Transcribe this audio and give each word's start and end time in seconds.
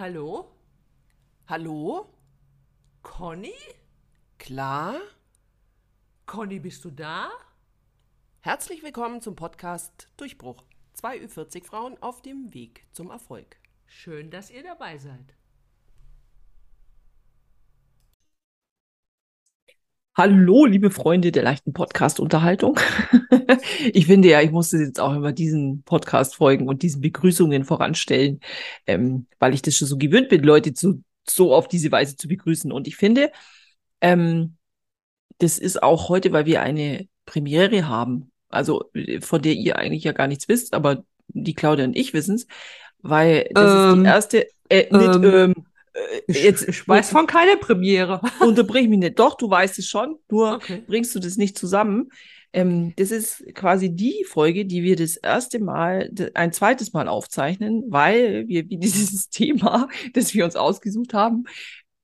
Hallo? 0.00 0.50
Hallo? 1.46 2.08
Conny? 3.02 3.52
Klar? 4.38 4.98
Conny, 6.24 6.58
bist 6.58 6.86
du 6.86 6.90
da? 6.90 7.28
Herzlich 8.40 8.82
willkommen 8.82 9.20
zum 9.20 9.36
Podcast 9.36 10.08
Durchbruch. 10.16 10.64
Zwei 10.94 11.18
Ü40 11.18 11.66
Frauen 11.66 12.02
auf 12.02 12.22
dem 12.22 12.54
Weg 12.54 12.86
zum 12.92 13.10
Erfolg. 13.10 13.58
Schön, 13.86 14.30
dass 14.30 14.50
ihr 14.50 14.62
dabei 14.62 14.96
seid. 14.96 15.34
Hallo, 20.20 20.66
liebe 20.66 20.90
Freunde 20.90 21.32
der 21.32 21.42
leichten 21.42 21.72
Podcast-Unterhaltung. 21.72 22.78
ich 23.94 24.04
finde 24.04 24.28
ja, 24.28 24.42
ich 24.42 24.50
musste 24.50 24.76
jetzt 24.76 25.00
auch 25.00 25.14
immer 25.14 25.32
diesen 25.32 25.82
Podcast 25.84 26.34
folgen 26.34 26.68
und 26.68 26.82
diesen 26.82 27.00
Begrüßungen 27.00 27.64
voranstellen, 27.64 28.40
ähm, 28.86 29.26
weil 29.38 29.54
ich 29.54 29.62
das 29.62 29.76
schon 29.76 29.88
so 29.88 29.96
gewöhnt 29.96 30.28
bin, 30.28 30.42
Leute 30.42 30.74
zu, 30.74 31.02
so 31.26 31.54
auf 31.54 31.68
diese 31.68 31.90
Weise 31.90 32.16
zu 32.16 32.28
begrüßen. 32.28 32.70
Und 32.70 32.86
ich 32.86 32.96
finde, 32.96 33.32
ähm, 34.02 34.58
das 35.38 35.58
ist 35.58 35.82
auch 35.82 36.10
heute, 36.10 36.32
weil 36.32 36.44
wir 36.44 36.60
eine 36.60 37.08
Premiere 37.24 37.88
haben, 37.88 38.30
also 38.50 38.90
von 39.22 39.40
der 39.40 39.54
ihr 39.54 39.76
eigentlich 39.76 40.04
ja 40.04 40.12
gar 40.12 40.26
nichts 40.26 40.48
wisst, 40.48 40.74
aber 40.74 41.02
die 41.28 41.54
Claudia 41.54 41.86
und 41.86 41.96
ich 41.96 42.12
wissen 42.12 42.34
es, 42.34 42.46
weil 42.98 43.48
das 43.54 43.72
ähm, 43.72 43.78
ist 43.78 43.94
die 43.94 43.98
ähm, 44.00 44.04
erste, 44.04 44.46
äh, 44.68 44.82
nicht, 44.94 45.14
ähm, 45.14 45.24
ähm 45.24 45.54
jetzt, 46.26 46.68
ich 46.68 46.86
weiß 46.86 47.10
von 47.10 47.26
keiner 47.26 47.56
Premiere. 47.56 48.20
Unterbrich 48.40 48.88
mich 48.88 48.98
nicht. 48.98 49.18
Doch, 49.18 49.36
du 49.36 49.48
weißt 49.50 49.78
es 49.78 49.86
schon, 49.86 50.16
nur 50.30 50.54
okay. 50.54 50.82
bringst 50.86 51.14
du 51.14 51.18
das 51.18 51.36
nicht 51.36 51.58
zusammen. 51.58 52.10
Ähm, 52.52 52.94
das 52.96 53.10
ist 53.10 53.44
quasi 53.54 53.94
die 53.94 54.24
Folge, 54.28 54.66
die 54.66 54.82
wir 54.82 54.96
das 54.96 55.16
erste 55.16 55.60
Mal, 55.60 56.10
ein 56.34 56.52
zweites 56.52 56.92
Mal 56.92 57.08
aufzeichnen, 57.08 57.84
weil 57.88 58.48
wir 58.48 58.62
dieses 58.68 59.28
Thema, 59.28 59.88
das 60.14 60.34
wir 60.34 60.44
uns 60.44 60.56
ausgesucht 60.56 61.14
haben, 61.14 61.44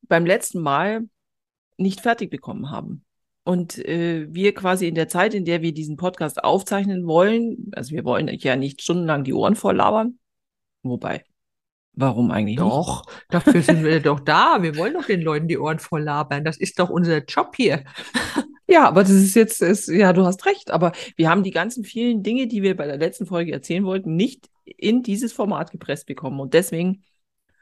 beim 0.02 0.26
letzten 0.26 0.60
Mal 0.60 1.08
nicht 1.76 2.00
fertig 2.00 2.30
bekommen 2.30 2.70
haben. 2.70 3.04
Und 3.44 3.78
äh, 3.78 4.26
wir 4.32 4.54
quasi 4.54 4.88
in 4.88 4.96
der 4.96 5.08
Zeit, 5.08 5.32
in 5.34 5.44
der 5.44 5.62
wir 5.62 5.72
diesen 5.72 5.96
Podcast 5.96 6.42
aufzeichnen 6.42 7.06
wollen, 7.06 7.70
also 7.72 7.94
wir 7.94 8.04
wollen 8.04 8.28
ja 8.28 8.56
nicht 8.56 8.82
stundenlang 8.82 9.22
die 9.22 9.34
Ohren 9.34 9.54
voll 9.54 9.76
labern, 9.76 10.18
wobei 10.82 11.24
Warum 11.98 12.30
eigentlich 12.30 12.58
doch, 12.58 13.06
nicht? 13.06 13.24
dafür 13.30 13.62
sind 13.62 13.82
wir 13.82 14.00
doch 14.00 14.20
da. 14.20 14.58
Wir 14.62 14.76
wollen 14.76 14.92
doch 14.92 15.06
den 15.06 15.22
Leuten 15.22 15.48
die 15.48 15.58
Ohren 15.58 15.78
voll 15.78 16.02
labern. 16.02 16.44
Das 16.44 16.58
ist 16.58 16.78
doch 16.78 16.90
unser 16.90 17.24
Job 17.24 17.54
hier. 17.56 17.84
Ja, 18.68 18.88
aber 18.88 19.02
das 19.02 19.12
ist 19.12 19.36
jetzt, 19.36 19.62
ist, 19.62 19.86
ja, 19.86 20.12
du 20.12 20.24
hast 20.24 20.44
recht. 20.44 20.72
Aber 20.72 20.90
wir 21.14 21.30
haben 21.30 21.44
die 21.44 21.52
ganzen 21.52 21.84
vielen 21.84 22.24
Dinge, 22.24 22.48
die 22.48 22.62
wir 22.62 22.76
bei 22.76 22.84
der 22.84 22.96
letzten 22.96 23.24
Folge 23.24 23.52
erzählen 23.52 23.84
wollten, 23.84 24.16
nicht 24.16 24.50
in 24.64 25.04
dieses 25.04 25.32
Format 25.32 25.70
gepresst 25.70 26.06
bekommen. 26.06 26.40
Und 26.40 26.52
deswegen 26.52 27.04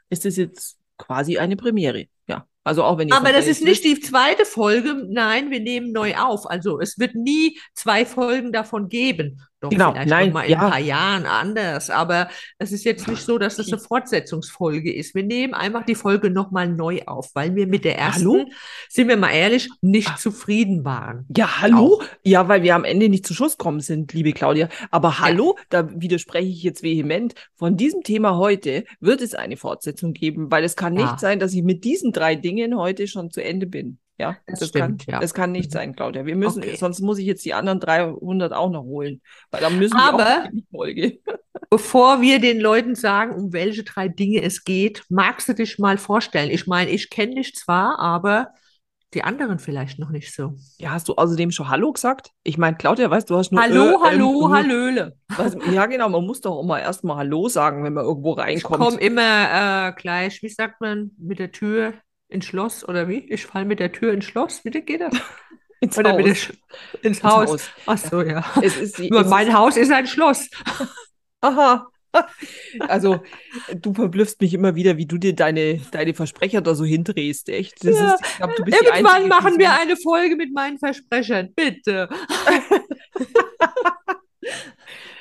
ist 0.09 0.25
es 0.25 0.35
jetzt 0.35 0.79
quasi 0.97 1.37
eine 1.37 1.57
Premiere. 1.57 2.05
Ja. 2.27 2.47
Also 2.63 2.83
auch 2.83 2.97
wenn 2.97 3.09
ihr 3.09 3.15
Aber 3.15 3.31
das 3.31 3.45
ist 3.45 3.63
nicht 3.63 3.83
die 3.83 3.99
zweite 3.99 4.45
Folge. 4.45 5.05
Nein, 5.07 5.51
wir 5.51 5.59
nehmen 5.59 5.91
neu 5.91 6.15
auf. 6.15 6.49
Also 6.49 6.79
es 6.79 6.97
wird 6.97 7.13
nie 7.13 7.59
zwei 7.75 8.05
Folgen 8.05 8.51
davon 8.51 8.89
geben. 8.89 9.41
Doch 9.65 9.77
genau, 9.77 9.91
vielleicht 9.91 10.09
nein, 10.09 10.33
mal 10.33 10.43
in 10.43 10.51
ja. 10.51 10.59
ein 10.59 10.71
paar 10.71 10.79
Jahren 10.79 11.25
anders. 11.25 11.89
Aber 11.89 12.27
es 12.57 12.71
ist 12.71 12.83
jetzt 12.83 13.07
nicht 13.07 13.21
so, 13.21 13.37
dass 13.37 13.57
das 13.57 13.71
eine 13.71 13.79
Fortsetzungsfolge 13.79 14.93
ist. 14.93 15.13
Wir 15.15 15.23
nehmen 15.23 15.53
einfach 15.53 15.85
die 15.85 15.95
Folge 15.95 16.29
nochmal 16.29 16.67
neu 16.67 17.01
auf, 17.05 17.29
weil 17.35 17.55
wir 17.55 17.67
mit 17.67 17.85
der 17.85 17.97
ersten, 17.97 18.25
hallo? 18.25 18.45
sind 18.89 19.07
wir 19.07 19.17
mal 19.17 19.31
ehrlich, 19.31 19.69
nicht 19.81 20.09
Ach. 20.11 20.17
zufrieden 20.17 20.83
waren. 20.83 21.25
Ja, 21.35 21.61
hallo? 21.61 21.99
Auch. 22.01 22.03
Ja, 22.23 22.47
weil 22.47 22.63
wir 22.63 22.75
am 22.75 22.83
Ende 22.83 23.09
nicht 23.09 23.27
zu 23.27 23.33
Schuss 23.33 23.57
kommen 23.57 23.79
sind, 23.79 24.11
liebe 24.13 24.33
Claudia. 24.33 24.69
Aber 24.91 25.19
hallo, 25.19 25.55
ja. 25.57 25.63
da 25.69 26.01
widerspreche 26.01 26.49
ich 26.49 26.63
jetzt 26.63 26.83
vehement. 26.83 27.35
Von 27.55 27.77
diesem 27.77 28.01
Thema 28.01 28.37
heute 28.37 28.85
wird 28.99 29.21
es 29.21 29.35
eine 29.35 29.55
Fortsetzung 29.55 30.13
geben, 30.13 30.51
weil 30.51 30.63
es 30.63 30.75
kann 30.75 30.97
ja. 30.97 31.03
nicht 31.03 31.19
sein, 31.19 31.39
dass 31.39 31.53
ich 31.53 31.63
mit 31.63 31.83
diesen 31.83 32.11
drei 32.11 32.35
Dingen 32.35 32.55
Dingen 32.55 32.77
heute 32.77 33.07
schon 33.07 33.31
zu 33.31 33.43
Ende 33.43 33.67
bin. 33.67 33.99
Ja, 34.17 34.37
das, 34.45 34.59
das 34.59 34.69
stimmt, 34.69 35.05
kann, 35.05 35.13
ja. 35.13 35.19
Das 35.19 35.33
kann 35.33 35.51
nicht 35.51 35.71
mhm. 35.71 35.73
sein, 35.73 35.95
Claudia. 35.95 36.25
Wir 36.25 36.35
müssen, 36.35 36.63
okay. 36.63 36.77
sonst 36.77 37.01
muss 37.01 37.17
ich 37.17 37.25
jetzt 37.25 37.43
die 37.43 37.53
anderen 37.53 37.79
300 37.79 38.53
auch 38.53 38.69
noch 38.69 38.83
holen, 38.83 39.21
weil 39.51 39.61
dann 39.61 39.77
müssen 39.77 39.97
Aber 39.97 40.17
wir 40.19 40.41
auch 40.41 40.45
in 40.45 40.57
die 40.57 40.65
Folge. 40.71 41.19
bevor 41.69 42.21
wir 42.21 42.39
den 42.39 42.59
Leuten 42.59 42.95
sagen, 42.95 43.35
um 43.35 43.53
welche 43.53 43.83
drei 43.83 44.07
Dinge 44.07 44.41
es 44.41 44.63
geht, 44.63 45.03
magst 45.09 45.49
du 45.49 45.53
dich 45.53 45.79
mal 45.79 45.97
vorstellen? 45.97 46.49
Ich 46.49 46.67
meine, 46.67 46.89
ich 46.89 47.09
kenne 47.09 47.35
dich 47.35 47.55
zwar, 47.55 47.99
aber 47.99 48.49
die 49.13 49.23
anderen 49.23 49.59
vielleicht 49.59 49.97
noch 49.99 50.09
nicht 50.09 50.33
so. 50.33 50.55
Ja, 50.77 50.91
hast 50.91 51.07
du 51.07 51.15
außerdem 51.15 51.51
schon 51.51 51.69
Hallo 51.69 51.93
gesagt? 51.93 52.31
Ich 52.43 52.57
meine, 52.57 52.75
Claudia, 52.75 53.09
weißt 53.09 53.29
du, 53.29 53.37
hast 53.37 53.51
nur 53.51 53.61
Hallo, 53.61 53.83
äh, 53.83 53.97
Hallo, 54.03 54.45
ähm, 54.45 54.53
Hallöle. 54.53 55.17
Was, 55.35 55.55
ja, 55.71 55.85
genau, 55.85 56.09
man 56.09 56.25
muss 56.25 56.41
doch 56.41 56.61
immer 56.61 56.81
erstmal 56.81 57.17
Hallo 57.17 57.47
sagen, 57.47 57.83
wenn 57.83 57.93
man 57.93 58.03
irgendwo 58.03 58.33
reinkommt. 58.33 58.81
Ich 58.81 58.87
komme 58.87 59.01
immer 59.01 59.89
äh, 59.89 59.93
gleich, 59.93 60.41
wie 60.43 60.49
sagt 60.49 60.81
man, 60.81 61.11
mit 61.17 61.39
der 61.39 61.51
Tür 61.51 61.93
ins 62.27 62.45
Schloss 62.45 62.87
oder 62.87 63.07
wie? 63.07 63.19
Ich 63.31 63.45
falle 63.45 63.65
mit 63.65 63.79
der 63.79 63.91
Tür 63.91 64.13
ins 64.13 64.25
Schloss. 64.25 64.63
Wie 64.63 64.71
geht 64.71 65.01
das? 65.01 65.13
ins 65.79 65.97
oder 65.97 66.13
Haus. 66.13 66.19
Ins, 66.19 66.49
ins 67.01 67.23
Haus. 67.23 67.49
Haus. 67.49 67.69
Ach 67.85 67.97
so, 67.97 68.21
ja. 68.21 68.45
Es 68.61 68.77
ist, 68.77 68.99
Nur 68.99 69.23
mein 69.25 69.53
Haus 69.53 69.77
ist 69.77 69.91
ein 69.91 70.07
Schloss. 70.07 70.49
Aha. 71.41 71.87
Also, 72.79 73.23
du 73.75 73.93
verblüffst 73.93 74.39
mich 74.39 74.53
immer 74.53 74.75
wieder, 74.75 74.95
wie 74.95 75.05
du 75.05 75.17
dir 75.17 75.35
deine, 75.35 75.81
deine 75.91 76.13
Versprecher 76.13 76.61
da 76.61 76.73
so 76.73 76.85
hindrehst, 76.85 77.49
echt. 77.49 77.83
Das 77.83 77.97
ja. 77.97 78.13
ist, 78.13 78.25
ich 78.25 78.37
glaub, 78.37 78.55
du 78.55 78.63
bist 78.63 78.81
Irgendwann 78.81 79.05
Einzige, 79.05 79.29
machen 79.29 79.59
wir 79.59 79.73
eine 79.73 79.97
Folge 79.97 80.37
mit 80.37 80.53
meinen 80.53 80.79
Versprechern, 80.79 81.53
bitte. 81.53 82.07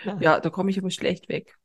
ja, 0.21 0.39
da 0.39 0.51
komme 0.51 0.71
ich 0.71 0.79
aber 0.79 0.91
schlecht 0.91 1.29
weg. 1.29 1.57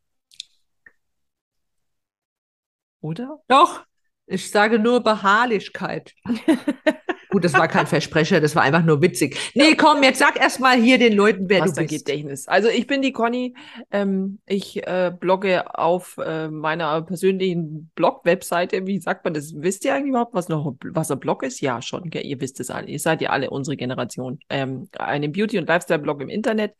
Oder? 3.01 3.39
Doch, 3.47 3.85
ich 4.29 4.49
sage 4.51 4.79
nur 4.79 5.01
Beharrlichkeit. 5.01 6.13
Gut, 7.31 7.43
das 7.43 7.53
war 7.53 7.67
kein 7.67 7.85
Versprecher, 7.85 8.41
das 8.41 8.55
war 8.55 8.63
einfach 8.63 8.83
nur 8.83 9.03
witzig. 9.03 9.37
Nee, 9.53 9.75
komm, 9.75 10.01
jetzt 10.01 10.17
sag 10.17 10.39
erst 10.39 10.59
mal 10.59 10.75
hier 10.75 10.97
den 10.97 11.13
Leuten, 11.13 11.47
wer 11.47 11.61
Was 11.61 11.73
du 11.73 11.81
bist. 11.81 12.05
Gedächtnis. 12.05 12.47
Also 12.47 12.69
ich 12.69 12.87
bin 12.87 13.03
die 13.03 13.11
Conny. 13.11 13.53
Ähm, 13.91 14.39
ich 14.47 14.85
äh, 14.87 15.11
blogge 15.17 15.77
auf 15.77 16.17
äh, 16.17 16.47
meiner 16.47 17.03
persönlichen 17.03 17.91
Blog-Webseite. 17.93 18.87
Wie 18.87 18.99
sagt 18.99 19.25
man 19.25 19.35
das? 19.35 19.53
Wisst 19.55 19.85
ihr 19.85 19.93
eigentlich 19.93 20.09
überhaupt, 20.09 20.33
was 20.33 20.49
noch 20.49 20.73
was 20.85 21.11
ein 21.11 21.19
Blog 21.19 21.43
ist? 21.43 21.61
Ja, 21.61 21.83
schon. 21.83 22.09
Gell? 22.09 22.25
Ihr 22.25 22.41
wisst 22.41 22.59
es 22.59 22.71
alle. 22.71 22.87
Ihr 22.87 22.99
seid 22.99 23.21
ja 23.21 23.29
alle 23.29 23.51
unsere 23.51 23.77
Generation. 23.77 24.39
Ähm, 24.49 24.89
einen 24.97 25.31
Beauty- 25.31 25.59
und 25.59 25.67
Lifestyle-Blog 25.67 26.21
im 26.21 26.29
Internet. 26.29 26.73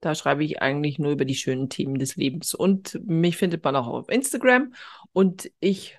Da 0.00 0.14
schreibe 0.14 0.42
ich 0.42 0.62
eigentlich 0.62 0.98
nur 0.98 1.12
über 1.12 1.26
die 1.26 1.34
schönen 1.34 1.68
Themen 1.68 1.98
des 1.98 2.16
Lebens. 2.16 2.54
Und 2.54 2.98
mich 3.06 3.36
findet 3.36 3.62
man 3.62 3.76
auch 3.76 3.88
auf 3.88 4.08
Instagram. 4.08 4.72
Und 5.12 5.50
ich 5.60 5.98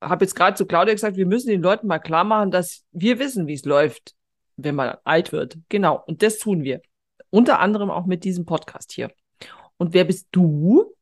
habe 0.00 0.24
jetzt 0.24 0.34
gerade 0.34 0.56
zu 0.56 0.66
Claudia 0.66 0.94
gesagt, 0.94 1.16
wir 1.16 1.26
müssen 1.26 1.48
den 1.48 1.62
Leuten 1.62 1.86
mal 1.86 1.98
klar 1.98 2.24
machen, 2.24 2.50
dass 2.50 2.84
wir 2.92 3.18
wissen, 3.18 3.46
wie 3.46 3.54
es 3.54 3.64
läuft, 3.64 4.14
wenn 4.56 4.74
man 4.74 4.96
alt 5.04 5.32
wird. 5.32 5.58
Genau. 5.68 6.02
Und 6.06 6.22
das 6.22 6.38
tun 6.38 6.62
wir. 6.62 6.80
Unter 7.30 7.60
anderem 7.60 7.90
auch 7.90 8.06
mit 8.06 8.24
diesem 8.24 8.46
Podcast 8.46 8.92
hier. 8.92 9.10
Und 9.76 9.94
wer 9.94 10.04
bist 10.04 10.28
du? 10.32 10.94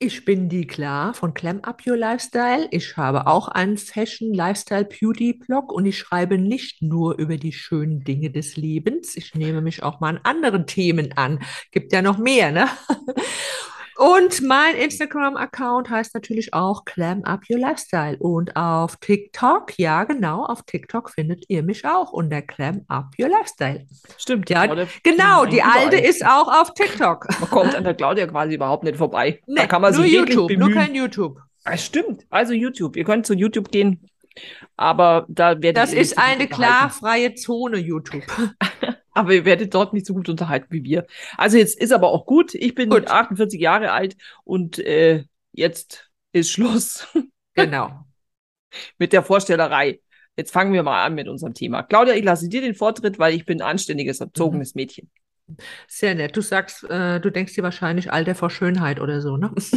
Ich 0.00 0.24
bin 0.24 0.48
die 0.48 0.66
Klar 0.66 1.12
von 1.12 1.34
Clam 1.34 1.58
Up 1.62 1.82
Your 1.84 1.96
Lifestyle. 1.96 2.68
Ich 2.70 2.96
habe 2.96 3.26
auch 3.26 3.48
einen 3.48 3.76
Fashion 3.76 4.32
Lifestyle 4.32 4.84
Beauty 4.84 5.32
Blog 5.32 5.72
und 5.72 5.86
ich 5.86 5.98
schreibe 5.98 6.38
nicht 6.38 6.82
nur 6.82 7.18
über 7.18 7.36
die 7.36 7.52
schönen 7.52 8.04
Dinge 8.04 8.30
des 8.30 8.56
Lebens. 8.56 9.16
Ich 9.16 9.34
nehme 9.34 9.60
mich 9.60 9.82
auch 9.82 9.98
mal 9.98 10.10
an 10.10 10.20
anderen 10.22 10.66
Themen 10.68 11.14
an. 11.16 11.40
Gibt 11.72 11.92
ja 11.92 12.00
noch 12.00 12.18
mehr, 12.18 12.52
ne? 12.52 12.68
Und 13.98 14.42
mein 14.42 14.76
Instagram-Account 14.76 15.90
heißt 15.90 16.14
natürlich 16.14 16.54
auch 16.54 16.84
Clam 16.84 17.24
Up 17.24 17.40
Your 17.50 17.58
Lifestyle. 17.58 18.16
Und 18.18 18.54
auf 18.54 18.96
TikTok, 18.98 19.76
ja 19.76 20.04
genau, 20.04 20.44
auf 20.44 20.62
TikTok 20.62 21.10
findet 21.10 21.44
ihr 21.48 21.64
mich 21.64 21.84
auch 21.84 22.12
unter 22.12 22.40
Clam 22.40 22.84
Up 22.86 23.06
Your 23.20 23.28
Lifestyle. 23.28 23.84
Stimmt. 24.16 24.50
Ja, 24.50 24.66
genau, 25.02 25.46
die 25.46 25.62
alte 25.62 25.96
ist 25.96 26.24
auch 26.24 26.46
auf 26.46 26.74
TikTok. 26.74 27.26
Man 27.40 27.50
kommt 27.50 27.74
an 27.74 27.82
der 27.82 27.94
Claudia 27.94 28.28
quasi 28.28 28.54
überhaupt 28.54 28.84
nicht 28.84 28.96
vorbei. 28.96 29.40
Nee, 29.48 29.56
da 29.56 29.66
kann 29.66 29.82
man 29.82 29.92
nur 29.92 30.04
sich 30.04 30.12
YouTube, 30.12 30.46
bemühen. 30.46 30.70
nur 30.70 30.80
kein 30.80 30.94
YouTube. 30.94 31.40
Das 31.64 31.84
stimmt. 31.84 32.24
Also 32.30 32.52
YouTube. 32.52 32.94
Ihr 32.94 33.04
könnt 33.04 33.26
zu 33.26 33.34
YouTube 33.34 33.72
gehen. 33.72 34.08
Aber 34.76 35.26
da 35.28 35.60
werdet 35.60 35.76
Das 35.76 35.92
ist 35.92 36.16
eine 36.16 36.46
klar 36.46 36.90
freie 36.90 37.34
Zone, 37.34 37.78
YouTube. 37.78 38.22
aber 39.18 39.34
ihr 39.34 39.44
werdet 39.44 39.74
dort 39.74 39.92
nicht 39.92 40.06
so 40.06 40.14
gut 40.14 40.28
unterhalten 40.28 40.68
wie 40.70 40.84
wir. 40.84 41.06
Also 41.36 41.58
jetzt 41.58 41.78
ist 41.80 41.92
aber 41.92 42.08
auch 42.10 42.24
gut. 42.24 42.54
Ich 42.54 42.74
bin 42.74 42.88
gut. 42.88 43.08
48 43.08 43.60
Jahre 43.60 43.90
alt 43.90 44.16
und 44.44 44.78
äh, 44.78 45.24
jetzt 45.52 46.10
ist 46.32 46.50
Schluss. 46.50 47.06
Genau. 47.54 48.04
mit 48.98 49.12
der 49.12 49.24
Vorstellerei. 49.24 49.98
Jetzt 50.36 50.52
fangen 50.52 50.72
wir 50.72 50.84
mal 50.84 51.04
an 51.04 51.16
mit 51.16 51.26
unserem 51.26 51.54
Thema. 51.54 51.82
Claudia, 51.82 52.14
ich 52.14 52.22
lasse 52.22 52.48
dir 52.48 52.60
den 52.60 52.76
Vortritt, 52.76 53.18
weil 53.18 53.34
ich 53.34 53.44
bin 53.46 53.60
ein 53.60 53.68
anständiges, 53.68 54.20
erzogenes 54.20 54.76
mhm. 54.76 54.80
Mädchen. 54.80 55.10
Sehr 55.88 56.14
nett. 56.14 56.36
Du 56.36 56.40
sagst, 56.40 56.84
äh, 56.84 57.18
du 57.18 57.30
denkst 57.30 57.54
dir 57.54 57.64
wahrscheinlich 57.64 58.12
Alter 58.12 58.36
vor 58.36 58.48
Schönheit 58.48 59.00
oder 59.00 59.20
so, 59.20 59.36
ne? 59.36 59.50
das 59.56 59.72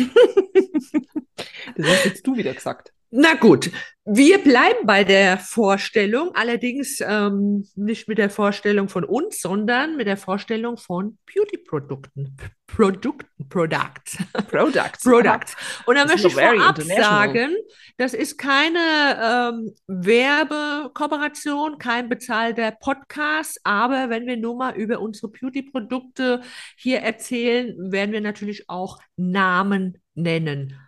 hast 1.88 2.06
jetzt 2.06 2.28
du 2.28 2.36
wieder 2.36 2.54
gesagt. 2.54 2.94
Na 3.14 3.34
gut, 3.34 3.70
wir 4.06 4.38
bleiben 4.42 4.86
bei 4.86 5.04
der 5.04 5.38
Vorstellung, 5.38 6.34
allerdings 6.34 7.02
ähm, 7.06 7.68
nicht 7.76 8.08
mit 8.08 8.18
der 8.18 8.30
Vorstellung 8.30 8.88
von 8.88 9.04
uns, 9.04 9.42
sondern 9.42 9.98
mit 9.98 10.08
der 10.08 10.16
Vorstellung 10.16 10.78
von 10.78 11.18
Beauty-Produkten. 11.26 12.38
Produkten, 12.68 13.50
Products. 13.50 14.18
Products. 14.50 15.04
Products. 15.04 15.56
Und 15.86 15.96
da 15.96 16.06
möchte 16.06 16.28
ich 16.30 16.34
vorab 16.34 16.82
sagen, 16.82 17.54
das 17.98 18.14
ist 18.14 18.38
keine 18.38 18.80
ähm, 19.22 19.76
Werbekooperation, 19.88 21.78
kein 21.78 22.08
bezahlter 22.08 22.72
Podcast, 22.72 23.60
aber 23.66 24.10
wenn 24.10 24.26
wir 24.26 24.38
nur 24.38 24.56
mal 24.56 24.74
über 24.76 25.02
unsere 25.02 25.28
Beauty-Produkte 25.28 26.42
hier 26.78 27.02
erzählen, 27.02 27.76
werden 27.92 28.14
wir 28.14 28.22
natürlich 28.22 28.70
auch 28.70 29.00
Namen 29.18 30.02
nennen. 30.16 30.80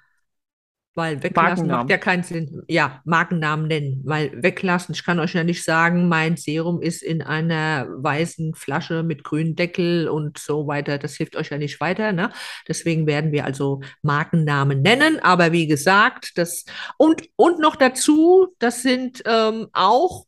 Weil 0.95 1.23
weglassen 1.23 1.67
macht 1.67 1.89
ja 1.89 1.97
keinen 1.97 2.21
Sinn. 2.21 2.61
Ja, 2.67 3.01
Markennamen 3.03 3.67
nennen, 3.67 4.01
weil 4.03 4.31
weglassen, 4.43 4.93
ich 4.93 5.03
kann 5.03 5.19
euch 5.19 5.33
ja 5.33 5.43
nicht 5.43 5.63
sagen, 5.63 6.07
mein 6.07 6.37
Serum 6.37 6.83
ist 6.83 7.01
in 7.01 7.23
einer 7.23 7.87
weißen 7.89 8.53
Flasche 8.53 9.01
mit 9.01 9.23
grünem 9.23 9.55
Deckel 9.55 10.07
und 10.07 10.37
so 10.37 10.67
weiter. 10.67 10.99
Das 10.99 11.15
hilft 11.15 11.35
euch 11.35 11.49
ja 11.49 11.57
nicht 11.57 11.81
weiter, 11.81 12.11
ne? 12.11 12.31
Deswegen 12.67 13.07
werden 13.07 13.31
wir 13.31 13.45
also 13.45 13.81
Markennamen 14.03 14.83
nennen. 14.83 15.19
Aber 15.19 15.51
wie 15.51 15.65
gesagt, 15.65 16.37
das 16.37 16.65
und, 16.97 17.23
und 17.37 17.59
noch 17.59 17.75
dazu, 17.75 18.53
das 18.59 18.83
sind 18.83 19.23
ähm, 19.25 19.69
auch 19.73 20.25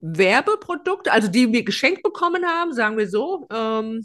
Werbeprodukte, 0.00 1.12
also 1.12 1.28
die 1.28 1.52
wir 1.52 1.64
geschenkt 1.64 2.02
bekommen 2.02 2.44
haben, 2.44 2.72
sagen 2.72 2.98
wir 2.98 3.08
so. 3.08 3.46
Ähm, 3.52 4.04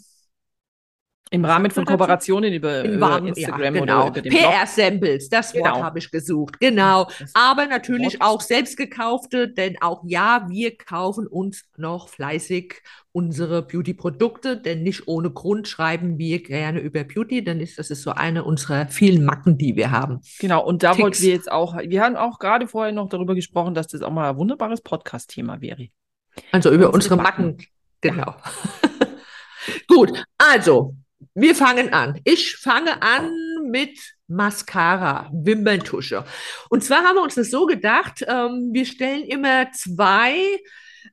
Im 1.29 1.44
Rahmen 1.45 1.71
von? 1.71 1.85
Kooperationen 1.85 2.53
über, 2.53 2.83
im 2.85 2.94
über 2.95 3.18
Instagram 3.18 3.75
ja, 3.75 3.81
oder 3.81 3.94
genau. 3.94 4.07
über 4.07 4.21
den 4.21 4.29
Blog. 4.31 4.41
PR-Samples, 4.41 5.29
das 5.29 5.53
Wort 5.53 5.65
Genau. 5.65 5.83
habe 5.83 6.00
ich 6.00 6.09
gesucht. 6.12 6.59
Genau. 6.59 7.07
Aber 7.33 7.65
natürlich 7.65 8.21
auch 8.21 8.41
selbst 8.41 8.77
gekaufte, 8.77 9.50
denn 9.50 9.75
auch 9.81 10.03
ja, 10.06 10.45
wir 10.50 10.77
kaufen 10.77 11.27
uns 11.27 11.65
noch 11.75 12.07
fleißig 12.09 12.81
unsere 13.12 13.63
Beauty-Produkte, 13.63 14.57
denn 14.57 14.83
nicht 14.83 15.07
ohne 15.07 15.31
Grund 15.31 15.68
schreiben 15.68 16.18
wir 16.18 16.44
gerne 16.44 16.79
über 16.79 17.03
Beauty, 17.03 17.44
denn 17.44 17.59
ist, 17.59 17.80
das 17.80 17.89
ist 17.89 18.03
so 18.03 18.12
eine 18.12 18.44
unserer 18.44 18.88
vielen 18.88 19.25
Macken, 19.25 19.57
die 19.57 19.75
wir 19.75 19.91
haben. 19.91 20.21
Genau, 20.39 20.63
und 20.63 20.83
da 20.83 20.91
Ticks. 20.91 21.03
wollten 21.03 21.21
wir 21.23 21.33
jetzt 21.33 21.51
auch, 21.51 21.75
wir 21.77 22.01
haben 22.03 22.15
auch 22.15 22.38
gerade 22.39 22.68
vorher 22.68 22.94
noch 22.94 23.09
darüber 23.09 23.33
gesprochen, 23.35 23.73
dass 23.73 23.88
das 23.88 24.01
auch 24.01 24.12
mal 24.12 24.30
ein 24.30 24.38
wunderbares 24.38 24.81
Podcast-Thema 24.81 25.62
wäre. 25.62 25.88
Also 26.51 26.69
über 26.69 26.94
Unsere 26.94 27.15
unsere 27.15 27.15
Macken. 27.18 27.45
Macken. 27.45 27.65
Genau. 28.01 28.35
Gut, 29.88 30.23
also 30.38 30.95
wir 31.39 31.53
fangen 31.55 31.93
an. 31.93 32.19
Ich 32.23 32.55
fange 32.57 33.01
an 33.01 33.31
mit 33.69 33.99
Mascara, 34.27 35.29
Wimperntusche. 35.31 36.25
Und 36.69 36.83
zwar 36.83 37.03
haben 37.03 37.15
wir 37.15 37.21
uns 37.21 37.35
das 37.35 37.51
so 37.51 37.65
gedacht, 37.67 38.25
ähm, 38.27 38.69
wir 38.73 38.85
stellen 38.85 39.23
immer 39.23 39.71
zwei 39.71 40.35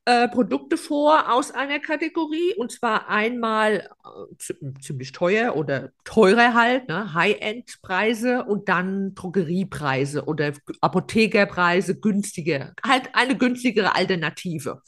äh, 0.06 0.28
Produkte 0.28 0.76
vor 0.76 1.30
aus 1.32 1.50
einer 1.50 1.78
Kategorie. 1.78 2.54
Und 2.56 2.72
zwar 2.72 3.08
einmal 3.08 3.88
äh, 4.04 4.36
zi- 4.38 4.56
ziemlich 4.80 5.12
teuer 5.12 5.56
oder 5.56 5.90
teurer 6.04 6.54
halt, 6.54 6.88
ne? 6.88 7.12
High-End-Preise 7.12 8.44
und 8.44 8.68
dann 8.68 9.14
Drogeriepreise 9.14 10.24
oder 10.24 10.52
Apothekerpreise, 10.80 12.00
günstiger. 12.00 12.72
Halt 12.82 13.10
eine 13.12 13.36
günstigere 13.36 13.94
Alternative. 13.94 14.82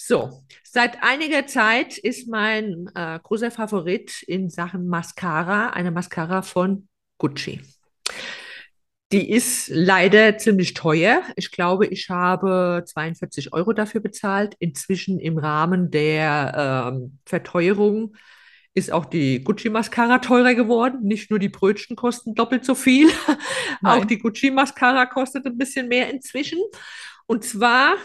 So, 0.00 0.44
seit 0.62 1.02
einiger 1.02 1.48
Zeit 1.48 1.98
ist 1.98 2.28
mein 2.28 2.88
äh, 2.94 3.18
großer 3.20 3.50
Favorit 3.50 4.22
in 4.22 4.48
Sachen 4.48 4.86
Mascara 4.86 5.70
eine 5.70 5.90
Mascara 5.90 6.42
von 6.42 6.86
Gucci. 7.18 7.60
Die 9.10 9.28
ist 9.28 9.68
leider 9.70 10.38
ziemlich 10.38 10.74
teuer. 10.74 11.22
Ich 11.34 11.50
glaube, 11.50 11.86
ich 11.86 12.10
habe 12.10 12.84
42 12.86 13.52
Euro 13.52 13.72
dafür 13.72 14.00
bezahlt. 14.00 14.54
Inzwischen 14.60 15.18
im 15.18 15.36
Rahmen 15.36 15.90
der 15.90 16.92
ähm, 16.94 17.18
Verteuerung 17.26 18.14
ist 18.74 18.92
auch 18.92 19.04
die 19.04 19.42
Gucci-Mascara 19.42 20.20
teurer 20.20 20.54
geworden. 20.54 21.00
Nicht 21.02 21.28
nur 21.28 21.40
die 21.40 21.48
Brötchen 21.48 21.96
kosten 21.96 22.36
doppelt 22.36 22.64
so 22.64 22.76
viel. 22.76 23.08
Auch 23.82 24.04
die 24.04 24.18
Gucci-Mascara 24.18 25.06
kostet 25.06 25.44
ein 25.46 25.58
bisschen 25.58 25.88
mehr 25.88 26.08
inzwischen. 26.10 26.60
Und 27.26 27.44
zwar 27.44 27.96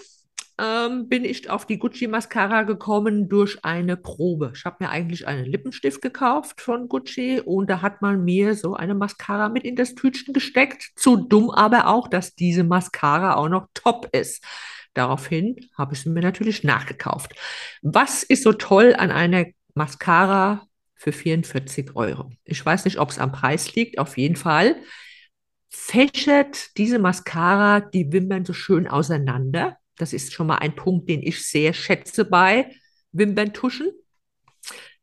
ähm, 0.64 1.10
bin 1.10 1.26
ich 1.26 1.50
auf 1.50 1.66
die 1.66 1.78
Gucci-Mascara 1.78 2.64
gekommen 2.64 3.28
durch 3.28 3.64
eine 3.66 3.98
Probe. 3.98 4.54
Ich 4.56 4.64
habe 4.64 4.78
mir 4.80 4.90
eigentlich 4.90 5.28
einen 5.28 5.46
Lippenstift 5.46 6.02
gekauft 6.02 6.62
von 6.62 6.88
Gucci 6.88 7.42
und 7.44 7.70
da 7.70 7.82
hat 7.82 8.02
man 8.02 8.24
mir 8.24 8.56
so 8.56 8.74
eine 8.74 8.96
Mascara 8.96 9.50
mit 9.50 9.66
in 9.66 9.76
das 9.76 9.96
Tütchen 9.96 10.34
gesteckt. 10.34 10.92
Zu 10.96 11.18
dumm 11.18 11.50
aber 11.50 11.88
auch, 11.88 12.08
dass 12.08 12.36
diese 12.36 12.64
Mascara 12.64 13.36
auch 13.36 13.50
noch 13.50 13.68
top 13.74 14.08
ist. 14.14 14.44
Daraufhin 14.94 15.58
habe 15.78 15.96
ich 15.96 16.02
sie 16.02 16.10
mir 16.10 16.22
natürlich 16.22 16.64
nachgekauft. 16.64 17.34
Was 17.82 18.24
ist 18.24 18.44
so 18.44 18.54
toll 18.54 18.96
an 18.98 19.12
einer 19.12 19.46
Mascara 19.74 20.68
für 20.96 21.12
44 21.12 21.96
Euro? 21.96 22.32
Ich 22.46 22.66
weiß 22.66 22.86
nicht, 22.86 23.00
ob 23.00 23.10
es 23.10 23.20
am 23.20 23.32
Preis 23.32 23.76
liegt, 23.76 24.00
auf 24.00 24.18
jeden 24.18 24.36
Fall 24.36 24.78
fächert 25.76 26.78
diese 26.78 27.00
Mascara 27.00 27.82
die 27.82 28.12
Wimpern 28.14 28.46
so 28.46 28.54
schön 28.54 28.88
auseinander. 28.88 29.78
Das 29.98 30.14
ist 30.14 30.34
schon 30.34 30.48
mal 30.48 30.58
ein 30.58 30.76
Punkt, 30.76 31.10
den 31.10 31.22
ich 31.22 31.46
sehr 31.46 31.74
schätze 31.74 32.26
bei 32.26 32.72
Wimperntuschen. 33.12 33.92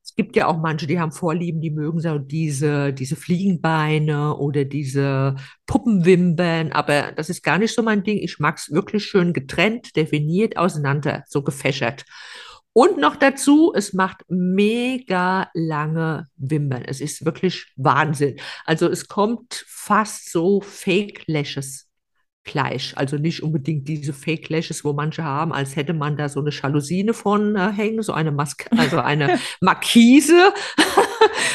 Es 0.03 0.17
gibt 0.17 0.35
ja 0.35 0.49
auch 0.49 0.57
manche, 0.57 0.87
die 0.87 0.99
haben 0.99 1.13
Vorlieben, 1.13 1.61
die 1.61 1.71
mögen 1.71 2.01
so 2.01 2.19
diese, 2.19 2.93
diese 2.93 3.15
Fliegenbeine 3.15 4.37
oder 4.37 4.65
diese 4.65 5.37
Puppenwimpern, 5.67 6.73
aber 6.73 7.13
das 7.13 7.31
ist 7.31 7.43
gar 7.45 7.59
nicht 7.59 7.75
so 7.75 7.83
mein 7.83 8.03
Ding. 8.03 8.19
Ich 8.19 8.41
mag 8.41 8.57
es 8.59 8.73
wirklich 8.73 9.05
schön 9.05 9.33
getrennt, 9.33 9.95
definiert, 9.95 10.57
auseinander, 10.57 11.23
so 11.29 11.43
gefächert. 11.43 12.05
Und 12.73 12.99
noch 12.99 13.17
dazu, 13.17 13.73
es 13.75 13.93
macht 13.93 14.23
mega 14.29 15.49
lange 15.55 16.29
Wimpern. 16.37 16.83
Es 16.85 17.01
ist 17.01 17.25
wirklich 17.25 17.73
Wahnsinn. 17.77 18.39
Also 18.65 18.89
es 18.89 19.09
kommt 19.09 19.65
fast 19.69 20.31
so 20.31 20.61
Fake 20.61 21.25
Lashes 21.27 21.90
gleich. 22.45 22.97
Also 22.97 23.17
nicht 23.17 23.43
unbedingt 23.43 23.87
diese 23.89 24.13
Fake 24.13 24.49
Lashes, 24.49 24.85
wo 24.85 24.93
manche 24.93 25.25
haben, 25.25 25.53
als 25.53 25.77
hätte 25.77 25.93
man 25.93 26.17
da 26.17 26.29
so 26.29 26.41
eine 26.41 26.51
Jalousine 26.51 27.15
von 27.15 27.57
äh, 27.57 27.71
hängen, 27.73 28.03
so 28.03 28.13
eine 28.13 28.33
Maske, 28.33 28.71
also 28.77 28.99
eine 28.99 29.39
Markise. 29.61 30.53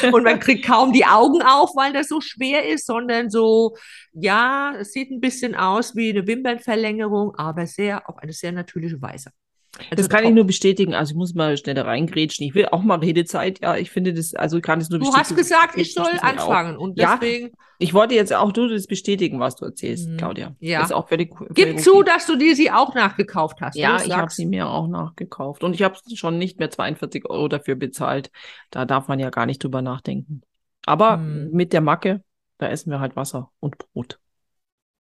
Und 0.12 0.22
man 0.22 0.40
kriegt 0.40 0.64
kaum 0.64 0.92
die 0.92 1.04
Augen 1.06 1.42
auf, 1.42 1.70
weil 1.74 1.92
das 1.92 2.08
so 2.08 2.20
schwer 2.20 2.68
ist, 2.68 2.86
sondern 2.86 3.30
so, 3.30 3.76
ja, 4.12 4.74
es 4.78 4.92
sieht 4.92 5.10
ein 5.10 5.20
bisschen 5.20 5.54
aus 5.54 5.96
wie 5.96 6.10
eine 6.10 6.26
Wimpernverlängerung, 6.26 7.34
aber 7.36 7.66
sehr 7.66 8.08
auf 8.08 8.18
eine 8.18 8.32
sehr 8.32 8.52
natürliche 8.52 9.00
Weise. 9.00 9.30
Also 9.78 9.96
Das 9.96 10.08
kann 10.08 10.24
ich 10.24 10.30
nur 10.30 10.44
bestätigen. 10.44 10.94
Also 10.94 11.12
ich 11.12 11.16
muss 11.16 11.34
mal 11.34 11.56
schneller 11.56 11.86
reingrätschen. 11.86 12.46
Ich 12.46 12.54
will 12.54 12.66
auch 12.66 12.82
mal 12.82 12.98
Redezeit. 12.98 13.60
Ja, 13.62 13.76
ich 13.76 13.90
finde 13.90 14.14
das, 14.14 14.34
also 14.34 14.56
ich 14.56 14.62
kann 14.62 14.80
es 14.80 14.88
nur 14.90 14.98
Du 14.98 15.06
bestätigen. 15.06 15.20
hast 15.30 15.36
gesagt, 15.36 15.74
ich 15.76 15.88
Ich 15.88 15.94
soll 15.94 16.06
auch. 16.18 16.22
anfangen 16.22 16.76
und 16.76 16.98
Ja. 16.98 17.16
deswegen 17.16 17.52
Ich 17.78 17.92
wollte 17.92 18.14
jetzt 18.14 18.32
auch 18.32 18.52
du 18.52 18.68
das 18.68 18.86
bestätigen, 18.86 19.38
was 19.38 19.56
du 19.56 19.66
erzählst, 19.66 20.08
Mhm. 20.08 20.16
Claudia. 20.16 20.56
Ja. 20.60 20.78
Das 20.80 20.88
ist 20.90 20.94
auch 20.96 21.08
völlig, 21.08 21.36
völlig 21.36 21.54
gib 21.54 21.78
zu, 21.80 21.96
okay. 21.96 22.10
dass 22.10 22.26
du 22.26 22.36
dir 22.36 22.56
sie 22.56 22.70
auch 22.70 22.94
nachgekauft 22.94 23.60
hast. 23.60 23.76
Ja, 23.76 24.00
ich 24.02 24.16
habe 24.16 24.30
sie 24.32 24.46
mir 24.46 24.68
auch 24.70 24.88
nachgekauft. 24.88 25.62
Und 25.62 25.74
ich 25.74 25.82
habe 25.82 25.94
schon 26.14 26.38
nicht 26.38 26.58
mehr 26.58 26.70
42 26.70 27.28
Euro 27.28 27.48
dafür 27.48 27.74
bezahlt. 27.74 28.30
Da 28.70 28.86
darf 28.86 29.08
man 29.08 29.18
ja 29.18 29.28
gar 29.28 29.44
nicht 29.44 29.62
drüber 29.62 29.82
nachdenken. 29.82 30.40
Aber 30.86 31.18
Hm. 31.18 31.50
mit 31.52 31.72
der 31.74 31.82
Macke, 31.82 32.22
da 32.58 32.68
essen 32.68 32.90
wir 32.90 33.00
halt 33.00 33.14
Wasser 33.16 33.50
und 33.60 33.76
Brot. 33.76 34.18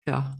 Ja. 0.08 0.36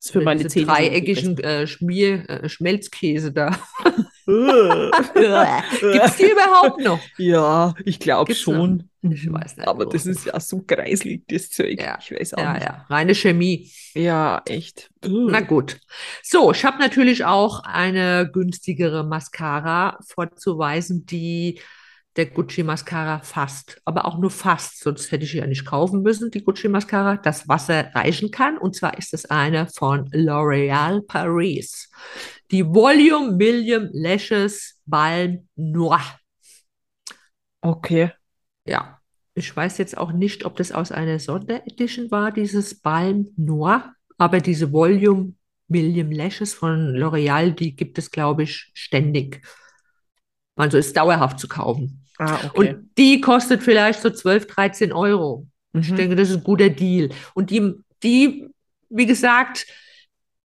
Das 0.00 0.06
ist 0.06 0.12
für 0.12 0.22
meine 0.22 0.46
Zähne 0.46 0.64
dreieckigen 0.66 1.38
äh, 1.38 1.66
Schmier, 1.66 2.28
äh, 2.30 2.48
Schmelzkäse 2.48 3.32
da. 3.32 3.50
gegessen. 3.84 4.90
Gibt's 5.92 6.16
die 6.16 6.30
überhaupt 6.30 6.80
noch? 6.80 7.00
Ja, 7.18 7.74
ich 7.84 7.98
glaube 8.00 8.34
schon. 8.34 8.88
Ich 9.02 9.30
weiß 9.30 9.56
nicht, 9.58 9.68
Aber 9.68 9.86
wo. 9.86 9.90
das 9.90 10.06
ist 10.06 10.26
ja 10.26 10.38
so 10.40 10.62
kreislig, 10.62 11.24
das 11.28 11.50
Zeug. 11.50 11.80
Ja. 11.80 11.98
Ich 12.00 12.12
weiß 12.12 12.34
auch 12.34 12.38
Ja, 12.42 12.52
nicht. 12.54 12.64
ja, 12.64 12.86
reine 12.88 13.14
Chemie. 13.14 13.70
Ja, 13.94 14.42
echt. 14.46 14.90
Na 15.04 15.40
gut. 15.40 15.78
So, 16.22 16.52
ich 16.52 16.64
habe 16.64 16.78
natürlich 16.78 17.24
auch 17.24 17.62
eine 17.64 18.28
günstigere 18.32 19.04
Mascara 19.04 19.98
vorzuweisen, 20.06 21.06
die 21.06 21.60
der 22.16 22.26
Gucci 22.26 22.62
Mascara 22.62 23.20
fast, 23.20 23.80
aber 23.84 24.04
auch 24.04 24.18
nur 24.18 24.30
fast, 24.30 24.80
sonst 24.80 25.12
hätte 25.12 25.24
ich 25.24 25.32
ja 25.32 25.46
nicht 25.46 25.64
kaufen 25.64 26.02
müssen, 26.02 26.30
die 26.30 26.42
Gucci 26.42 26.68
Mascara, 26.68 27.16
das 27.16 27.48
Wasser 27.48 27.94
reichen 27.94 28.30
kann. 28.30 28.58
Und 28.58 28.74
zwar 28.74 28.98
ist 28.98 29.14
es 29.14 29.26
eine 29.26 29.68
von 29.68 30.08
L'Oréal 30.10 31.06
Paris. 31.06 31.88
Die 32.50 32.64
Volume 32.66 33.32
Million 33.32 33.88
Lashes 33.92 34.80
Balm 34.86 35.48
Noir. 35.54 36.02
Okay. 37.60 38.10
Ja, 38.64 38.98
ich 39.34 39.54
weiß 39.54 39.78
jetzt 39.78 39.96
auch 39.96 40.12
nicht, 40.12 40.44
ob 40.44 40.56
das 40.56 40.72
aus 40.72 40.90
einer 40.92 41.18
Sonderedition 41.18 42.10
war, 42.10 42.32
dieses 42.32 42.80
Balm 42.80 43.28
Noir, 43.36 43.94
aber 44.18 44.40
diese 44.40 44.72
Volume 44.72 45.34
Million 45.68 46.10
Lashes 46.10 46.52
von 46.54 46.96
L'Oreal, 46.96 47.52
die 47.52 47.76
gibt 47.76 47.98
es, 47.98 48.10
glaube 48.10 48.42
ich, 48.42 48.70
ständig. 48.74 49.42
Also 50.60 50.78
ist 50.78 50.96
dauerhaft 50.96 51.38
zu 51.38 51.48
kaufen. 51.48 52.04
Ah, 52.18 52.38
okay. 52.44 52.74
Und 52.74 52.90
die 52.98 53.20
kostet 53.20 53.62
vielleicht 53.62 54.00
so 54.02 54.10
12, 54.10 54.46
13 54.46 54.92
Euro. 54.92 55.46
Ich 55.72 55.90
Mhm. 55.90 55.96
denke, 55.96 56.16
das 56.16 56.30
ist 56.30 56.36
ein 56.38 56.44
guter 56.44 56.68
Deal. 56.68 57.10
Und 57.34 57.50
die, 57.50 57.72
die 58.02 58.46
wie 58.90 59.06
gesagt, 59.06 59.66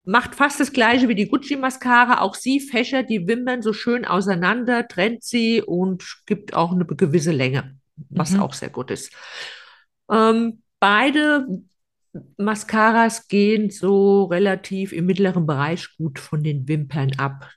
macht 0.06 0.34
fast 0.34 0.60
das 0.60 0.72
gleiche 0.72 1.08
wie 1.10 1.16
die 1.16 1.28
Gucci-Mascara. 1.30 2.22
Auch 2.22 2.36
sie 2.36 2.60
fächert 2.62 3.10
die 3.10 3.28
Wimpern 3.28 3.62
so 3.62 3.74
schön 3.74 4.06
auseinander, 4.06 4.88
trennt 4.88 5.24
sie 5.24 5.62
und 5.62 6.04
gibt 6.26 6.54
auch 6.54 6.72
eine 6.72 6.86
gewisse 6.86 7.32
Länge, 7.32 7.78
was 8.10 8.32
Mhm. 8.32 8.40
auch 8.40 8.54
sehr 8.54 8.70
gut 8.70 8.92
ist. 8.92 9.12
Ähm, 10.10 10.64
beide 10.80 11.46
Mascaras 12.38 13.28
gehen 13.28 13.70
so 13.70 14.24
relativ 14.26 14.94
im 14.94 15.06
mittleren 15.06 15.46
Bereich 15.46 15.88
gut 15.98 16.18
von 16.18 16.44
den 16.44 16.68
Wimpern 16.68 17.12
ab. 17.18 17.48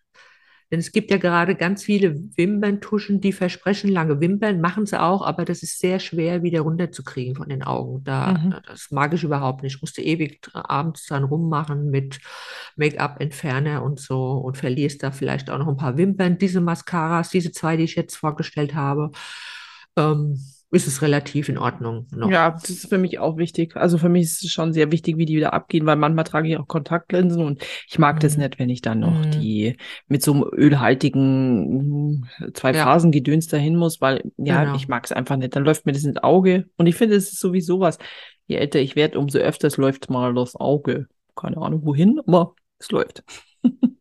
Denn 0.73 0.81
es 0.81 0.91
gibt 0.91 1.11
ja 1.11 1.19
gerade 1.19 1.55
ganz 1.55 1.85
viele 1.85 2.17
Wimperntuschen, 2.37 3.21
die 3.21 3.33
versprechen 3.33 3.91
lange 3.91 4.21
Wimpern, 4.21 4.61
machen 4.63 4.87
sie 4.87 5.01
auch, 5.01 5.21
aber 5.25 5.45
das 5.45 5.63
ist 5.63 5.79
sehr 5.79 6.01
schwer 6.01 6.43
wieder 6.43 6.63
runterzukriegen 6.63 7.37
von 7.37 7.51
den 7.51 7.63
Augen. 7.63 8.03
Da, 8.05 8.33
Mhm. 8.33 8.55
das 8.67 8.91
mag 8.91 9.13
ich 9.13 9.23
überhaupt 9.23 9.63
nicht. 9.63 9.77
Ich 9.77 9.83
musste 9.83 10.01
ewig 10.01 10.49
abends 10.55 11.07
dran 11.07 11.25
rummachen 11.25 11.91
mit 11.91 12.21
Make-up-Entferner 12.77 13.83
und 13.83 14.01
so 14.01 14.33
und 14.33 14.57
verlierst 14.57 15.03
da 15.03 15.11
vielleicht 15.13 15.51
auch 15.51 15.59
noch 15.59 15.69
ein 15.69 15.77
paar 15.77 15.99
Wimpern. 15.99 16.39
Diese 16.39 16.63
Mascaras, 16.63 17.29
diese 17.29 17.53
zwei, 17.53 17.77
die 17.77 17.85
ich 17.85 17.95
jetzt 17.95 18.17
vorgestellt 18.17 18.75
habe, 18.75 19.11
ähm, 19.97 20.39
ist 20.73 20.87
es 20.87 21.03
relativ 21.03 21.49
in 21.49 21.59
Ordnung 21.59 22.07
noch. 22.11 22.31
Ja, 22.31 22.51
das 22.51 22.71
ist 22.71 22.89
für 22.89 22.99
mich 22.99 23.19
auch 23.19 23.37
wichtig. 23.37 23.77
Also 23.77 23.99
für 23.99 24.09
mich 24.09 24.23
ist 24.25 24.43
es 24.43 24.51
schon 24.51 24.73
sehr 24.73 24.91
wichtig, 24.91 25.19
wie 25.19 25.27
die 25.27 25.37
wieder 25.37 25.53
abgehen, 25.53 25.85
weil 25.87 25.97
manchmal 25.97 26.25
trage 26.25 26.49
ich 26.49 26.57
auch 26.57 26.67
Kontaktlinsen 26.67 27.45
und 27.45 27.63
ich 27.89 27.99
mag 27.99 28.21
das 28.21 28.37
Mhm. 28.37 28.43
nicht, 28.43 28.59
wenn 28.59 28.71
ich 28.71 28.81
dann 28.81 29.01
noch 29.01 29.13
Mhm. 29.27 29.31
die 29.33 29.77
mit 30.09 30.23
so 30.23 30.33
einem 30.33 30.45
ölhaltigen 30.53 32.17
mm, 32.17 32.25
zwei. 32.55 32.73
Phasen 32.75 33.13
Gedöns 33.13 33.47
dahin 33.49 33.77
muss, 33.77 34.01
weil 34.01 34.23
ja, 34.39 34.65
Genau. 34.65 34.77
ich 34.77 34.89
mag 34.89 35.05
es 35.05 35.13
einfach 35.13 35.37
nicht. 35.37 35.55
Dann 35.55 35.65
läuft 35.65 35.87
mir 35.87 35.93
das 35.93 36.05
ins 36.05 36.17
Auge 36.23 36.67
und 36.77 36.87
ich 36.87 36.95
finde, 36.97 37.17
es 37.17 37.33
ist 37.33 37.41
sowieso 37.41 37.79
was. 37.81 37.99
Je 38.47 38.57
älter 38.57 38.81
ich 38.81 38.97
werde, 38.97 39.19
umso 39.19 39.39
öfters 39.39 39.77
läuft 39.77 40.11
mal 40.11 40.35
das 40.35 40.57
Auge. 40.57 41.07
Keine 41.37 41.59
Ahnung 41.59 41.85
wohin, 41.85 42.19
aber 42.27 42.55
es 42.79 42.91
läuft. 42.91 43.23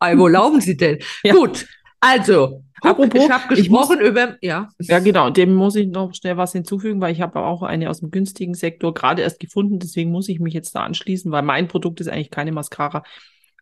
Ei, 0.00 0.18
wo 0.18 0.26
laufen 0.28 0.60
Sie 0.60 0.76
denn? 0.76 0.98
Ja. 1.24 1.34
Gut, 1.34 1.66
also, 2.02 2.62
Apropos, 2.82 3.24
ich 3.24 3.30
habe 3.30 3.54
ich 3.54 3.70
muss- 3.70 3.88
gesprochen 3.88 4.00
über, 4.06 4.36
ja. 4.42 4.68
Ja, 4.80 4.98
genau. 4.98 5.30
Dem 5.30 5.54
muss 5.54 5.76
ich 5.76 5.86
noch 5.86 6.12
schnell 6.14 6.36
was 6.36 6.50
hinzufügen, 6.52 7.00
weil 7.00 7.12
ich 7.12 7.20
habe 7.20 7.38
auch 7.40 7.62
eine 7.62 7.88
aus 7.88 8.00
dem 8.00 8.10
günstigen 8.10 8.54
Sektor 8.54 8.92
gerade 8.92 9.22
erst 9.22 9.38
gefunden. 9.38 9.78
Deswegen 9.78 10.10
muss 10.10 10.28
ich 10.28 10.40
mich 10.40 10.52
jetzt 10.52 10.74
da 10.74 10.82
anschließen, 10.82 11.30
weil 11.30 11.42
mein 11.42 11.68
Produkt 11.68 12.00
ist 12.00 12.08
eigentlich 12.08 12.30
keine 12.30 12.50
Mascara. 12.50 13.04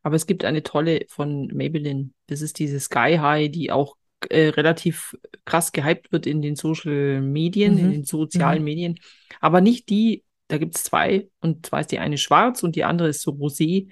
Aber 0.02 0.16
es 0.16 0.26
gibt 0.26 0.44
eine 0.46 0.62
tolle 0.62 1.04
von 1.08 1.48
Maybelline. 1.48 2.10
Das 2.28 2.40
ist 2.40 2.58
diese 2.58 2.80
Sky 2.80 3.18
High, 3.20 3.50
die 3.50 3.70
auch 3.70 3.96
äh, 4.30 4.48
relativ 4.48 5.16
krass 5.44 5.72
gehypt 5.72 6.12
wird 6.12 6.26
in 6.26 6.40
den 6.42 6.56
Social 6.56 7.20
Medien, 7.20 7.78
in 7.78 7.86
Mhm. 7.88 7.92
den 7.92 8.04
sozialen 8.04 8.58
Mhm. 8.60 8.64
Medien. 8.64 8.94
Aber 9.40 9.60
nicht 9.60 9.88
die, 9.90 10.24
da 10.48 10.56
gibt 10.58 10.76
es 10.76 10.84
zwei. 10.84 11.28
Und 11.40 11.66
zwar 11.66 11.80
ist 11.80 11.90
die 11.92 11.98
eine 11.98 12.16
schwarz 12.18 12.62
und 12.62 12.74
die 12.76 12.84
andere 12.84 13.08
ist 13.08 13.20
so 13.22 13.32
rosé. 13.32 13.88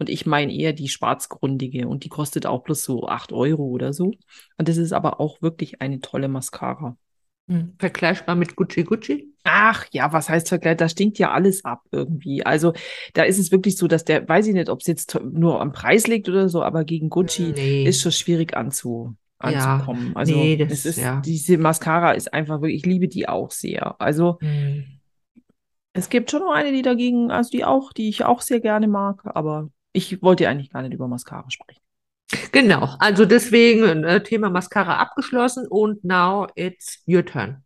Und 0.00 0.08
ich 0.08 0.26
meine 0.26 0.52
eher 0.52 0.72
die 0.72 0.88
schwarzgründige. 0.88 1.86
Und 1.86 2.02
die 2.04 2.08
kostet 2.08 2.46
auch 2.46 2.62
bloß 2.64 2.82
so 2.82 3.06
8 3.06 3.32
Euro 3.32 3.64
oder 3.64 3.92
so. 3.92 4.06
Und 4.56 4.68
das 4.68 4.78
ist 4.78 4.92
aber 4.92 5.20
auch 5.20 5.40
wirklich 5.42 5.80
eine 5.80 6.00
tolle 6.00 6.26
Mascara. 6.28 6.96
Hm, 7.48 7.74
Vergleichbar 7.78 8.34
mit 8.34 8.56
Gucci 8.56 8.82
Gucci. 8.84 9.28
Ach 9.44 9.84
ja, 9.92 10.12
was 10.12 10.28
heißt 10.30 10.48
Vergleich? 10.48 10.78
Da 10.78 10.88
stinkt 10.88 11.18
ja 11.18 11.30
alles 11.32 11.64
ab 11.64 11.82
irgendwie. 11.92 12.44
Also 12.46 12.72
da 13.12 13.24
ist 13.24 13.38
es 13.38 13.52
wirklich 13.52 13.76
so, 13.76 13.86
dass 13.88 14.04
der, 14.04 14.28
weiß 14.28 14.46
ich 14.46 14.54
nicht, 14.54 14.68
ob 14.70 14.80
es 14.80 14.86
jetzt 14.86 15.18
nur 15.32 15.60
am 15.60 15.72
Preis 15.72 16.06
liegt 16.06 16.28
oder 16.28 16.48
so, 16.48 16.62
aber 16.62 16.84
gegen 16.84 17.10
Gucci 17.10 17.52
Nee. 17.54 17.84
ist 17.84 18.00
schon 18.00 18.12
schwierig 18.12 18.56
anzu, 18.56 19.16
Ja, 19.42 19.48
anzukommen. 19.76 20.16
Also 20.16 20.34
nee, 20.34 20.56
das- 20.56 20.72
es 20.72 20.86
ist, 20.86 20.98
ja. 20.98 21.20
diese 21.20 21.58
Mascara 21.58 22.12
ist 22.12 22.32
einfach 22.32 22.60
wirklich, 22.62 22.76
ich 22.80 22.86
liebe 22.86 23.08
die 23.08 23.28
auch 23.28 23.50
sehr. 23.50 24.00
Also 24.00 24.38
Hm. 24.40 24.84
es 25.92 26.08
gibt 26.08 26.30
schon 26.30 26.40
noch 26.40 26.52
eine, 26.52 26.72
die 26.72 26.82
dagegen, 26.82 27.30
also 27.30 27.50
die 27.50 27.64
auch, 27.64 27.92
die 27.92 28.08
ich 28.08 28.24
auch 28.24 28.40
sehr 28.42 28.60
gerne 28.60 28.86
mag, 28.88 29.22
aber 29.24 29.70
ich 29.92 30.22
wollte 30.22 30.48
eigentlich 30.48 30.70
gar 30.70 30.82
nicht 30.82 30.94
über 30.94 31.08
Mascara 31.08 31.50
sprechen. 31.50 31.80
Genau, 32.52 32.94
also 32.98 33.24
deswegen 33.24 34.04
äh, 34.04 34.22
Thema 34.22 34.50
Mascara 34.50 34.98
abgeschlossen 34.98 35.66
und 35.66 36.04
now 36.04 36.46
it's 36.54 37.02
your 37.06 37.24
turn. 37.24 37.64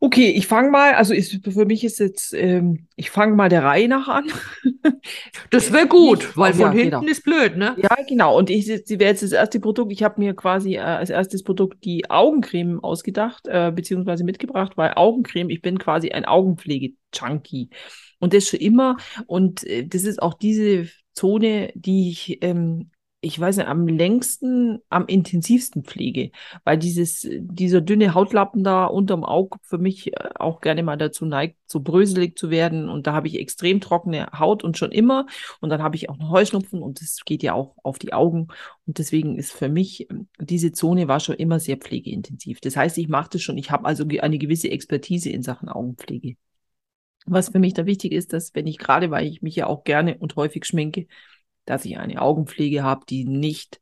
Okay, 0.00 0.30
ich 0.30 0.46
fange 0.46 0.70
mal, 0.70 0.94
also 0.94 1.12
ist, 1.12 1.40
für 1.44 1.64
mich 1.64 1.82
ist 1.82 1.98
jetzt, 1.98 2.32
ähm, 2.32 2.86
ich 2.94 3.10
fange 3.10 3.34
mal 3.34 3.48
der 3.48 3.64
Reihe 3.64 3.88
nach 3.88 4.08
an. 4.08 4.26
Das 5.50 5.72
wäre 5.72 5.86
gut, 5.86 6.18
Nicht- 6.18 6.36
weil 6.36 6.52
von 6.52 6.66
ja, 6.66 6.70
hinten 6.72 7.00
genau. 7.00 7.10
ist 7.10 7.24
blöd, 7.24 7.56
ne? 7.56 7.74
Ja, 7.78 7.96
genau. 8.06 8.36
Und 8.36 8.50
ich, 8.50 8.66
sie 8.66 9.00
wäre 9.00 9.10
jetzt 9.10 9.22
das 9.22 9.32
erste 9.32 9.60
Produkt. 9.60 9.92
Ich 9.92 10.02
habe 10.02 10.20
mir 10.20 10.34
quasi 10.34 10.74
äh, 10.74 10.80
als 10.80 11.08
erstes 11.08 11.42
Produkt 11.42 11.84
die 11.84 12.10
Augencreme 12.10 12.80
ausgedacht, 12.82 13.46
äh, 13.48 13.72
beziehungsweise 13.74 14.24
mitgebracht, 14.24 14.76
weil 14.76 14.92
Augencreme, 14.94 15.48
ich 15.48 15.62
bin 15.62 15.78
quasi 15.78 16.10
ein 16.10 16.26
Augenpflege-Junkie. 16.26 17.70
Und 18.18 18.34
das 18.34 18.48
schon 18.48 18.60
immer. 18.60 18.96
Und 19.26 19.64
äh, 19.64 19.86
das 19.86 20.04
ist 20.04 20.20
auch 20.20 20.34
diese 20.34 20.88
Zone, 21.18 21.72
die 21.74 22.10
ich, 22.10 22.38
ähm, 22.42 22.90
ich 23.20 23.38
weiß 23.38 23.56
nicht, 23.56 23.66
am 23.66 23.88
längsten, 23.88 24.78
am 24.90 25.06
intensivsten 25.06 25.82
pflege. 25.82 26.30
Weil 26.64 26.78
dieses, 26.78 27.26
dieser 27.28 27.80
dünne 27.80 28.14
Hautlappen 28.14 28.62
da 28.62 28.84
unterm 28.84 29.24
Auge 29.24 29.58
für 29.62 29.78
mich 29.78 30.12
äh, 30.12 30.28
auch 30.36 30.60
gerne 30.60 30.84
mal 30.84 30.96
dazu 30.96 31.26
neigt, 31.26 31.56
so 31.66 31.80
bröselig 31.80 32.38
zu 32.38 32.50
werden. 32.50 32.88
Und 32.88 33.08
da 33.08 33.14
habe 33.14 33.26
ich 33.26 33.40
extrem 33.40 33.80
trockene 33.80 34.28
Haut 34.38 34.62
und 34.62 34.78
schon 34.78 34.92
immer. 34.92 35.26
Und 35.60 35.70
dann 35.70 35.82
habe 35.82 35.96
ich 35.96 36.08
auch 36.08 36.18
noch 36.18 36.30
Heuschnupfen 36.30 36.80
und 36.80 37.00
das 37.00 37.24
geht 37.24 37.42
ja 37.42 37.54
auch 37.54 37.74
auf 37.82 37.98
die 37.98 38.12
Augen. 38.12 38.48
Und 38.86 38.98
deswegen 38.98 39.36
ist 39.38 39.52
für 39.52 39.68
mich, 39.68 40.08
ähm, 40.10 40.28
diese 40.40 40.70
Zone 40.70 41.08
war 41.08 41.18
schon 41.18 41.36
immer 41.36 41.58
sehr 41.58 41.78
pflegeintensiv. 41.78 42.60
Das 42.60 42.76
heißt, 42.76 42.96
ich 42.98 43.08
mache 43.08 43.30
das 43.32 43.42
schon, 43.42 43.58
ich 43.58 43.72
habe 43.72 43.86
also 43.86 44.04
eine 44.20 44.38
gewisse 44.38 44.70
Expertise 44.70 45.30
in 45.30 45.42
Sachen 45.42 45.68
Augenpflege. 45.68 46.36
Was 47.30 47.50
für 47.50 47.58
mich 47.58 47.74
da 47.74 47.86
wichtig 47.86 48.12
ist, 48.12 48.32
dass 48.32 48.54
wenn 48.54 48.66
ich 48.66 48.78
gerade, 48.78 49.10
weil 49.10 49.26
ich 49.26 49.42
mich 49.42 49.56
ja 49.56 49.66
auch 49.66 49.84
gerne 49.84 50.16
und 50.18 50.36
häufig 50.36 50.64
schminke, 50.64 51.06
dass 51.64 51.84
ich 51.84 51.98
eine 51.98 52.20
Augenpflege 52.22 52.82
habe, 52.82 53.04
die 53.08 53.24
nicht 53.24 53.80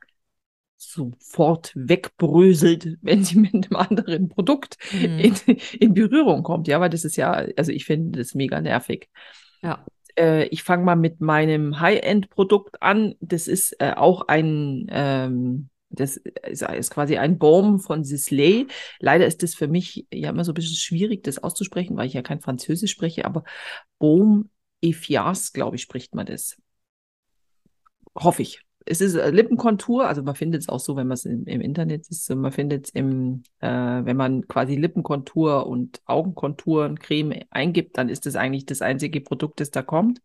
sofort 0.76 1.72
wegbröselt, 1.74 2.98
wenn 3.02 3.24
sie 3.24 3.38
mit 3.38 3.54
einem 3.54 3.76
anderen 3.76 4.28
Produkt 4.28 4.76
Mhm. 4.92 5.18
in, 5.18 5.34
in 5.78 5.94
Berührung 5.94 6.42
kommt. 6.42 6.68
Ja, 6.68 6.80
weil 6.80 6.90
das 6.90 7.04
ist 7.04 7.16
ja, 7.16 7.32
also 7.32 7.72
ich 7.72 7.84
finde 7.84 8.18
das 8.18 8.34
mega 8.34 8.60
nervig. 8.60 9.08
Ja. 9.62 9.84
Äh, 10.18 10.46
ich 10.46 10.62
fange 10.62 10.84
mal 10.84 10.96
mit 10.96 11.20
meinem 11.20 11.80
High-End-Produkt 11.80 12.82
an. 12.82 13.14
Das 13.20 13.48
ist 13.48 13.80
äh, 13.80 13.92
auch 13.96 14.28
ein, 14.28 14.86
ähm, 14.90 15.68
das 15.88 16.16
ist, 16.16 16.90
quasi 16.90 17.16
ein 17.16 17.38
Baum 17.38 17.80
von 17.80 18.04
Sisley. 18.04 18.66
Leider 18.98 19.26
ist 19.26 19.42
das 19.42 19.54
für 19.54 19.68
mich 19.68 20.06
ja 20.12 20.30
immer 20.30 20.44
so 20.44 20.52
ein 20.52 20.54
bisschen 20.54 20.76
schwierig, 20.76 21.22
das 21.22 21.38
auszusprechen, 21.38 21.96
weil 21.96 22.06
ich 22.06 22.14
ja 22.14 22.22
kein 22.22 22.40
Französisch 22.40 22.90
spreche, 22.90 23.24
aber 23.24 23.44
Baum 23.98 24.50
Effias, 24.82 25.52
glaube 25.52 25.76
ich, 25.76 25.82
spricht 25.82 26.14
man 26.14 26.26
das. 26.26 26.56
Hoffe 28.14 28.42
ich. 28.42 28.60
Es 28.88 29.00
ist 29.00 29.14
Lippenkontur, 29.14 30.06
also 30.06 30.22
man 30.22 30.36
findet 30.36 30.62
es 30.62 30.68
auch 30.68 30.78
so, 30.78 30.94
wenn 30.94 31.08
man 31.08 31.14
es 31.14 31.24
im, 31.24 31.44
im 31.46 31.60
Internet 31.60 32.08
ist, 32.08 32.30
man 32.30 32.52
findet 32.52 32.86
es 32.86 32.90
im, 32.94 33.42
äh, 33.58 33.68
wenn 33.68 34.16
man 34.16 34.46
quasi 34.46 34.76
Lippenkontur 34.76 35.66
und 35.66 36.00
Augenkonturen, 36.04 36.96
Creme 36.96 37.42
eingibt, 37.50 37.98
dann 37.98 38.08
ist 38.08 38.26
das 38.26 38.36
eigentlich 38.36 38.64
das 38.64 38.82
einzige 38.82 39.20
Produkt, 39.20 39.58
das 39.58 39.72
da 39.72 39.82
kommt. 39.82 40.20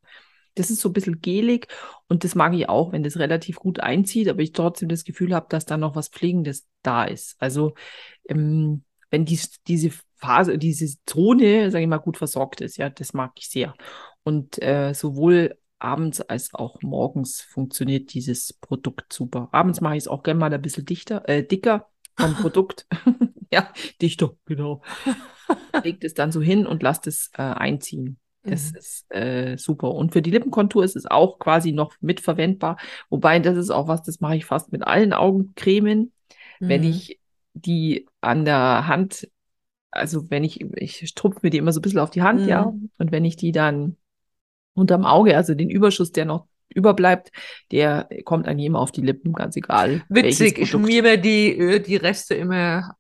Das 0.56 0.70
ist 0.70 0.82
so 0.82 0.90
ein 0.90 0.94
bisschen 0.94 1.22
gelig 1.22 1.68
und 2.08 2.24
das 2.24 2.36
mag 2.36 2.54
ich 2.54 2.68
auch, 2.68 2.92
wenn 2.92 3.04
das 3.04 3.18
relativ 3.18 3.58
gut 3.58 3.80
einzieht, 3.80 4.28
aber 4.28 4.42
ich 4.42 4.52
trotzdem 4.52 4.90
das 4.90 5.04
Gefühl 5.04 5.34
habe, 5.34 5.48
dass 5.50 5.66
da 5.66 5.78
noch 5.78 5.96
was 5.96 6.10
Pflegendes 6.10 6.68
da 6.84 7.06
ist. 7.06 7.36
Also 7.40 7.74
ähm, 8.28 8.84
wenn 9.10 9.26
dies, 9.26 9.62
diese 9.68 9.92
Phase, 10.18 10.58
diese 10.58 10.98
Zone, 11.06 11.72
sage 11.72 11.84
ich 11.84 11.90
mal, 11.90 11.98
gut 11.98 12.18
versorgt 12.18 12.62
ist, 12.62 12.78
ja, 12.78 12.90
das 12.90 13.14
mag 13.14 13.34
ich 13.38 13.50
sehr. 13.50 13.76
Und 14.24 14.62
äh, 14.62 14.94
sowohl 14.94 15.58
abends 15.80 16.22
als 16.22 16.54
auch 16.54 16.82
morgens 16.82 17.42
funktioniert 17.42 18.14
dieses 18.14 18.54
Produkt 18.54 19.12
super. 19.12 19.50
Abends 19.52 19.82
mache 19.82 19.96
ich 19.96 20.04
es 20.04 20.08
auch 20.08 20.24
gerne 20.24 20.40
mal 20.40 20.54
ein 20.54 20.62
bisschen 20.62 20.86
dichter, 20.86 21.28
äh, 21.28 21.44
dicker 21.44 21.90
vom 22.18 22.34
Produkt. 22.42 22.88
ja, 23.52 23.72
dichter, 24.02 24.36
genau. 24.46 24.82
Legt 25.84 26.04
es 26.04 26.14
dann 26.14 26.32
so 26.32 26.42
hin 26.42 26.66
und 26.66 26.84
lasst 26.84 27.08
es 27.08 27.32
äh, 27.34 27.42
einziehen. 27.42 28.20
Das 28.44 28.72
Mhm. 28.72 28.78
ist 28.78 29.06
äh, 29.14 29.58
super. 29.58 29.92
Und 29.92 30.14
für 30.14 30.22
die 30.22 30.32
Lippenkontur 30.32 30.84
ist 30.84 30.96
es 30.96 31.06
auch 31.06 31.40
quasi 31.40 31.72
noch 31.72 31.96
mitverwendbar. 32.02 32.78
Wobei, 33.10 33.40
das 33.40 33.58
ist 33.58 33.70
auch 33.70 33.88
was, 33.88 34.02
das 34.04 34.20
mache 34.20 34.36
ich 34.36 34.46
fast 34.46 34.72
mit 34.72 34.84
allen 34.84 35.14
Augencremen. 35.14 36.12
Wenn 36.60 36.82
Mhm. 36.82 36.88
ich 36.88 37.20
die 37.54 38.08
an 38.22 38.46
der 38.46 38.88
Hand, 38.88 39.30
also 39.92 40.30
wenn 40.32 40.44
ich, 40.44 40.62
ich 40.62 41.14
tupfe 41.16 41.40
mir 41.44 41.50
die 41.50 41.58
immer 41.58 41.74
so 41.74 41.80
ein 41.80 41.84
bisschen 41.84 42.00
auf 42.00 42.10
die 42.12 42.22
Hand, 42.22 42.42
Mhm. 42.42 42.48
ja. 42.48 42.64
Und 42.64 43.12
wenn 43.12 43.26
ich 43.26 43.36
die 43.36 43.52
dann 43.52 43.98
unterm 44.74 45.06
Auge, 45.06 45.36
also 45.36 45.54
den 45.54 45.70
Überschuss, 45.70 46.12
der 46.12 46.26
noch 46.26 46.48
überbleibt, 46.74 47.32
der 47.72 48.08
kommt 48.24 48.48
eigentlich 48.48 48.68
immer 48.68 48.80
auf 48.80 48.92
die 48.92 49.02
Lippen, 49.02 49.34
ganz 49.34 49.56
egal. 49.58 50.02
Witzig, 50.10 50.58
ich 50.58 50.70
schmier 50.70 51.04
mir 51.04 51.18
die, 51.18 51.58
äh, 51.58 51.80
die 51.82 51.98
Reste 51.98 52.34
immer 52.36 52.96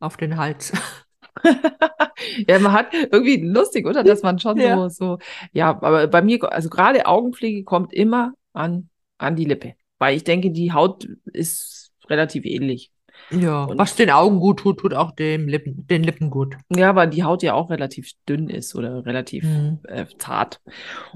auf 0.00 0.16
den 0.16 0.36
Hals. 0.36 0.72
Ja, 2.48 2.58
man 2.58 2.72
hat 2.72 2.92
irgendwie 2.94 3.36
lustig, 3.42 3.86
oder? 3.86 4.04
Dass 4.04 4.22
man 4.22 4.38
schon 4.38 4.58
Ja. 4.58 4.76
so, 4.76 4.88
so, 4.88 5.18
ja, 5.52 5.70
aber 5.70 6.06
bei 6.06 6.22
mir, 6.22 6.40
also 6.52 6.68
gerade 6.68 7.06
Augenpflege 7.06 7.64
kommt 7.64 7.92
immer 7.92 8.32
an, 8.52 8.88
an 9.18 9.36
die 9.36 9.44
Lippe, 9.44 9.74
weil 9.98 10.16
ich 10.16 10.24
denke, 10.24 10.50
die 10.50 10.72
Haut 10.72 11.08
ist 11.32 11.90
relativ 12.08 12.44
ähnlich. 12.44 12.90
Ja, 13.30 13.64
Und 13.64 13.78
was 13.78 13.94
den 13.96 14.10
Augen 14.10 14.40
gut 14.40 14.60
tut, 14.60 14.80
tut 14.80 14.94
auch 14.94 15.12
dem 15.12 15.46
Lippen, 15.48 15.86
den 15.86 16.02
Lippen 16.02 16.28
gut. 16.30 16.56
ja, 16.74 16.94
weil 16.96 17.08
die 17.08 17.22
Haut 17.24 17.42
ja 17.42 17.54
auch 17.54 17.70
relativ 17.70 18.10
dünn 18.28 18.48
ist 18.48 18.74
oder 18.74 19.04
relativ 19.06 19.44
Mhm. 19.44 19.78
äh, 19.84 20.06
zart. 20.18 20.60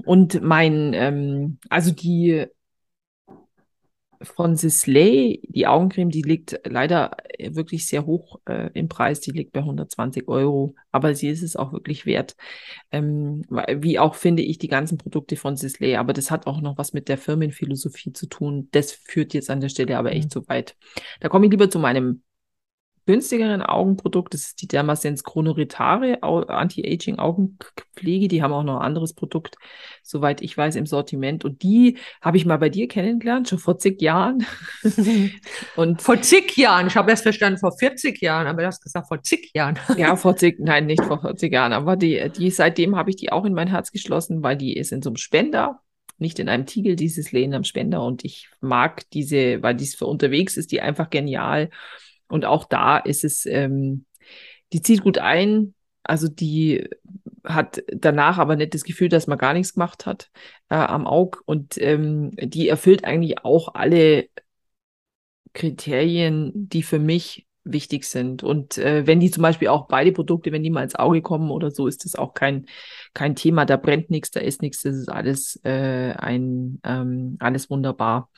Und 0.05 0.41
mein, 0.41 0.93
ähm, 0.93 1.59
also 1.69 1.91
die 1.91 2.45
von 4.21 4.55
Sisley, 4.55 5.41
die 5.47 5.67
Augencreme, 5.67 6.09
die 6.09 6.21
liegt 6.21 6.59
leider 6.65 7.11
äh, 7.37 7.55
wirklich 7.55 7.87
sehr 7.87 8.05
hoch 8.05 8.39
äh, 8.45 8.69
im 8.73 8.87
Preis. 8.89 9.19
Die 9.21 9.31
liegt 9.31 9.53
bei 9.53 9.59
120 9.61 10.27
Euro, 10.27 10.75
aber 10.91 11.15
sie 11.15 11.29
ist 11.29 11.43
es 11.43 11.55
auch 11.55 11.71
wirklich 11.73 12.05
wert. 12.05 12.35
Ähm, 12.91 13.43
wie 13.77 13.99
auch 13.99 14.15
finde 14.15 14.43
ich 14.43 14.57
die 14.57 14.67
ganzen 14.67 14.97
Produkte 14.97 15.35
von 15.35 15.55
Sisley, 15.57 15.95
aber 15.95 16.13
das 16.13 16.31
hat 16.31 16.47
auch 16.47 16.61
noch 16.61 16.77
was 16.77 16.93
mit 16.93 17.09
der 17.09 17.17
Firmenphilosophie 17.17 18.13
zu 18.13 18.27
tun. 18.27 18.69
Das 18.71 18.91
führt 18.91 19.33
jetzt 19.33 19.49
an 19.49 19.61
der 19.61 19.69
Stelle 19.69 19.97
aber 19.97 20.11
echt 20.13 20.25
Mhm. 20.25 20.29
zu 20.31 20.47
weit. 20.47 20.75
Da 21.19 21.29
komme 21.29 21.45
ich 21.45 21.51
lieber 21.51 21.69
zu 21.69 21.79
meinem 21.79 22.23
günstigeren 23.07 23.63
Augenprodukt. 23.63 24.33
Das 24.33 24.41
ist 24.41 24.61
die 24.61 24.67
Dermasense 24.67 25.23
Chronoretare 25.23 26.21
Anti-Aging 26.21 27.17
Augenpflege. 27.17 28.27
Die 28.27 28.43
haben 28.43 28.53
auch 28.53 28.63
noch 28.63 28.77
ein 28.77 28.85
anderes 28.85 29.13
Produkt, 29.13 29.55
soweit 30.03 30.41
ich 30.41 30.55
weiß, 30.55 30.75
im 30.75 30.85
Sortiment. 30.85 31.43
Und 31.43 31.63
die 31.63 31.97
habe 32.21 32.37
ich 32.37 32.45
mal 32.45 32.57
bei 32.57 32.69
dir 32.69 32.87
kennengelernt, 32.87 33.49
schon 33.49 33.57
vor 33.57 33.79
zig 33.79 34.01
Jahren. 34.01 34.45
Und 35.75 36.01
Vor 36.01 36.21
zig 36.21 36.55
Jahren, 36.57 36.87
ich 36.87 36.95
habe 36.95 37.09
erst 37.09 37.23
verstanden 37.23 37.57
vor 37.57 37.71
40 37.71 38.21
Jahren, 38.21 38.45
aber 38.45 38.61
du 38.61 38.67
hast 38.67 38.83
gesagt 38.83 39.07
vor 39.07 39.23
zig 39.23 39.51
Jahren. 39.55 39.79
ja, 39.97 40.15
vor 40.17 40.35
zig, 40.35 40.57
nein, 40.59 40.85
nicht 40.85 41.03
vor 41.03 41.21
40 41.21 41.51
Jahren, 41.51 41.73
aber 41.73 41.95
die, 41.95 42.29
die 42.37 42.51
seitdem 42.51 42.95
habe 42.95 43.09
ich 43.09 43.15
die 43.15 43.31
auch 43.31 43.45
in 43.45 43.53
mein 43.53 43.67
Herz 43.67 43.91
geschlossen, 43.91 44.43
weil 44.43 44.57
die 44.57 44.77
ist 44.77 44.91
in 44.91 45.01
so 45.01 45.09
einem 45.09 45.17
Spender, 45.17 45.79
nicht 46.17 46.39
in 46.39 46.49
einem 46.49 46.65
Tiegel, 46.65 46.95
dieses 46.95 47.31
Lehnen 47.31 47.53
am 47.53 47.63
Spender. 47.63 48.03
Und 48.03 48.25
ich 48.25 48.49
mag 48.59 49.09
diese, 49.11 49.61
weil 49.61 49.75
dies 49.75 49.95
für 49.95 50.07
unterwegs 50.07 50.57
ist, 50.57 50.71
die 50.71 50.81
einfach 50.81 51.09
genial. 51.09 51.69
Und 52.27 52.45
auch 52.45 52.65
da 52.65 52.97
ist 52.97 53.23
es, 53.23 53.45
ähm, 53.45 54.05
die 54.73 54.81
zieht 54.81 55.01
gut 55.01 55.17
ein. 55.17 55.73
Also 56.03 56.27
die 56.27 56.89
hat 57.43 57.83
danach 57.87 58.37
aber 58.37 58.55
nicht 58.55 58.73
das 58.73 58.83
Gefühl, 58.83 59.09
dass 59.09 59.27
man 59.27 59.37
gar 59.37 59.53
nichts 59.53 59.73
gemacht 59.73 60.05
hat 60.05 60.29
äh, 60.69 60.75
am 60.75 61.07
Auge. 61.07 61.39
Und 61.45 61.77
ähm, 61.79 62.31
die 62.35 62.69
erfüllt 62.69 63.05
eigentlich 63.05 63.43
auch 63.43 63.73
alle 63.75 64.27
Kriterien, 65.53 66.51
die 66.69 66.83
für 66.83 66.99
mich 66.99 67.46
wichtig 67.71 68.05
sind. 68.05 68.43
Und 68.43 68.77
äh, 68.77 69.05
wenn 69.05 69.19
die 69.19 69.31
zum 69.31 69.43
Beispiel 69.43 69.67
auch 69.67 69.87
beide 69.87 70.11
Produkte, 70.11 70.51
wenn 70.51 70.63
die 70.63 70.69
mal 70.69 70.83
ins 70.83 70.95
Auge 70.95 71.21
kommen 71.21 71.51
oder 71.51 71.71
so, 71.71 71.87
ist 71.87 72.05
das 72.05 72.15
auch 72.15 72.33
kein, 72.33 72.65
kein 73.13 73.35
Thema. 73.35 73.65
Da 73.65 73.77
brennt 73.77 74.09
nichts, 74.09 74.31
da 74.31 74.39
ist 74.39 74.61
nichts, 74.61 74.81
das 74.81 74.95
ist 74.95 75.09
alles 75.09 75.59
äh, 75.63 76.13
ein 76.17 76.79
ähm, 76.83 77.37
alles 77.39 77.69
wunderbar. 77.69 78.29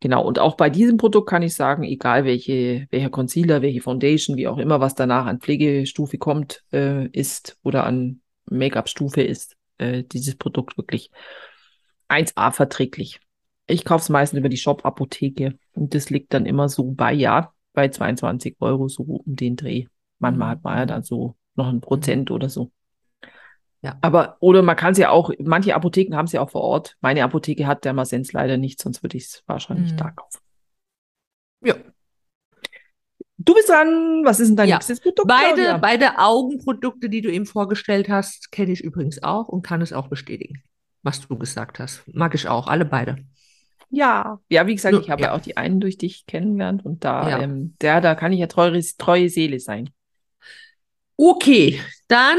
Genau. 0.00 0.24
Und 0.24 0.38
auch 0.38 0.56
bei 0.56 0.70
diesem 0.70 0.96
Produkt 0.96 1.28
kann 1.28 1.42
ich 1.42 1.54
sagen, 1.54 1.82
egal 1.82 2.24
welche, 2.24 2.86
welcher 2.90 3.10
Concealer, 3.10 3.62
welche 3.62 3.80
Foundation, 3.80 4.36
wie 4.36 4.48
auch 4.48 4.58
immer, 4.58 4.80
was 4.80 4.94
danach 4.94 5.26
an 5.26 5.40
Pflegestufe 5.40 6.18
kommt, 6.18 6.62
äh, 6.72 7.06
ist 7.08 7.58
oder 7.62 7.84
an 7.84 8.20
Make-up-Stufe 8.46 9.22
ist, 9.22 9.56
äh, 9.78 10.02
dieses 10.04 10.36
Produkt 10.36 10.76
wirklich 10.76 11.10
1A 12.08 12.52
verträglich. 12.52 13.20
Ich 13.66 13.84
kaufe 13.84 14.02
es 14.02 14.08
meistens 14.08 14.38
über 14.38 14.48
die 14.48 14.56
Shop-Apotheke 14.56 15.58
und 15.72 15.94
das 15.94 16.10
liegt 16.10 16.32
dann 16.32 16.46
immer 16.46 16.68
so 16.68 16.92
bei, 16.92 17.12
ja, 17.12 17.52
bei 17.72 17.88
22 17.88 18.56
Euro 18.60 18.88
so 18.88 19.02
um 19.02 19.36
den 19.36 19.56
Dreh. 19.56 19.86
Manchmal 20.18 20.50
hat 20.50 20.64
man 20.64 20.78
ja 20.78 20.86
dann 20.86 21.02
so 21.02 21.36
noch 21.54 21.68
ein 21.68 21.80
Prozent 21.80 22.30
oder 22.30 22.48
so. 22.48 22.70
Ja. 23.82 23.96
Aber, 24.00 24.36
oder 24.40 24.62
man 24.62 24.74
kann 24.76 24.92
es 24.92 24.98
ja 24.98 25.10
auch, 25.10 25.30
manche 25.38 25.74
Apotheken 25.74 26.16
haben 26.16 26.24
es 26.26 26.32
ja 26.32 26.40
auch 26.40 26.50
vor 26.50 26.62
Ort. 26.62 26.96
Meine 27.00 27.22
Apotheke 27.22 27.66
hat 27.66 27.84
Dermasens 27.84 28.32
leider 28.32 28.56
nicht, 28.56 28.82
sonst 28.82 29.02
würde 29.04 29.16
ich 29.16 29.24
es 29.24 29.42
wahrscheinlich 29.46 29.92
Mhm. 29.92 29.96
da 29.98 30.10
kaufen. 30.10 30.38
Ja. 31.64 31.74
Du 33.40 33.54
bist 33.54 33.68
dran. 33.68 34.22
Was 34.24 34.40
ist 34.40 34.48
denn 34.48 34.56
dein 34.56 34.68
Ja. 34.68 34.76
nächstes 34.76 35.00
Produkt? 35.00 35.28
Beide, 35.28 35.54
Claudia? 35.54 35.76
beide 35.78 36.18
Augenprodukte, 36.18 37.08
die 37.08 37.20
du 37.20 37.30
eben 37.32 37.46
vorgestellt 37.46 38.08
hast, 38.08 38.50
kenne 38.50 38.72
ich 38.72 38.82
übrigens 38.82 39.22
auch 39.22 39.48
und 39.48 39.62
kann 39.62 39.80
es 39.80 39.92
auch 39.92 40.08
bestätigen, 40.08 40.62
was 41.04 41.26
du 41.26 41.38
gesagt 41.38 41.78
hast. 41.78 42.02
Mag 42.12 42.34
ich 42.34 42.48
auch, 42.48 42.66
alle 42.66 42.84
beide. 42.84 43.24
Ja. 43.90 44.40
Ja, 44.48 44.66
wie 44.66 44.74
gesagt, 44.74 44.96
ich 45.00 45.10
habe 45.10 45.22
ja. 45.22 45.28
ja. 45.28 45.34
auch 45.34 45.40
die 45.40 45.56
einen 45.56 45.80
durch 45.80 45.98
dich 45.98 46.26
kennengelernt 46.26 46.84
und 46.84 47.04
da, 47.04 47.28
Ja. 47.30 47.40
ähm, 47.40 47.74
der, 47.80 48.00
da 48.00 48.14
kann 48.14 48.32
ich 48.32 48.40
ja 48.40 48.46
treue, 48.46 48.80
treue 48.98 49.28
Seele 49.30 49.60
sein. 49.60 49.90
Okay, 51.16 51.80
dann 52.06 52.38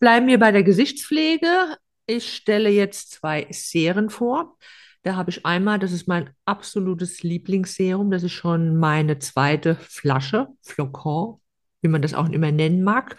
bleiben 0.00 0.26
wir 0.26 0.38
bei 0.38 0.50
der 0.52 0.62
Gesichtspflege. 0.62 1.76
Ich 2.06 2.34
stelle 2.34 2.70
jetzt 2.70 3.12
zwei 3.12 3.46
Serien 3.50 4.10
vor. 4.10 4.56
Da 5.02 5.14
habe 5.14 5.30
ich 5.30 5.46
einmal, 5.46 5.78
das 5.78 5.92
ist 5.92 6.08
mein 6.08 6.30
absolutes 6.44 7.22
Lieblingsserum, 7.22 8.10
das 8.10 8.24
ist 8.24 8.32
schon 8.32 8.76
meine 8.76 9.20
zweite 9.20 9.76
Flasche, 9.76 10.48
Flocon, 10.62 11.40
wie 11.80 11.88
man 11.88 12.02
das 12.02 12.14
auch 12.14 12.28
immer 12.28 12.50
nennen 12.50 12.82
mag. 12.82 13.16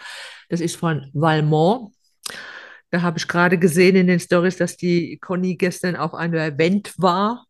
Das 0.49 0.59
ist 0.59 0.75
von 0.75 1.09
Valmont. 1.13 1.93
Da 2.89 3.01
habe 3.01 3.17
ich 3.17 3.27
gerade 3.27 3.57
gesehen 3.57 3.95
in 3.95 4.07
den 4.07 4.19
Stories, 4.19 4.57
dass 4.57 4.75
die 4.75 5.17
Conny 5.19 5.55
gestern 5.55 5.95
auf 5.95 6.13
einem 6.13 6.35
Event 6.35 6.93
war, 6.97 7.46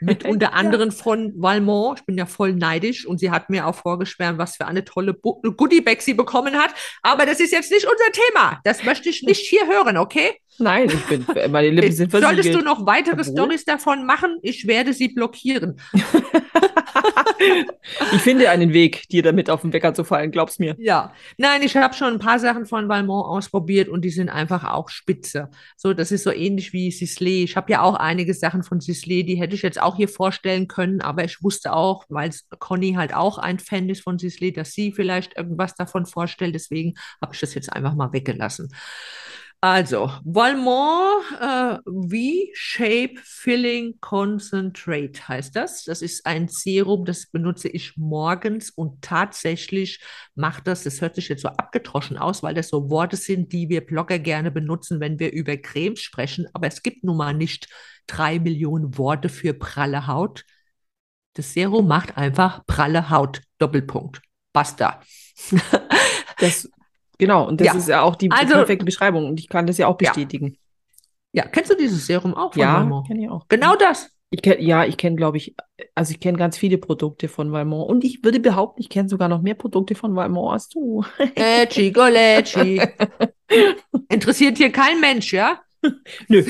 mit 0.00 0.24
unter 0.28 0.54
anderem 0.54 0.92
von 0.92 1.32
Valmont. 1.36 2.00
Ich 2.00 2.06
bin 2.06 2.16
ja 2.16 2.26
voll 2.26 2.52
neidisch 2.54 3.06
und 3.06 3.18
sie 3.18 3.30
hat 3.30 3.50
mir 3.50 3.66
auch 3.66 3.74
vorgeschwärmt, 3.74 4.38
was 4.38 4.56
für 4.56 4.66
eine 4.66 4.84
tolle 4.84 5.14
Goodiebag 5.14 6.00
sie 6.00 6.14
bekommen 6.14 6.56
hat. 6.56 6.74
Aber 7.02 7.26
das 7.26 7.40
ist 7.40 7.52
jetzt 7.52 7.70
nicht 7.70 7.86
unser 7.86 8.12
Thema. 8.12 8.60
Das 8.64 8.84
möchte 8.84 9.08
ich 9.08 9.22
nicht 9.22 9.46
hier 9.46 9.66
hören, 9.66 9.96
okay? 9.96 10.34
Nein, 10.58 10.90
ich 10.90 11.04
bin, 11.06 11.24
meine 11.52 11.70
Lippen 11.70 11.92
sind 11.92 12.10
Solltest 12.10 12.30
du 12.30 12.34
versiegelt. 12.34 12.64
noch 12.64 12.84
weitere 12.84 13.22
Stories 13.22 13.64
davon 13.64 14.04
machen? 14.04 14.38
Ich 14.42 14.66
werde 14.66 14.92
sie 14.92 15.08
blockieren. 15.08 15.80
ich 18.12 18.20
finde 18.20 18.50
einen 18.50 18.72
Weg, 18.72 19.08
dir 19.08 19.22
damit 19.22 19.50
auf 19.50 19.62
den 19.62 19.72
Wecker 19.72 19.94
zu 19.94 20.02
fallen, 20.02 20.32
glaub's 20.32 20.58
mir. 20.58 20.74
Ja, 20.78 21.12
nein, 21.36 21.62
ich 21.62 21.76
habe 21.76 21.94
schon 21.94 22.14
ein 22.14 22.18
paar 22.18 22.40
Sachen 22.40 22.66
von 22.66 22.88
Valmont 22.88 23.26
ausprobiert 23.26 23.88
und 23.88 24.04
die 24.04 24.10
sind 24.10 24.28
einfach 24.28 24.64
auch 24.64 24.88
spitze. 24.88 25.48
So, 25.76 25.94
das 25.94 26.10
ist 26.10 26.24
so 26.24 26.32
ähnlich 26.32 26.72
wie 26.72 26.90
Sisley. 26.90 27.44
Ich 27.44 27.56
habe 27.56 27.70
ja 27.70 27.82
auch 27.82 27.94
einige 27.94 28.34
Sachen 28.34 28.64
von 28.64 28.80
Sisley, 28.80 29.24
die 29.24 29.36
hätte 29.36 29.47
ich 29.54 29.62
jetzt 29.62 29.80
auch 29.80 29.96
hier 29.96 30.08
vorstellen 30.08 30.68
können, 30.68 31.00
aber 31.00 31.24
ich 31.24 31.42
wusste 31.42 31.72
auch, 31.72 32.04
weil 32.08 32.30
Conny 32.58 32.94
halt 32.94 33.14
auch 33.14 33.38
ein 33.38 33.58
Fan 33.58 33.88
ist 33.88 34.02
von 34.02 34.18
Sisley, 34.18 34.52
dass 34.52 34.72
sie 34.72 34.92
vielleicht 34.92 35.36
irgendwas 35.36 35.74
davon 35.74 36.06
vorstellt. 36.06 36.54
Deswegen 36.54 36.94
habe 37.22 37.34
ich 37.34 37.40
das 37.40 37.54
jetzt 37.54 37.72
einfach 37.72 37.94
mal 37.94 38.12
weggelassen. 38.12 38.70
Also, 39.60 40.12
Valmont 40.22 41.24
äh, 41.40 41.78
V-Shape 41.84 43.14
Filling 43.24 43.98
Concentrate 44.00 45.26
heißt 45.26 45.56
das. 45.56 45.82
Das 45.82 46.00
ist 46.00 46.24
ein 46.26 46.46
Serum, 46.46 47.04
das 47.04 47.26
benutze 47.26 47.68
ich 47.68 47.96
morgens 47.96 48.70
und 48.70 49.02
tatsächlich 49.02 50.00
macht 50.36 50.68
das, 50.68 50.84
das 50.84 51.00
hört 51.00 51.16
sich 51.16 51.28
jetzt 51.28 51.42
so 51.42 51.48
abgetroschen 51.48 52.18
aus, 52.18 52.44
weil 52.44 52.54
das 52.54 52.68
so 52.68 52.88
Worte 52.88 53.16
sind, 53.16 53.52
die 53.52 53.68
wir 53.68 53.84
Blogger 53.84 54.20
gerne 54.20 54.52
benutzen, 54.52 55.00
wenn 55.00 55.18
wir 55.18 55.32
über 55.32 55.56
Cremes 55.56 56.02
sprechen. 56.02 56.46
Aber 56.52 56.68
es 56.68 56.84
gibt 56.84 57.02
nun 57.02 57.16
mal 57.16 57.34
nicht 57.34 57.66
drei 58.08 58.38
Millionen 58.40 58.98
Worte 58.98 59.28
für 59.28 59.54
pralle 59.54 60.06
Haut. 60.08 60.44
Das 61.34 61.52
Serum 61.54 61.86
macht 61.86 62.16
einfach 62.16 62.66
pralle 62.66 63.10
Haut. 63.10 63.42
Doppelpunkt. 63.58 64.20
Basta. 64.52 65.00
Das, 66.40 66.70
genau, 67.18 67.48
und 67.48 67.60
das 67.60 67.66
Ja. 67.66 67.74
ist 67.74 67.88
ja 67.88 68.02
auch 68.02 68.14
die 68.14 68.30
Also- 68.30 68.54
perfekte 68.54 68.84
Beschreibung 68.84 69.26
und 69.26 69.40
ich 69.40 69.48
kann 69.48 69.66
das 69.66 69.76
ja 69.78 69.88
auch 69.88 70.00
Ja. 70.00 70.10
bestätigen. 70.10 70.56
Ja, 71.32 71.44
kennst 71.46 71.68
du 71.70 71.74
dieses 71.76 72.06
Serum 72.06 72.32
auch 72.34 72.52
von 72.52 72.62
Ja, 72.62 72.74
Valmont? 72.74 73.08
kenne 73.08 73.24
ich 73.24 73.28
auch. 73.28 73.46
Genau 73.48 73.74
das. 73.74 74.10
Ich 74.30 74.40
kenn, 74.40 74.60
ja, 74.62 74.84
ich 74.84 74.96
kenne, 74.96 75.16
glaube 75.16 75.36
ich, 75.38 75.56
also 75.96 76.12
ich 76.12 76.20
kenne 76.20 76.38
ganz 76.38 76.56
viele 76.56 76.78
Produkte 76.78 77.28
von 77.28 77.50
Valmont 77.50 77.88
und 77.90 78.04
ich 78.04 78.22
würde 78.22 78.38
behaupten, 78.40 78.80
ich 78.80 78.88
kenne 78.88 79.08
sogar 79.08 79.28
noch 79.28 79.42
mehr 79.42 79.54
Produkte 79.54 79.94
von 79.96 80.14
Valmont 80.14 80.52
als 80.52 80.68
du. 80.68 81.02
Lecci, 81.36 81.90
Golecci. 81.90 82.80
Interessiert 84.08 84.58
hier 84.58 84.70
kein 84.70 85.00
Mensch, 85.00 85.32
ja? 85.32 85.60
Nö. 86.28 86.44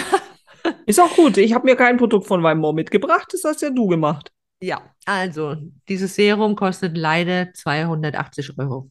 Ist 0.87 1.00
auch 1.00 1.14
gut. 1.14 1.37
Ich 1.37 1.54
habe 1.54 1.66
mir 1.66 1.76
kein 1.76 1.96
Produkt 1.96 2.26
von 2.26 2.42
Valmont 2.42 2.76
mitgebracht, 2.76 3.28
das 3.33 3.44
hast 3.44 3.62
ja 3.62 3.70
du 3.70 3.87
gemacht. 3.87 4.33
Ja, 4.61 4.83
also 5.07 5.57
dieses 5.88 6.14
Serum 6.14 6.57
kostet 6.57 6.96
leider 6.96 7.52
280 7.52 8.59
Euro. 8.59 8.90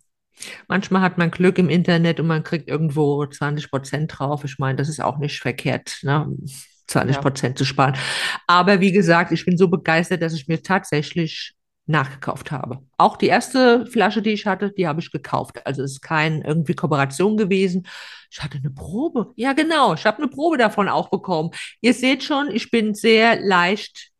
Manchmal 0.67 1.01
hat 1.01 1.17
man 1.17 1.31
Glück 1.31 1.57
im 1.57 1.69
Internet 1.69 2.19
und 2.19 2.27
man 2.27 2.43
kriegt 2.43 2.69
irgendwo 2.69 3.25
20 3.25 3.69
Prozent 3.69 4.13
drauf. 4.17 4.43
Ich 4.43 4.59
meine, 4.59 4.77
das 4.77 4.87
ist 4.87 5.01
auch 5.01 5.17
nicht 5.17 5.39
verkehrt, 5.39 5.99
ne? 6.03 6.27
20 6.87 7.19
Prozent 7.19 7.57
zu 7.57 7.65
sparen. 7.65 7.97
Aber 8.45 8.79
wie 8.79 8.93
gesagt, 8.93 9.31
ich 9.33 9.45
bin 9.45 9.57
so 9.57 9.67
begeistert, 9.67 10.21
dass 10.21 10.33
ich 10.33 10.47
mir 10.47 10.61
tatsächlich 10.61 11.56
nachgekauft 11.87 12.51
habe. 12.51 12.81
Auch 12.97 13.17
die 13.17 13.27
erste 13.27 13.85
Flasche, 13.87 14.21
die 14.21 14.31
ich 14.31 14.45
hatte, 14.45 14.71
die 14.71 14.87
habe 14.87 14.99
ich 14.99 15.11
gekauft. 15.11 15.65
Also 15.65 15.83
es 15.83 15.93
ist 15.93 16.01
kein 16.01 16.41
irgendwie 16.41 16.75
Kooperation 16.75 17.37
gewesen. 17.37 17.87
Ich 18.29 18.43
hatte 18.43 18.57
eine 18.57 18.69
Probe. 18.69 19.31
Ja, 19.35 19.53
genau. 19.53 19.93
Ich 19.93 20.05
habe 20.05 20.17
eine 20.17 20.27
Probe 20.27 20.57
davon 20.57 20.89
auch 20.89 21.09
bekommen. 21.09 21.51
Ihr 21.81 21.93
seht 21.93 22.23
schon, 22.23 22.51
ich 22.51 22.71
bin 22.71 22.93
sehr 22.93 23.39
leicht 23.39 24.11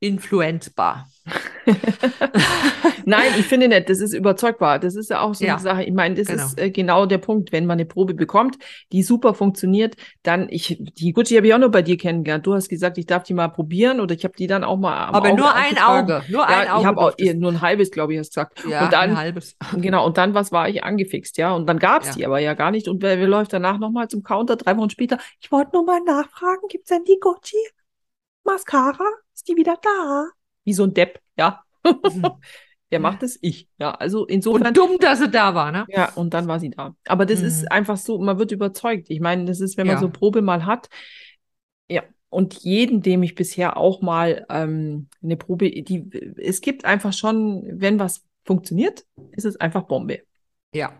influenzbar. 0.00 1.08
Nein, 3.04 3.32
ich 3.38 3.46
finde 3.46 3.68
nicht, 3.68 3.88
das 3.88 4.00
ist 4.00 4.12
überzeugbar. 4.14 4.78
Das 4.78 4.94
ist 4.96 5.10
ja 5.10 5.20
auch 5.20 5.34
so 5.34 5.44
Ja, 5.44 5.54
eine 5.54 5.62
Sache. 5.62 5.82
Ich 5.84 5.92
meine, 5.92 6.14
das 6.16 6.26
genau. 6.28 6.44
ist 6.44 6.58
äh, 6.60 6.70
genau 6.70 7.06
der 7.06 7.18
Punkt, 7.18 7.52
wenn 7.52 7.66
man 7.66 7.74
eine 7.78 7.86
Probe 7.86 8.14
bekommt, 8.14 8.56
die 8.92 9.02
super 9.02 9.34
funktioniert, 9.34 9.96
dann, 10.22 10.48
ich, 10.50 10.76
die 10.80 11.12
Gucci 11.12 11.34
habe 11.36 11.46
ich 11.46 11.54
auch 11.54 11.58
noch 11.58 11.70
bei 11.70 11.82
dir 11.82 11.96
kennengelernt. 11.96 12.46
Du 12.46 12.54
hast 12.54 12.68
gesagt, 12.68 12.98
ich 12.98 13.06
darf 13.06 13.22
die 13.24 13.34
mal 13.34 13.48
probieren 13.48 14.00
oder 14.00 14.14
ich 14.14 14.24
habe 14.24 14.34
die 14.36 14.46
dann 14.46 14.64
auch 14.64 14.76
mal 14.76 14.96
Aber 15.06 15.28
Auge 15.30 15.36
nur 15.40 15.54
ein. 15.54 15.78
Auge, 15.78 16.22
nur 16.28 16.40
Ja, 16.42 16.46
ein 16.46 16.68
Auge. 16.68 16.80
ich 16.80 16.86
habe 16.86 17.00
auch 17.00 17.12
ihr- 17.18 17.34
nur 17.34 17.52
ein 17.52 17.60
halbes, 17.60 17.90
glaube 17.90 18.12
ich, 18.14 18.18
hast 18.18 18.36
du 18.36 18.40
gesagt. 18.44 18.64
ja, 18.68 18.84
und 18.84 18.92
dann, 18.92 19.10
ein 19.10 19.16
halbes. 19.16 19.56
Genau, 19.76 20.06
und 20.06 20.16
dann 20.18 20.34
was 20.34 20.52
war 20.52 20.68
ich 20.68 20.84
angefixt, 20.84 21.36
ja. 21.38 21.54
Und 21.54 21.66
dann 21.66 21.78
gab's 21.78 22.08
Ja. 22.08 22.12
die 22.14 22.26
aber 22.26 22.38
ja 22.38 22.54
gar 22.54 22.70
nicht. 22.70 22.88
Und 22.88 23.02
wer, 23.02 23.18
wer 23.18 23.28
läuft 23.28 23.52
danach 23.52 23.78
nochmal 23.78 24.08
zum 24.08 24.22
Counter, 24.22 24.56
drei 24.56 24.76
Wochen 24.76 24.90
später? 24.90 25.18
Ich 25.40 25.50
wollte 25.52 25.70
nur 25.74 25.84
mal 25.84 26.00
nachfragen, 26.04 26.62
gibt's 26.68 26.88
denn 26.88 27.04
die 27.04 27.18
Gucci 27.20 27.56
Mascara? 28.44 29.04
Ist 29.36 29.46
die 29.48 29.56
wieder 29.56 29.76
da? 29.82 30.28
Wie 30.64 30.72
so 30.72 30.84
ein 30.84 30.94
Depp, 30.94 31.20
ja. 31.36 31.62
Wer 32.88 33.00
macht 33.00 33.22
es? 33.22 33.38
Ich. 33.42 33.68
Ja, 33.78 33.90
also 33.92 34.24
insofern. 34.26 34.68
Und 34.68 34.76
dumm, 34.76 34.98
dass 34.98 35.18
sie 35.18 35.28
da 35.30 35.54
war, 35.54 35.70
ne? 35.72 35.84
Ja, 35.88 36.10
und 36.14 36.32
dann 36.32 36.48
war 36.48 36.58
sie 36.58 36.70
da. 36.70 36.96
Aber 37.06 37.26
das 37.26 37.40
Mhm. 37.40 37.46
ist 37.46 37.70
einfach 37.70 37.96
so, 37.96 38.18
man 38.18 38.38
wird 38.38 38.52
überzeugt. 38.52 39.10
Ich 39.10 39.20
meine, 39.20 39.44
das 39.44 39.60
ist, 39.60 39.76
wenn 39.76 39.86
man 39.86 39.96
Ja. 39.96 40.00
so 40.00 40.08
Probe 40.08 40.40
mal 40.40 40.64
hat. 40.64 40.88
Ja. 41.90 42.02
Und 42.30 42.54
jeden, 42.54 43.02
dem 43.02 43.22
ich 43.22 43.34
bisher 43.34 43.76
auch 43.76 44.00
mal 44.02 44.46
ähm, 44.48 45.08
eine 45.22 45.36
Probe, 45.36 45.70
die, 45.70 46.08
es 46.40 46.60
gibt 46.60 46.84
einfach 46.84 47.12
schon, 47.12 47.62
wenn 47.80 47.98
was 47.98 48.24
funktioniert, 48.44 49.04
ist 49.32 49.44
es 49.44 49.56
einfach 49.56 49.82
Bombe. 49.82 50.22
Ja. 50.74 50.92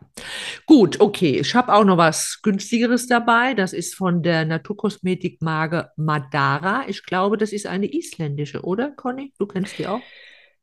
Gut, 0.67 1.01
okay. 1.01 1.39
Ich 1.41 1.55
habe 1.55 1.75
auch 1.75 1.85
noch 1.85 1.99
was 1.99 2.41
günstigeres 2.43 3.07
dabei. 3.07 3.55
Das 3.55 3.73
ist 3.73 3.95
von 3.95 4.23
der 4.23 4.45
Naturkosmetikmarke 4.45 5.91
Madara. 5.97 6.85
Ich 6.89 7.05
glaube, 7.05 7.37
das 7.37 7.53
ist 7.53 7.67
eine 7.67 7.93
isländische, 7.93 8.63
oder, 8.63 8.91
Conny? 8.91 9.33
Du 9.39 9.47
kennst 9.47 9.79
die 9.79 9.87
auch? 9.87 10.01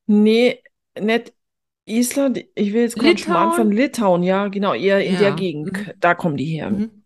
Nee, 0.07 0.61
nicht 0.99 1.33
Island, 1.85 2.43
ich 2.55 2.73
will 2.73 2.83
jetzt 2.83 2.97
gerade 2.97 3.17
Schmarrn 3.17 3.53
von 3.53 3.71
Litauen, 3.71 4.23
ja, 4.23 4.47
genau, 4.47 4.73
eher 4.73 5.03
in 5.03 5.17
der 5.17 5.29
Ja. 5.29 5.35
Gegend. 5.35 5.73
Mhm. 5.73 5.91
Da 5.99 6.15
kommen 6.15 6.37
die 6.37 6.45
her. 6.45 6.69
Mhm. 6.71 7.02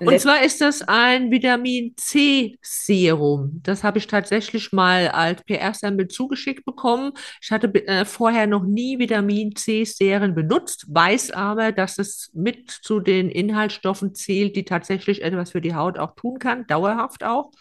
Und 0.00 0.18
zwar 0.20 0.42
ist 0.42 0.60
das 0.60 0.82
ein 0.82 1.30
Vitamin 1.30 1.94
C 1.96 2.58
Serum. 2.60 3.60
Das 3.62 3.84
habe 3.84 3.98
ich 3.98 4.06
tatsächlich 4.06 4.72
mal 4.72 5.08
als 5.08 5.42
PR-Sample 5.44 6.08
zugeschickt 6.08 6.64
bekommen. 6.64 7.12
Ich 7.40 7.50
hatte 7.50 7.72
äh, 7.86 8.04
vorher 8.04 8.46
noch 8.46 8.64
nie 8.64 8.98
Vitamin 8.98 9.54
C 9.54 9.84
Serien 9.84 10.34
benutzt, 10.34 10.86
weiß 10.88 11.30
aber, 11.32 11.72
dass 11.72 11.98
es 11.98 12.30
mit 12.34 12.70
zu 12.70 13.00
den 13.00 13.28
Inhaltsstoffen 13.28 14.14
zählt, 14.14 14.56
die 14.56 14.64
tatsächlich 14.64 15.22
etwas 15.22 15.52
für 15.52 15.60
die 15.60 15.74
Haut 15.74 15.98
auch 15.98 16.14
tun 16.14 16.38
kann, 16.38 16.66
dauerhaft 16.66 17.24
auch. 17.24 17.52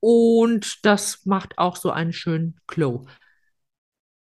Und 0.00 0.84
das 0.84 1.26
macht 1.26 1.58
auch 1.58 1.76
so 1.76 1.90
einen 1.90 2.12
schönen 2.12 2.56
Glow. 2.66 3.06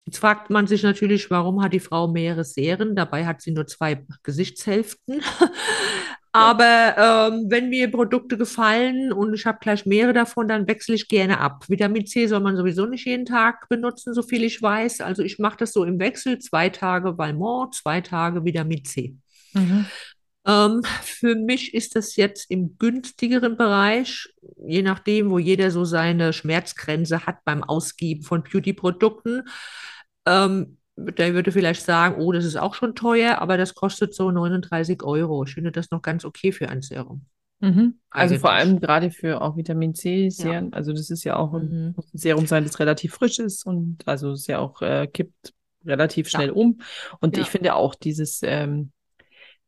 Jetzt 0.07 0.18
fragt 0.18 0.50
man 0.50 0.66
sich 0.66 0.83
natürlich, 0.83 1.31
warum 1.31 1.62
hat 1.62 1.72
die 1.72 1.79
Frau 1.79 2.09
mehrere 2.09 2.42
Serien? 2.42 2.96
Dabei 2.96 3.26
hat 3.26 3.42
sie 3.42 3.53
nur 3.53 3.66
zwei 3.66 4.05
Gesichtshälften. 4.24 5.22
Aber 6.32 6.94
ähm, 7.32 7.46
wenn 7.48 7.70
mir 7.70 7.90
Produkte 7.90 8.38
gefallen 8.38 9.12
und 9.12 9.34
ich 9.34 9.46
habe 9.46 9.58
gleich 9.60 9.84
mehrere 9.84 10.12
davon, 10.12 10.46
dann 10.46 10.68
wechsle 10.68 10.94
ich 10.94 11.08
gerne 11.08 11.40
ab. 11.40 11.64
Vitamin 11.68 12.06
C 12.06 12.26
soll 12.26 12.40
man 12.40 12.56
sowieso 12.56 12.86
nicht 12.86 13.04
jeden 13.04 13.26
Tag 13.26 13.68
benutzen, 13.68 14.14
so 14.14 14.22
viel 14.22 14.44
ich 14.44 14.62
weiß. 14.62 15.00
Also 15.00 15.22
ich 15.22 15.38
mache 15.40 15.56
das 15.58 15.72
so 15.72 15.84
im 15.84 15.98
Wechsel, 15.98 16.38
zwei 16.38 16.68
Tage 16.68 17.18
Valmont, 17.18 17.74
zwei 17.74 18.00
Tage 18.00 18.44
Vitamin 18.44 18.84
C. 18.84 19.16
Mhm. 19.54 19.86
Ähm, 20.46 20.82
für 21.02 21.34
mich 21.34 21.74
ist 21.74 21.96
das 21.96 22.16
jetzt 22.16 22.50
im 22.50 22.78
günstigeren 22.78 23.56
Bereich, 23.56 24.28
je 24.66 24.82
nachdem, 24.82 25.30
wo 25.30 25.38
jeder 25.38 25.70
so 25.70 25.84
seine 25.84 26.32
Schmerzgrenze 26.32 27.26
hat 27.26 27.44
beim 27.44 27.64
Ausgeben 27.64 28.22
von 28.22 28.42
Beauty-Produkten. 28.42 29.42
Ähm, 30.26 30.78
der 31.18 31.34
würde 31.34 31.52
vielleicht 31.52 31.82
sagen, 31.82 32.16
oh, 32.20 32.32
das 32.32 32.44
ist 32.44 32.56
auch 32.56 32.74
schon 32.74 32.94
teuer, 32.94 33.38
aber 33.38 33.56
das 33.56 33.74
kostet 33.74 34.14
so 34.14 34.30
39 34.30 35.02
Euro. 35.02 35.44
Ich 35.44 35.54
finde 35.54 35.72
das 35.72 35.90
noch 35.90 36.02
ganz 36.02 36.24
okay 36.24 36.52
für 36.52 36.68
ein 36.68 36.82
Serum. 36.82 37.22
Mhm. 37.60 37.98
Also 38.10 38.36
vor 38.38 38.52
allem 38.52 38.80
gerade 38.80 39.10
für 39.10 39.42
auch 39.42 39.56
Vitamin 39.56 39.94
C 39.94 40.30
Serien. 40.30 40.72
Also 40.72 40.92
das 40.92 41.10
ist 41.10 41.24
ja 41.24 41.36
auch 41.36 41.52
ein, 41.54 41.94
Mhm. 41.94 41.94
Serum 42.12 42.46
sein, 42.46 42.64
das 42.64 42.78
relativ 42.80 43.14
frisch 43.14 43.38
ist 43.38 43.66
und 43.66 43.98
also 44.06 44.32
es 44.32 44.46
ja 44.46 44.58
auch 44.58 44.80
äh, 44.82 45.06
kippt 45.06 45.52
relativ 45.84 46.26
Ja. 46.30 46.38
schnell 46.38 46.50
um. 46.50 46.80
Und 47.20 47.36
Ja. 47.36 47.42
ich 47.42 47.48
finde 47.48 47.74
auch 47.74 47.94
dieses 47.94 48.40
ähm, 48.42 48.92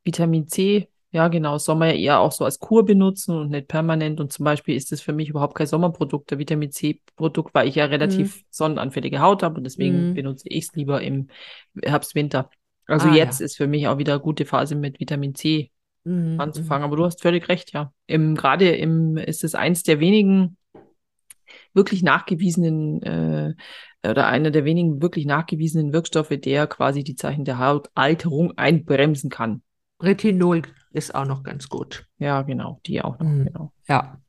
Vitamin 0.05 0.49
C, 0.49 0.89
ja 1.13 1.29
genau, 1.29 1.59
man 1.79 1.91
ja 1.91 1.95
eher 1.95 2.21
auch 2.21 2.33
so 2.33 2.45
als 2.45 2.59
Kur 2.59 2.85
benutzen 2.85 3.37
und 3.37 3.51
nicht 3.51 3.69
permanent. 3.69 4.21
Und 4.21 4.33
zum 4.33 4.45
Beispiel 4.45 4.77
ist 4.77 4.93
das 4.93 5.01
für 5.03 5.13
mich 5.13 5.29
überhaupt 5.29 5.55
kein 5.55 5.67
Sommerprodukt, 5.67 6.31
der 6.31 6.39
Vitamin 6.39 6.71
C-Produkt, 6.73 7.55
weil 7.55 7.69
ich 7.69 7.75
ja 7.75 7.85
relativ 7.85 8.43
sonnenanfällige 8.51 9.21
Haut 9.21 9.43
habe 9.43 9.57
und 9.57 9.65
deswegen 9.65 10.11
Mhm. 10.11 10.15
benutze 10.15 10.49
ich 10.49 10.65
es 10.69 10.75
lieber 10.75 11.03
im 11.03 11.29
Herbst, 11.83 12.15
Winter. 12.15 12.51
Also 12.87 13.09
Ah, 13.09 13.15
jetzt 13.15 13.41
ja. 13.41 13.47
ist 13.47 13.57
für 13.57 13.67
mich 13.67 13.87
auch 13.89 13.99
wieder 13.99 14.15
eine 14.15 14.23
gute 14.23 14.47
Phase 14.47 14.75
mit 14.75 15.01
Vitamin 15.01 15.35
C 15.35 15.71
Mhm. 16.05 16.39
anzufangen. 16.39 16.85
Aber 16.85 16.97
du 16.97 17.05
hast 17.05 17.23
völlig 17.23 17.49
recht, 17.49 17.73
ja. 17.73 17.93
Im, 18.07 18.35
gerade 18.35 18.71
im, 18.75 19.17
ist 19.19 19.45
es 19.45 19.55
eins 19.55 19.83
der 19.83 20.01
wenigen 20.01 20.57
wirklich 21.75 22.03
nachgewiesenen 22.03 23.03
äh, 23.03 23.55
oder 24.09 24.27
einer 24.27 24.51
der 24.51 24.65
wenigen 24.65 25.01
wirklich 25.01 25.27
nachgewiesenen 25.27 25.93
Wirkstoffe, 25.93 26.33
der 26.37 26.67
quasi 26.67 27.05
die 27.05 27.17
Zeichen 27.17 27.45
der 27.45 27.59
Hautalterung 27.59 28.53
einbremsen 28.57 29.31
kann. 29.31 29.63
Retinol 30.03 30.63
ist 30.93 31.15
auch 31.15 31.25
noch 31.27 31.43
ganz 31.43 31.69
gut. 31.69 32.07
Ja, 32.19 32.43
genau, 32.43 32.81
die 32.87 33.01
auch 33.03 33.19
noch, 33.19 33.27
Mhm. 33.27 33.45
genau. 33.47 33.73
Ja. 33.89 34.21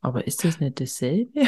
Aber 0.00 0.26
ist 0.26 0.44
das 0.44 0.60
nicht 0.60 0.80
dasselbe? 0.80 1.40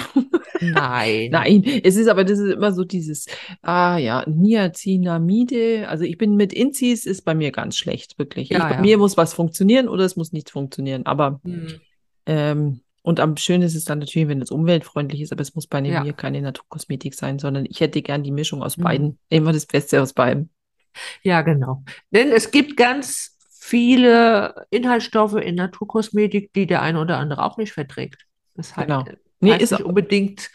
Nein. 0.62 1.30
Nein, 1.32 1.62
es 1.84 1.96
ist 1.96 2.08
aber, 2.08 2.24
das 2.24 2.38
ist 2.38 2.54
immer 2.54 2.72
so 2.72 2.84
dieses, 2.84 3.26
ah 3.60 3.98
ja, 3.98 4.24
Niacinamide. 4.26 5.88
Also 5.88 6.04
ich 6.04 6.16
bin 6.16 6.36
mit 6.36 6.52
Inzis 6.52 7.04
ist 7.04 7.22
bei 7.26 7.34
mir 7.34 7.50
ganz 7.52 7.76
schlecht, 7.76 8.18
wirklich. 8.18 8.48
Ja, 8.48 8.58
ich, 8.58 8.64
bei 8.64 8.74
ja. 8.76 8.80
mir 8.80 8.98
muss 8.98 9.16
was 9.18 9.34
funktionieren 9.34 9.88
oder 9.88 10.04
es 10.04 10.16
muss 10.16 10.32
nicht 10.32 10.50
funktionieren. 10.50 11.04
Aber 11.06 11.40
Mhm. 11.42 11.80
Ähm, 12.28 12.80
und 13.02 13.20
am 13.20 13.36
schönen 13.36 13.62
ist 13.62 13.76
es 13.76 13.84
dann 13.84 14.00
natürlich, 14.00 14.26
wenn 14.26 14.42
es 14.42 14.50
umweltfreundlich 14.50 15.20
ist, 15.20 15.30
aber 15.30 15.42
es 15.42 15.54
muss 15.54 15.68
bei 15.68 15.80
Ja. 15.80 16.02
mir 16.02 16.12
keine 16.12 16.42
Naturkosmetik 16.42 17.14
sein, 17.14 17.38
sondern 17.38 17.64
ich 17.64 17.78
hätte 17.78 18.02
gern 18.02 18.24
die 18.24 18.32
Mischung 18.32 18.64
aus 18.64 18.78
Mhm. 18.78 18.82
beiden. 18.82 19.18
Immer 19.28 19.52
das 19.52 19.66
Beste 19.66 20.02
aus 20.02 20.12
beiden. 20.12 20.50
Ja, 21.22 21.42
genau. 21.42 21.84
Denn 22.10 22.32
es 22.32 22.50
gibt 22.50 22.76
ganz 22.76 23.35
viele 23.66 24.66
Inhaltsstoffe 24.70 25.34
in 25.34 25.56
Naturkosmetik, 25.56 26.52
die 26.52 26.66
der 26.66 26.82
eine 26.82 27.00
oder 27.00 27.18
andere 27.18 27.42
auch 27.44 27.56
nicht 27.56 27.72
verträgt. 27.72 28.24
Das 28.54 28.76
hat, 28.76 28.86
Genau. 28.86 29.04
Nee, 29.40 29.52
heißt 29.52 29.62
ist 29.64 29.70
nicht 29.72 29.82
unbedingt, 29.84 30.50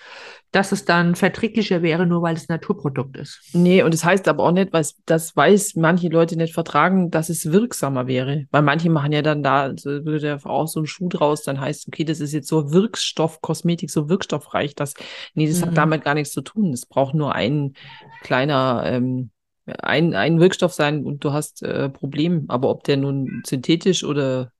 dass 0.51 0.71
es 0.71 0.85
dann 0.85 1.15
verträglicher 1.15 1.81
wäre, 1.81 2.05
nur 2.05 2.21
weil 2.23 2.35
es 2.35 2.47
Naturprodukt 2.47 3.15
ist. 3.17 3.41
Nee, 3.53 3.83
und 3.83 3.93
es 3.93 4.01
das 4.01 4.09
heißt 4.09 4.27
aber 4.27 4.43
auch 4.43 4.51
nicht, 4.51 4.73
weil 4.73 4.85
das 5.05 5.35
weiß 5.35 5.75
manche 5.75 6.07
Leute 6.07 6.35
nicht 6.37 6.53
vertragen, 6.53 7.11
dass 7.11 7.29
es 7.29 7.51
wirksamer 7.51 8.07
wäre. 8.07 8.45
Weil 8.49 8.61
manche 8.61 8.89
machen 8.89 9.11
ja 9.11 9.21
dann 9.21 9.43
da, 9.43 9.71
so 9.75 9.89
würde 10.05 10.27
ja 10.27 10.45
auch 10.45 10.67
so 10.67 10.79
ein 10.79 10.87
Schuh 10.87 11.09
draus, 11.09 11.43
dann 11.43 11.59
heißt, 11.59 11.87
okay, 11.89 12.05
das 12.05 12.21
ist 12.21 12.33
jetzt 12.33 12.47
so 12.47 12.71
Wirkstoff, 12.71 13.41
Kosmetik, 13.41 13.91
so 13.91 14.09
wirkstoffreich, 14.09 14.73
dass, 14.73 14.93
nee, 15.35 15.47
das 15.47 15.59
Mhm. 15.61 15.65
hat 15.67 15.77
damit 15.77 16.03
gar 16.03 16.13
nichts 16.13 16.31
zu 16.33 16.41
tun. 16.41 16.73
Es 16.73 16.85
braucht 16.85 17.13
nur 17.13 17.35
ein 17.35 17.73
kleiner, 18.21 18.83
ähm, 18.85 19.31
ein, 19.65 20.15
ein 20.15 20.39
Wirkstoff 20.39 20.73
sein 20.73 21.05
und 21.05 21.23
du 21.23 21.33
hast 21.33 21.63
äh, 21.63 21.89
Problem. 21.89 22.45
Aber 22.47 22.69
ob 22.69 22.83
der 22.83 22.97
nun 22.97 23.43
synthetisch 23.45 24.03
oder 24.03 24.51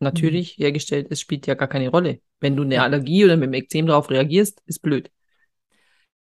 natürlich 0.00 0.56
hergestellt 0.58 1.08
ist, 1.08 1.20
spielt 1.20 1.46
ja 1.46 1.54
gar 1.54 1.68
keine 1.68 1.90
Rolle. 1.90 2.20
Wenn 2.40 2.56
du 2.56 2.62
eine. 2.62 2.82
Allergie 2.82 3.24
oder 3.24 3.36
mit 3.36 3.48
dem 3.48 3.54
Ekzem 3.54 3.86
darauf 3.86 4.10
reagierst, 4.10 4.62
ist 4.66 4.80
blöd. 4.80 5.10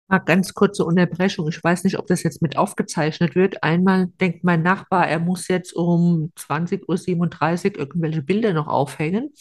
Mal 0.09 0.19
ganz 0.19 0.53
kurze 0.53 0.85
Unterbrechung. 0.85 1.49
Ich 1.49 1.61
weiß 1.61 1.83
nicht, 1.83 1.99
ob 1.99 2.07
das 2.07 2.23
jetzt 2.23 2.41
mit 2.41 2.57
aufgezeichnet 2.57 3.35
wird. 3.35 3.61
Einmal 3.61 4.07
denkt 4.21 4.43
mein 4.43 4.63
Nachbar, 4.63 5.07
er 5.07 5.19
muss 5.19 5.49
jetzt 5.49 5.73
um 5.73 6.31
20.37 6.37 7.73
Uhr 7.73 7.79
irgendwelche 7.79 8.21
Bilder 8.21 8.53
noch 8.53 8.67
aufhängen. 8.67 9.33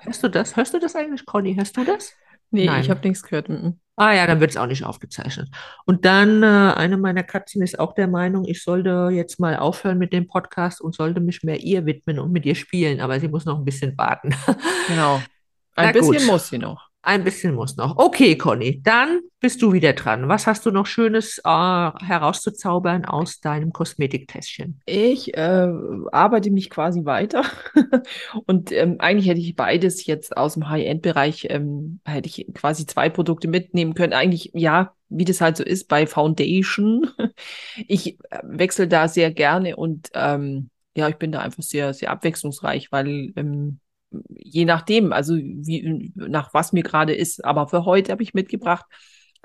Hörst 0.00 0.22
du 0.24 0.28
das? 0.28 0.56
Hörst 0.56 0.74
du 0.74 0.80
das 0.80 0.96
eigentlich, 0.96 1.24
Conny? 1.24 1.54
Hörst 1.54 1.76
du 1.76 1.84
das? 1.84 2.12
Nee, 2.54 2.66
Nein. 2.66 2.82
ich 2.82 2.90
habe 2.90 3.06
nichts 3.06 3.22
gehört. 3.22 3.48
Mhm. 3.48 3.80
Ah 3.96 4.12
ja, 4.12 4.26
dann 4.26 4.40
wird 4.40 4.50
es 4.50 4.56
auch 4.56 4.66
nicht 4.66 4.84
aufgezeichnet. 4.84 5.48
Und 5.86 6.04
dann, 6.04 6.42
äh, 6.42 6.46
eine 6.46 6.96
meiner 6.96 7.22
Katzen 7.22 7.62
ist 7.62 7.78
auch 7.78 7.94
der 7.94 8.08
Meinung, 8.08 8.44
ich 8.44 8.62
sollte 8.62 9.08
jetzt 9.12 9.38
mal 9.38 9.56
aufhören 9.56 9.98
mit 9.98 10.12
dem 10.12 10.26
Podcast 10.26 10.80
und 10.80 10.94
sollte 10.94 11.20
mich 11.20 11.42
mehr 11.44 11.60
ihr 11.60 11.86
widmen 11.86 12.18
und 12.18 12.32
mit 12.32 12.44
ihr 12.44 12.54
spielen, 12.56 13.00
aber 13.00 13.20
sie 13.20 13.28
muss 13.28 13.44
noch 13.44 13.58
ein 13.58 13.64
bisschen 13.64 13.96
warten. 13.98 14.34
Genau. 14.88 15.16
Ein 15.76 15.86
Na 15.86 15.92
bisschen 15.92 16.18
gut. 16.18 16.26
muss 16.26 16.48
sie 16.48 16.58
noch. 16.58 16.88
Ein 17.04 17.22
bisschen 17.22 17.54
muss 17.54 17.76
noch. 17.76 17.98
Okay, 17.98 18.38
Conny, 18.38 18.80
dann 18.82 19.20
bist 19.38 19.60
du 19.60 19.74
wieder 19.74 19.92
dran. 19.92 20.26
Was 20.30 20.46
hast 20.46 20.64
du 20.64 20.70
noch 20.70 20.86
Schönes 20.86 21.36
äh, 21.38 21.42
herauszuzaubern 21.42 23.04
aus 23.04 23.40
deinem 23.40 23.74
Kosmetiktäschchen? 23.74 24.80
Ich 24.86 25.36
äh, 25.36 25.68
arbeite 26.12 26.50
mich 26.50 26.70
quasi 26.70 27.04
weiter 27.04 27.44
und 28.46 28.72
ähm, 28.72 28.96
eigentlich 29.00 29.28
hätte 29.28 29.40
ich 29.40 29.54
beides 29.54 30.06
jetzt 30.06 30.34
aus 30.34 30.54
dem 30.54 30.70
High-End-Bereich, 30.70 31.48
ähm, 31.50 32.00
hätte 32.06 32.28
ich 32.28 32.46
quasi 32.54 32.86
zwei 32.86 33.10
Produkte 33.10 33.48
mitnehmen 33.48 33.92
können. 33.92 34.14
Eigentlich, 34.14 34.52
ja, 34.54 34.94
wie 35.10 35.26
das 35.26 35.42
halt 35.42 35.58
so 35.58 35.62
ist 35.62 35.88
bei 35.88 36.06
Foundation. 36.06 37.10
Ich 37.86 38.18
äh, 38.30 38.38
wechsle 38.44 38.88
da 38.88 39.08
sehr 39.08 39.30
gerne 39.30 39.76
und 39.76 40.08
ähm, 40.14 40.70
ja, 40.96 41.08
ich 41.08 41.16
bin 41.16 41.32
da 41.32 41.40
einfach 41.40 41.62
sehr, 41.62 41.92
sehr 41.92 42.10
abwechslungsreich, 42.10 42.92
weil 42.92 43.32
ähm, 43.36 43.80
je 44.28 44.64
nachdem, 44.64 45.12
also 45.12 45.34
wie, 45.36 46.12
nach 46.14 46.54
was 46.54 46.72
mir 46.72 46.82
gerade 46.82 47.14
ist, 47.14 47.44
aber 47.44 47.68
für 47.68 47.84
heute 47.84 48.12
habe 48.12 48.22
ich 48.22 48.34
mitgebracht 48.34 48.86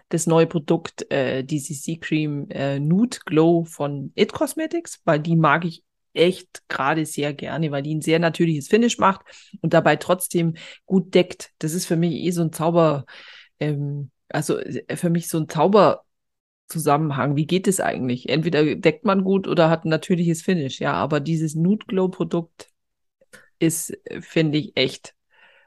das 0.10 0.26
neue 0.28 0.48
Produkt, 0.48 1.10
äh, 1.12 1.44
die 1.44 1.62
CC 1.62 1.98
Cream 1.98 2.48
äh, 2.50 2.80
Nude 2.80 3.20
Glow 3.26 3.64
von 3.64 4.12
It 4.16 4.34
Cosmetics, 4.34 5.02
weil 5.06 5.20
die 5.20 5.36
mag 5.36 5.66
ich 5.66 5.84
echt 6.14 6.68
gerade 6.68 7.06
sehr 7.06 7.34
gerne, 7.34 7.72
weil 7.72 7.84
die 7.84 7.96
ein 7.96 8.02
sehr 8.02 8.20
natürliches 8.20 8.68
Finish 8.68 8.98
macht 8.98 9.22
und 9.62 9.74
dabei 9.74 9.96
trotzdem 9.96 10.56
gut 10.86 11.14
deckt. 11.14 11.52
Das 11.60 11.74
ist 11.74 11.86
für 11.86 11.96
mich 11.96 12.14
eh 12.16 12.32
so 12.32 12.42
ein 12.42 12.52
Zauber, 12.52 13.06
ähm, 13.60 14.10
also 14.30 14.58
äh, 14.58 14.96
für 14.96 15.12
mich 15.12 15.28
so 15.28 15.38
ein 15.38 15.48
Zauberzusammenhang. 15.48 17.36
Wie 17.36 17.46
geht 17.46 17.68
es 17.68 17.80
eigentlich? 17.80 18.30
Entweder 18.30 18.76
deckt 18.76 19.06
man 19.06 19.24
gut 19.24 19.48
oder 19.48 19.70
hat 19.70 19.86
ein 19.86 19.90
natürliches 19.90 20.42
Finish, 20.42 20.80
ja, 20.80 20.94
aber 20.94 21.20
dieses 21.20 21.54
Nude 21.56 21.86
Glow 21.88 22.10
Produkt 22.10 22.70
ist, 23.60 23.92
äh, 24.06 24.22
finde 24.22 24.58
ich, 24.58 24.76
echt 24.76 25.14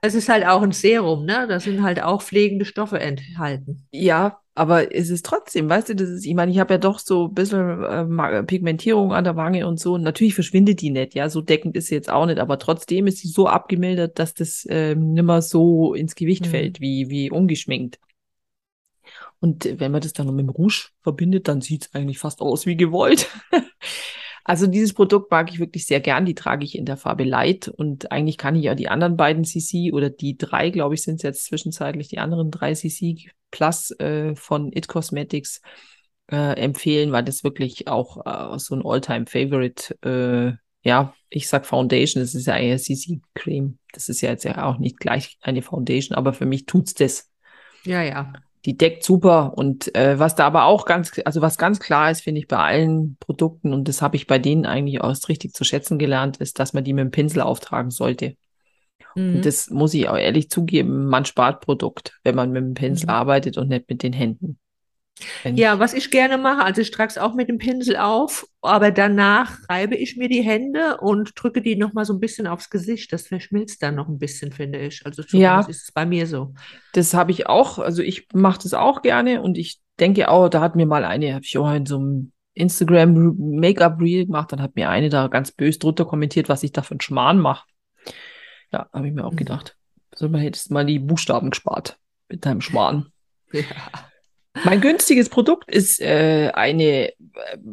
es 0.05 0.15
ist 0.15 0.29
halt 0.29 0.45
auch 0.45 0.63
ein 0.63 0.73
Serum, 0.73 1.25
ne? 1.25 1.47
Da 1.49 1.61
sind 1.61 1.83
halt 1.83 2.03
auch 2.03 2.23
pflegende 2.23 2.65
Stoffe 2.65 2.99
enthalten. 2.99 3.87
Ja, 3.93 4.41
aber 4.55 4.93
es 4.95 5.11
ist 5.11 5.25
trotzdem, 5.25 5.71
weißt 5.71 5.91
du, 5.91 5.95
das 5.95 6.09
ist, 6.09 6.27
ich 6.27 6.35
meine, 6.35 6.51
ich 6.51 6.59
habe 6.59 6.75
ja 6.75 6.79
doch 6.79 6.99
so 6.99 7.29
ein 7.29 7.35
bisschen 7.35 7.85
äh, 7.85 8.43
Pigmentierung 8.43 9.13
an 9.13 9.23
der 9.23 9.37
Wange 9.37 9.67
und 9.67 9.79
so. 9.79 9.95
Und 9.95 10.03
natürlich 10.03 10.35
verschwindet 10.35 10.81
die 10.81 10.91
nicht, 10.91 11.15
ja, 11.15 11.31
so 11.31 11.41
deckend 11.41 11.77
ist 11.77 11.87
sie 11.87 11.95
jetzt 11.95 12.11
auch 12.11 12.27
nicht, 12.27 12.41
aber 12.41 12.59
trotzdem 12.59 13.07
ist 13.07 13.19
sie 13.19 13.29
so 13.29 13.47
abgemildert, 13.47 14.19
dass 14.19 14.35
das 14.35 14.67
äh, 14.67 14.97
nimmer 14.97 15.41
so 15.41 15.95
ins 15.95 16.17
Gewicht 16.17 16.47
mhm. 16.47 16.51
fällt, 16.51 16.81
wie, 16.81 17.09
wie 17.09 17.31
ungeschminkt. 17.31 18.01
Und 19.39 19.69
wenn 19.79 19.93
man 19.93 20.01
das 20.01 20.13
dann 20.13 20.27
noch 20.27 20.35
mit 20.35 20.47
dem 20.47 20.51
Rouge 20.51 20.89
verbindet, 21.01 21.47
dann 21.47 21.61
sieht 21.61 21.87
es 21.87 21.95
eigentlich 21.95 22.19
fast 22.19 22.41
aus 22.41 22.67
wie 22.67 22.77
gewollt. 22.77 23.29
Also 24.45 24.67
dieses 24.67 24.93
Produkt 24.93 25.31
mag 25.31 25.51
ich 25.53 25.59
wirklich 25.59 25.87
sehr 25.87 26.01
gern. 26.01 26.25
Die 26.25 26.35
trage 26.35 26.65
ich 26.65 26.77
in 26.77 26.85
der 26.85 26.97
Farbe 26.97 27.25
Light 27.25 27.69
und 27.69 28.11
eigentlich 28.11 28.39
kann 28.39 28.57
ich 28.57 28.65
ja 28.65 28.75
die 28.75 28.89
anderen 28.89 29.17
beiden 29.17 29.45
CC 29.45 29.93
oder 29.93 30.11
die 30.11 30.37
drei, 30.37 30.71
glaube 30.71 30.95
ich, 30.95 31.03
sind 31.03 31.17
es 31.17 31.23
jetzt 31.23 31.45
zwischenzeitlich 31.47 32.09
die 32.09 32.19
anderen 32.19 32.51
drei 32.51 32.75
CC 32.75 33.31
Plus 33.51 33.91
äh, 34.01 34.35
von 34.35 34.73
It 34.73 34.89
Cosmetics 34.89 35.61
äh, 36.31 36.57
empfehlen, 36.61 37.13
weil 37.13 37.23
das 37.23 37.45
wirklich 37.45 37.89
auch 37.89 38.25
äh, 38.27 38.59
so 38.59 38.75
ein 38.75 38.83
Alltime 38.85 39.27
favorite 39.27 39.95
äh, 40.03 40.57
ja, 40.85 41.15
ich 41.29 41.49
sag 41.49 41.65
Foundation, 41.65 42.23
das 42.23 42.35
ist 42.35 42.47
ja 42.47 42.55
eine 42.55 42.77
CC-Creme. 42.77 43.79
Das 43.93 44.09
ist 44.09 44.21
ja 44.21 44.31
jetzt 44.31 44.45
ja 44.45 44.65
auch 44.65 44.79
nicht 44.79 44.99
gleich 44.99 45.39
eine 45.41 45.63
Foundation, 45.63 46.17
aber 46.17 46.33
für 46.33 46.47
mich 46.47 46.67
tut's 46.67 46.95
das. 46.95 47.31
Ja, 47.85 48.03
ja 48.03 48.33
die 48.65 48.77
deckt 48.77 49.05
super. 49.05 49.55
Und 49.57 49.95
äh, 49.95 50.19
was 50.19 50.35
da 50.35 50.47
aber 50.47 50.65
auch 50.65 50.85
ganz, 50.85 51.13
also 51.25 51.41
was 51.41 51.59
ganz 51.59 51.81
klar 51.81 52.11
ist, 52.11 52.23
finde 52.23 52.41
ich 52.41 52.49
bei 52.49 52.59
allen 52.59 53.17
Produkten, 53.19 53.73
und 53.73 53.89
das 53.89 54.03
habe 54.03 54.17
ich 54.17 54.27
bei 54.27 54.39
denen 54.39 54.67
eigentlich 54.67 55.01
auch 55.01 55.15
richtig 55.29 55.53
zu 55.53 55.65
schätzen 55.65 55.99
gelernt, 55.99 56.39
ist, 56.39 56.59
dass 56.59 56.73
man 56.73 56.85
die 56.85 56.93
mit 56.93 57.03
dem 57.03 57.11
Pinsel 57.11 57.43
auftragen 57.43 57.91
sollte. 57.91 58.37
Mhm. 59.15 59.37
Und 59.37 59.47
das 59.47 59.71
muss 59.71 59.95
ich 59.95 60.09
auch 60.09 60.17
ehrlich 60.17 60.51
zugeben, 60.51 61.07
man 61.07 61.25
spart 61.25 61.61
Produkt, 61.61 62.19
wenn 62.23 62.35
man 62.35 62.53
mit 62.53 62.63
dem 62.63 62.75
Pinsel 62.75 63.07
mhm. 63.07 63.15
arbeitet 63.15 63.59
und 63.59 63.69
nicht 63.69 63.89
mit 63.89 64.03
den 64.03 64.13
Händen. 64.13 64.59
Ja, 65.45 65.79
was 65.79 65.95
ich 65.95 66.11
gerne 66.11 66.39
mache, 66.39 66.65
also 66.65 66.81
ich 66.81 66.91
trage 66.91 67.11
es 67.11 67.19
auch 67.19 67.35
mit 67.35 67.49
dem 67.49 67.59
Pinsel 67.59 67.97
auf, 67.97 68.47
aber 68.61 68.91
danach 68.91 69.59
reibe 69.69 69.97
ich 69.97 70.17
mir 70.17 70.29
die 70.29 70.43
Hände 70.43 70.99
und 70.99 71.33
drücke 71.35 71.63
die 71.63 71.77
nochmal 71.77 72.05
so 72.05 72.13
ein 72.13 72.21
bisschen 72.21 72.47
aufs 72.47 72.71
Gesicht. 72.71 73.13
Das 73.13 73.27
verschmilzt 73.27 73.83
dann 73.83 73.95
noch 73.95 74.09
ein 74.09 74.19
bisschen, 74.19 74.53
finde 74.53 74.79
ich. 74.81 75.05
Also 75.05 75.23
ja, 75.31 75.61
ist 75.61 75.83
es 75.85 75.93
bei 75.93 76.07
mir 76.07 76.27
so. 76.27 76.55
Das 76.93 77.15
habe 77.15 77.31
ich 77.31 77.47
auch, 77.47 77.79
also 77.79 78.03
ich 78.03 78.29
mache 78.33 78.63
das 78.63 78.75
auch 78.75 79.03
gerne 79.03 79.43
und 79.43 79.59
ich 79.59 79.81
denke 79.99 80.29
auch, 80.29 80.49
da 80.49 80.61
hat 80.61 80.77
mir 80.77 80.87
mal 80.87 81.05
eine, 81.05 81.35
habe 81.35 81.45
ich 81.45 81.59
auch 81.59 81.73
in 81.73 81.87
so 81.87 81.99
einem 81.99 82.33
Instagram 82.55 83.37
Make-up 83.39 84.01
Reel 84.01 84.27
gemacht, 84.27 84.53
dann 84.53 84.63
hat 84.63 84.77
mir 84.77 84.91
eine 84.91 85.09
da 85.09 85.29
ganz 85.29 85.53
böse 85.53 85.79
drunter 85.79 86.05
kommentiert, 86.05 86.49
was 86.49 86.63
ich 86.63 86.73
da 86.73 86.83
für 86.83 86.93
einen 86.93 87.01
Schmarrn 87.01 87.39
mache. 87.39 87.67
Ja, 88.73 88.89
habe 88.93 89.09
ich 89.09 89.15
mir 89.15 89.25
auch 89.25 89.33
mhm. 89.33 89.37
gedacht. 89.37 89.77
So, 90.15 90.29
man 90.29 90.41
hättest 90.41 90.71
mal 90.71 90.85
die 90.85 90.99
Buchstaben 90.99 91.51
gespart 91.51 91.99
mit 92.29 92.45
deinem 92.45 92.61
Schmarrn. 92.61 93.09
Ja. 93.55 93.63
Mein 94.65 94.81
günstiges 94.81 95.29
Produkt 95.29 95.71
ist 95.71 96.01
äh, 96.01 96.51
eine, 96.55 97.13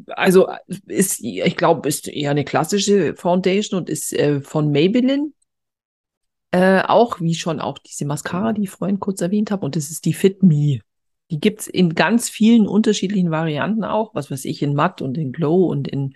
also 0.08 0.48
ist, 0.88 1.20
ich 1.22 1.58
glaube, 1.58 1.88
ist 1.90 2.08
eher 2.08 2.32
eine 2.32 2.46
klassische 2.46 3.16
Foundation 3.16 3.80
und 3.80 3.90
ist 3.90 4.14
äh, 4.14 4.42
von 4.42 4.72
Maybelline. 4.72 5.32
Äh, 6.52 6.82
auch 6.82 7.22
wie 7.22 7.36
schon 7.36 7.60
auch 7.60 7.78
diese 7.78 8.06
Mascara, 8.06 8.54
die 8.54 8.64
ich 8.64 8.70
vorhin 8.72 9.00
kurz 9.00 9.22
erwähnt 9.22 9.52
habe, 9.52 9.66
und 9.66 9.76
das 9.76 9.92
ist 9.92 10.06
die 10.06 10.14
Fit 10.14 10.42
Me. 10.42 10.80
Die 11.30 11.40
gibt's 11.40 11.68
in 11.68 11.94
ganz 11.94 12.28
vielen 12.28 12.68
unterschiedlichen 12.68 13.30
Varianten 13.30 13.84
auch, 13.84 14.16
was 14.16 14.32
weiß 14.32 14.46
ich, 14.46 14.64
in 14.64 14.74
Matt 14.74 15.02
und 15.02 15.18
in 15.18 15.32
Glow 15.32 15.66
und 15.66 15.88
in 15.88 16.16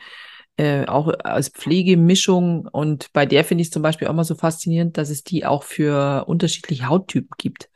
äh, 0.57 0.85
auch 0.85 1.11
als 1.23 1.49
Pflegemischung. 1.49 2.67
Und 2.67 3.11
bei 3.13 3.25
der 3.25 3.43
finde 3.43 3.61
ich 3.61 3.67
es 3.67 3.73
zum 3.73 3.83
Beispiel 3.83 4.07
auch 4.07 4.13
mal 4.13 4.23
so 4.23 4.35
faszinierend, 4.35 4.97
dass 4.97 5.09
es 5.09 5.23
die 5.23 5.45
auch 5.45 5.63
für 5.63 6.25
unterschiedliche 6.27 6.87
Hauttypen 6.87 7.31
gibt. 7.37 7.69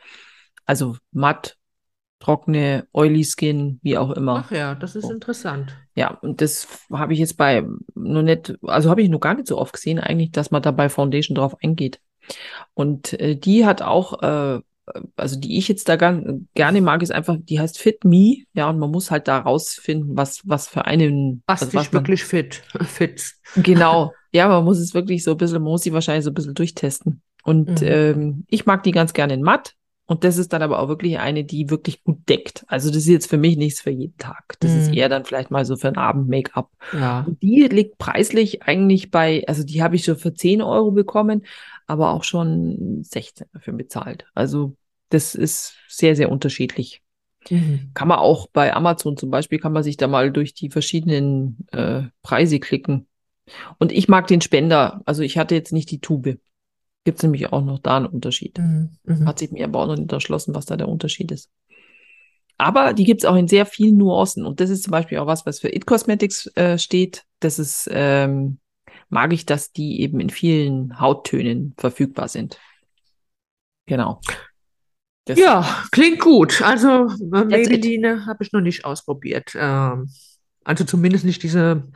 Also 0.66 0.98
matt, 1.12 1.58
trockene, 2.20 2.88
oily 2.94 3.24
Skin, 3.24 3.80
wie 3.84 3.98
auch 3.98 4.12
immer. 4.12 4.44
Ach 4.46 4.52
ja, 4.52 4.76
das 4.76 4.96
ist 4.96 5.10
interessant. 5.10 5.76
Ja, 5.96 6.12
und 6.22 6.42
das 6.42 6.68
habe 6.92 7.14
ich 7.14 7.20
jetzt 7.20 7.38
bei 7.38 7.64
nur 7.96 8.24
nicht, 8.24 8.56
also 8.64 8.90
habe 8.90 9.02
ich 9.02 9.10
nur 9.10 9.20
gar 9.20 9.36
nicht 9.36 9.48
so 9.48 9.58
oft 9.58 9.74
gesehen 9.74 10.00
eigentlich, 10.00 10.32
dass 10.32 10.52
man 10.52 10.62
da 10.62 10.72
bei 10.72 10.90
Foundation 10.90 11.36
drauf 11.36 11.56
eingeht. 11.62 12.00
Und 12.74 13.14
äh, 13.20 13.36
die 13.36 13.66
hat 13.66 13.82
auch, 13.82 14.22
äh, 14.22 14.60
also 15.16 15.40
die 15.40 15.58
ich 15.58 15.68
jetzt 15.68 15.90
da 15.90 15.96
gan, 15.96 16.48
gerne 16.54 16.82
mag, 16.82 17.02
ist 17.02 17.12
einfach, 17.12 17.38
die 17.40 17.60
heißt 17.60 17.78
Fit 17.78 18.04
Me, 18.04 18.44
ja, 18.54 18.70
und 18.70 18.80
man 18.80 18.92
muss 18.92 19.12
halt 19.12 19.28
da 19.28 19.40
rausfinden, 19.40 20.16
was, 20.16 20.42
was 20.46 20.68
für 20.68 20.86
einen. 20.86 21.44
Was 21.46 21.64
also, 21.64 21.80
dich 21.80 21.94
wirklich 21.94 22.24
fit, 22.24 22.64
fit. 22.82 23.34
Genau. 23.56 24.14
Ja, 24.32 24.48
man 24.48 24.64
muss 24.64 24.80
es 24.80 24.94
wirklich 24.94 25.24
so 25.24 25.32
ein 25.32 25.38
bisschen, 25.38 25.62
man 25.62 25.72
muss 25.72 25.84
sie 25.84 25.94
wahrscheinlich 25.94 26.26
so 26.26 26.32
ein 26.32 26.36
bisschen 26.36 26.56
durchtesten. 26.56 27.22
Und 27.44 27.82
mhm. 27.82 27.88
ähm, 27.88 28.46
ich 28.50 28.66
mag 28.66 28.84
die 28.84 28.92
ganz 28.92 29.14
gerne 29.14 29.34
in 29.34 29.42
matt. 29.42 29.74
Und 30.08 30.24
das 30.24 30.38
ist 30.38 30.54
dann 30.54 30.62
aber 30.62 30.80
auch 30.80 30.88
wirklich 30.88 31.20
eine, 31.20 31.44
die 31.44 31.70
wirklich 31.70 32.02
gut 32.04 32.30
deckt. 32.30 32.64
Also 32.68 32.88
das 32.90 33.00
ist 33.00 33.08
jetzt 33.08 33.30
für 33.30 33.38
mich 33.38 33.58
nichts 33.58 33.82
für 33.82 33.90
jeden 33.90 34.18
Tag. 34.18 34.56
Das 34.62 34.72
mm. 34.72 34.80
ist 34.80 34.88
mhm. 34.88 34.94
eher 34.94 35.10
dann 35.10 35.26
vielleicht 35.26 35.52
mal 35.52 35.66
so 35.66 35.76
für 35.76 35.90
ein 35.90 35.98
Abend-Make-up. 35.98 36.72
Ja. 36.94 37.26
Und 37.28 37.42
die 37.44 37.64
liegt 37.64 37.98
preislich 37.98 38.64
eigentlich 38.64 39.12
bei, 39.12 39.44
also 39.48 39.64
die 39.64 39.84
habe 39.84 39.98
ich 39.98 40.06
schon 40.06 40.16
für 40.16 40.34
10 40.34 40.62
Euro 40.62 40.92
bekommen, 40.92 41.46
aber 41.88 42.12
auch 42.12 42.24
schon 42.24 43.04
16 43.04 43.48
dafür 43.54 43.74
bezahlt. 43.74 44.26
Also 44.34 44.78
das 45.10 45.36
ist 45.36 45.76
sehr, 45.90 46.16
sehr 46.16 46.32
unterschiedlich. 46.32 47.02
Mhm. 47.50 47.92
Kann 47.94 48.08
man 48.08 48.20
auch 48.20 48.48
bei 48.48 48.74
Amazon 48.74 49.18
zum 49.18 49.30
Beispiel, 49.30 49.60
kann 49.60 49.74
man 49.74 49.84
sich 49.84 49.98
da 49.98 50.08
mal 50.08 50.32
durch 50.32 50.54
die 50.54 50.70
verschiedenen 50.70 51.68
äh, 51.74 52.04
Preise 52.24 52.62
klicken. 52.62 53.08
Und 53.78 53.92
ich 53.92 54.08
mag 54.08 54.28
den 54.28 54.40
Spender. 54.40 55.02
Also 55.06 55.22
ich 55.22 55.38
hatte 55.38 55.56
jetzt 55.56 55.74
nicht 55.74 55.92
die 55.92 56.00
Tube 56.00 56.40
gibt 57.08 57.20
es 57.20 57.24
nämlich 57.24 57.54
auch 57.54 57.64
noch 57.64 57.80
da 57.80 57.96
einen 57.96 58.06
Unterschied. 58.06 58.58
Mhm. 58.58 58.90
mhm. 59.06 59.26
Hat 59.26 59.40
sich 59.40 59.50
mir 59.50 59.64
aber 59.64 59.80
auch 59.80 59.88
noch 59.88 59.96
nicht 59.96 60.12
erschlossen, 60.12 60.54
was 60.54 60.66
da 60.66 60.76
der 60.76 60.90
Unterschied 60.90 61.32
ist. 61.32 61.50
Aber 62.58 62.94
die 62.94 63.06
gibt 63.06 63.22
es 63.22 63.26
auch 63.26 63.38
in 63.38 63.48
sehr 63.48 63.66
vielen 63.66 63.96
Nuancen. 63.96 64.46
Und 64.46 64.60
das 64.60 64.70
ist 64.70 64.84
zum 64.84 64.92
Beispiel 64.92 65.20
auch 65.20 65.26
was, 65.26 65.46
was 65.46 65.62
für 65.62 65.74
It 65.74 65.86
Cosmetics 65.86 66.48
äh, 66.58 66.78
steht. 66.78 67.24
Das 67.40 67.60
ist, 67.60 67.88
ähm, 67.94 68.58
mag 69.08 69.32
ich, 69.32 69.46
dass 69.46 69.72
die 69.72 70.02
eben 70.02 70.20
in 70.20 70.30
vielen 70.30 71.00
Hauttönen 71.00 71.76
verfügbar 71.78 72.28
sind. 72.28 72.60
Genau. 73.86 74.20
Das 75.24 75.40
ja, 75.40 75.66
klingt 75.94 76.20
gut. 76.20 76.62
Also 76.62 77.08
Maybelline 77.24 78.26
habe 78.26 78.44
ich 78.44 78.52
noch 78.52 78.60
nicht 78.60 78.84
ausprobiert. 78.84 79.54
Ähm, 79.56 80.10
also 80.66 80.84
zumindest 80.84 81.24
nicht 81.24 81.42
diese, 81.42 81.88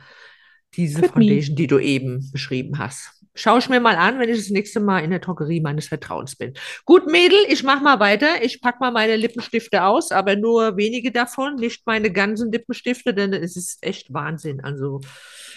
diese 0.74 1.02
Foundation, 1.02 1.54
die 1.54 1.66
du 1.66 1.78
eben 1.80 2.30
beschrieben 2.32 2.78
hast. 2.78 3.21
Schaue 3.34 3.60
ich 3.60 3.68
mir 3.68 3.80
mal 3.80 3.96
an, 3.96 4.18
wenn 4.18 4.28
ich 4.28 4.36
das 4.36 4.50
nächste 4.50 4.78
Mal 4.78 5.00
in 5.00 5.10
der 5.10 5.18
Drogerie 5.18 5.60
meines 5.60 5.88
Vertrauens 5.88 6.36
bin. 6.36 6.52
Gut, 6.84 7.06
Mädel, 7.06 7.38
ich 7.48 7.62
mache 7.62 7.82
mal 7.82 7.98
weiter. 7.98 8.42
Ich 8.42 8.60
packe 8.60 8.78
mal 8.80 8.90
meine 8.90 9.16
Lippenstifte 9.16 9.84
aus, 9.84 10.12
aber 10.12 10.36
nur 10.36 10.76
wenige 10.76 11.10
davon, 11.12 11.56
nicht 11.56 11.86
meine 11.86 12.12
ganzen 12.12 12.52
Lippenstifte, 12.52 13.14
denn 13.14 13.32
es 13.32 13.56
ist 13.56 13.82
echt 13.82 14.12
Wahnsinn. 14.12 14.62
Also 14.62 15.00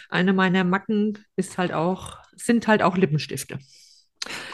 eine 0.09 0.31
meiner 0.31 0.63
Macken 0.63 1.17
ist 1.35 1.57
halt 1.57 1.73
auch, 1.73 2.17
sind 2.35 2.67
halt 2.67 2.81
auch 2.81 2.95
Lippenstifte. 2.95 3.59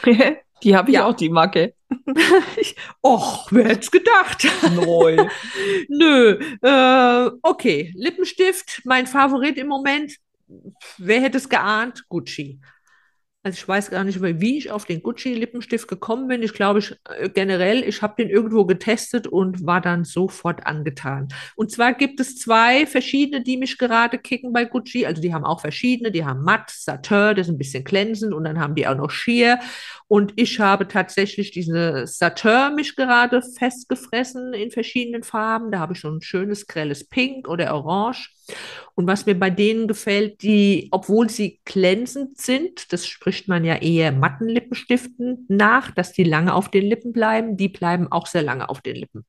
Die 0.62 0.76
habe 0.76 0.90
ich 0.90 0.94
ja. 0.94 1.06
auch, 1.06 1.14
die 1.14 1.28
Macke. 1.28 1.74
Och, 3.02 3.50
wer 3.50 3.64
hätte 3.64 3.80
es 3.80 3.90
gedacht? 3.90 4.46
Neu. 4.74 5.16
Nö. 5.88 6.38
Äh, 6.62 7.30
okay, 7.42 7.92
Lippenstift, 7.96 8.82
mein 8.84 9.08
Favorit 9.08 9.58
im 9.58 9.66
Moment. 9.66 10.14
Wer 10.98 11.20
hätte 11.20 11.38
es 11.38 11.48
geahnt? 11.48 12.04
Gucci. 12.08 12.60
Also 13.44 13.56
ich 13.56 13.66
weiß 13.66 13.90
gar 13.90 14.04
nicht, 14.04 14.22
wie 14.22 14.56
ich 14.56 14.70
auf 14.70 14.84
den 14.84 15.02
Gucci-Lippenstift 15.02 15.88
gekommen 15.88 16.28
bin. 16.28 16.44
Ich 16.44 16.52
glaube, 16.52 16.78
ich, 16.78 16.94
äh, 17.18 17.28
generell, 17.28 17.82
ich 17.82 18.00
habe 18.00 18.14
den 18.16 18.30
irgendwo 18.30 18.64
getestet 18.66 19.26
und 19.26 19.66
war 19.66 19.80
dann 19.80 20.04
sofort 20.04 20.64
angetan. 20.64 21.26
Und 21.56 21.72
zwar 21.72 21.92
gibt 21.94 22.20
es 22.20 22.38
zwei 22.38 22.86
verschiedene, 22.86 23.42
die 23.42 23.56
mich 23.56 23.78
gerade 23.78 24.18
kicken 24.18 24.52
bei 24.52 24.64
Gucci. 24.64 25.06
Also 25.06 25.20
die 25.20 25.34
haben 25.34 25.44
auch 25.44 25.60
verschiedene. 25.60 26.12
Die 26.12 26.24
haben 26.24 26.44
Matt, 26.44 26.70
Satin, 26.70 27.34
das 27.34 27.48
ist 27.48 27.52
ein 27.52 27.58
bisschen 27.58 27.82
glänzend 27.82 28.32
und 28.32 28.44
dann 28.44 28.60
haben 28.60 28.76
die 28.76 28.86
auch 28.86 28.94
noch 28.96 29.10
Sheer. 29.10 29.58
Und 30.06 30.34
ich 30.36 30.60
habe 30.60 30.86
tatsächlich 30.86 31.50
diese 31.50 32.06
Satin 32.06 32.76
mich 32.76 32.94
gerade 32.94 33.42
festgefressen 33.42 34.54
in 34.54 34.70
verschiedenen 34.70 35.24
Farben. 35.24 35.72
Da 35.72 35.80
habe 35.80 35.94
ich 35.94 35.98
schon 35.98 36.18
ein 36.18 36.22
schönes 36.22 36.68
grelles 36.68 37.08
Pink 37.08 37.48
oder 37.48 37.74
Orange. 37.74 38.30
Und 38.94 39.06
was 39.06 39.26
mir 39.26 39.38
bei 39.38 39.50
denen 39.50 39.88
gefällt, 39.88 40.42
die, 40.42 40.88
obwohl 40.90 41.30
sie 41.30 41.60
glänzend 41.64 42.38
sind, 42.38 42.92
das 42.92 43.06
spricht 43.06 43.48
man 43.48 43.64
ja 43.64 43.76
eher 43.76 44.12
matten 44.12 44.48
Lippenstiften 44.48 45.46
nach, 45.48 45.90
dass 45.90 46.12
die 46.12 46.24
lange 46.24 46.54
auf 46.54 46.70
den 46.70 46.84
Lippen 46.84 47.12
bleiben, 47.12 47.56
die 47.56 47.68
bleiben 47.68 48.10
auch 48.10 48.26
sehr 48.26 48.42
lange 48.42 48.68
auf 48.68 48.82
den 48.82 48.96
Lippen. 48.96 49.24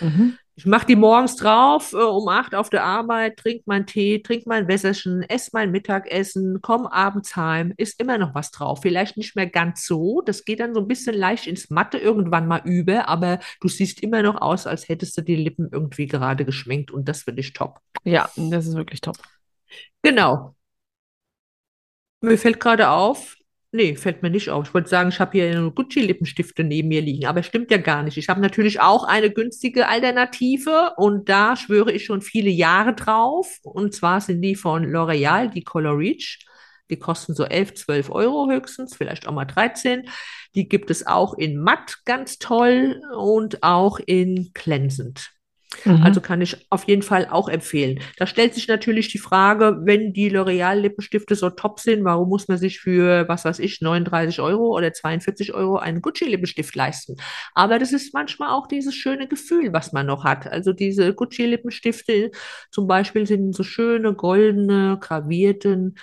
Mhm. 0.00 0.38
Ich 0.56 0.66
mache 0.66 0.86
die 0.86 0.96
morgens 0.96 1.36
drauf, 1.36 1.92
äh, 1.92 1.96
um 1.96 2.28
acht 2.28 2.54
auf 2.54 2.68
der 2.68 2.84
Arbeit, 2.84 3.38
trink 3.38 3.66
meinen 3.66 3.86
Tee, 3.86 4.22
trink 4.22 4.46
mein 4.46 4.68
Wässerchen, 4.68 5.22
esse 5.22 5.50
mein 5.52 5.70
Mittagessen, 5.70 6.58
komm 6.60 6.86
abends 6.86 7.34
heim, 7.34 7.72
ist 7.76 7.98
immer 8.00 8.18
noch 8.18 8.34
was 8.34 8.50
drauf. 8.50 8.80
Vielleicht 8.82 9.16
nicht 9.16 9.36
mehr 9.36 9.46
ganz 9.46 9.86
so, 9.86 10.20
das 10.20 10.44
geht 10.44 10.60
dann 10.60 10.74
so 10.74 10.80
ein 10.80 10.88
bisschen 10.88 11.14
leicht 11.14 11.46
ins 11.46 11.70
Matte 11.70 11.98
irgendwann 11.98 12.46
mal 12.46 12.60
über, 12.64 13.08
aber 13.08 13.38
du 13.60 13.68
siehst 13.68 14.02
immer 14.02 14.22
noch 14.22 14.40
aus, 14.40 14.66
als 14.66 14.88
hättest 14.88 15.16
du 15.16 15.22
die 15.22 15.36
Lippen 15.36 15.68
irgendwie 15.72 16.06
gerade 16.06 16.44
geschminkt 16.44 16.90
und 16.90 17.08
das 17.08 17.22
finde 17.22 17.40
ich 17.40 17.52
top. 17.52 17.80
Ja, 18.04 18.28
das 18.36 18.66
ist 18.66 18.76
wirklich 18.76 19.00
top. 19.00 19.16
Genau. 20.02 20.54
Mir 22.20 22.36
fällt 22.36 22.60
gerade 22.60 22.90
auf, 22.90 23.36
nee, 23.72 23.96
fällt 23.96 24.22
mir 24.22 24.30
nicht 24.30 24.50
auf. 24.50 24.68
Ich 24.68 24.74
wollte 24.74 24.88
sagen, 24.88 25.10
ich 25.10 25.20
habe 25.20 25.32
hier 25.32 25.70
Gucci-Lippenstifte 25.74 26.64
neben 26.64 26.88
mir 26.88 27.00
liegen, 27.00 27.26
aber 27.26 27.42
stimmt 27.42 27.70
ja 27.70 27.78
gar 27.78 28.02
nicht. 28.02 28.16
Ich 28.16 28.28
habe 28.28 28.40
natürlich 28.40 28.80
auch 28.80 29.04
eine 29.04 29.30
günstige 29.30 29.88
Alternative 29.88 30.92
und 30.96 31.28
da 31.28 31.56
schwöre 31.56 31.92
ich 31.92 32.04
schon 32.04 32.22
viele 32.22 32.50
Jahre 32.50 32.94
drauf. 32.94 33.58
Und 33.62 33.94
zwar 33.94 34.20
sind 34.20 34.42
die 34.42 34.56
von 34.56 34.84
L'Oreal, 34.84 35.48
die 35.50 35.64
Color 35.64 35.98
Reach. 35.98 36.38
Die 36.90 36.98
kosten 36.98 37.34
so 37.34 37.44
11, 37.44 37.74
12 37.74 38.10
Euro 38.10 38.50
höchstens, 38.50 38.96
vielleicht 38.96 39.28
auch 39.28 39.32
mal 39.32 39.44
13. 39.44 40.08
Die 40.56 40.68
gibt 40.68 40.90
es 40.90 41.06
auch 41.06 41.34
in 41.34 41.56
matt 41.56 41.98
ganz 42.04 42.38
toll 42.38 43.00
und 43.16 43.62
auch 43.62 44.00
in 44.04 44.50
glänzend. 44.54 45.30
Mhm. 45.84 46.02
Also 46.02 46.20
kann 46.20 46.40
ich 46.40 46.66
auf 46.70 46.84
jeden 46.84 47.02
Fall 47.02 47.28
auch 47.30 47.48
empfehlen. 47.48 48.00
Da 48.18 48.26
stellt 48.26 48.54
sich 48.54 48.68
natürlich 48.68 49.08
die 49.08 49.18
Frage, 49.18 49.78
wenn 49.84 50.12
die 50.12 50.28
L'Oreal-Lippenstifte 50.28 51.34
so 51.36 51.50
top 51.50 51.80
sind, 51.80 52.04
warum 52.04 52.28
muss 52.28 52.48
man 52.48 52.58
sich 52.58 52.80
für, 52.80 53.28
was 53.28 53.44
weiß 53.44 53.60
ich, 53.60 53.80
39 53.80 54.40
Euro 54.40 54.76
oder 54.76 54.92
42 54.92 55.54
Euro 55.54 55.76
einen 55.76 56.02
Gucci-Lippenstift 56.02 56.74
leisten? 56.74 57.16
Aber 57.54 57.78
das 57.78 57.92
ist 57.92 58.12
manchmal 58.12 58.50
auch 58.50 58.66
dieses 58.66 58.94
schöne 58.94 59.28
Gefühl, 59.28 59.72
was 59.72 59.92
man 59.92 60.06
noch 60.06 60.24
hat. 60.24 60.46
Also 60.46 60.72
diese 60.72 61.14
Gucci-Lippenstifte 61.14 62.30
zum 62.70 62.86
Beispiel 62.86 63.26
sind 63.26 63.54
so 63.54 63.62
schöne, 63.62 64.14
goldene, 64.14 64.98
gravierten 65.00 65.94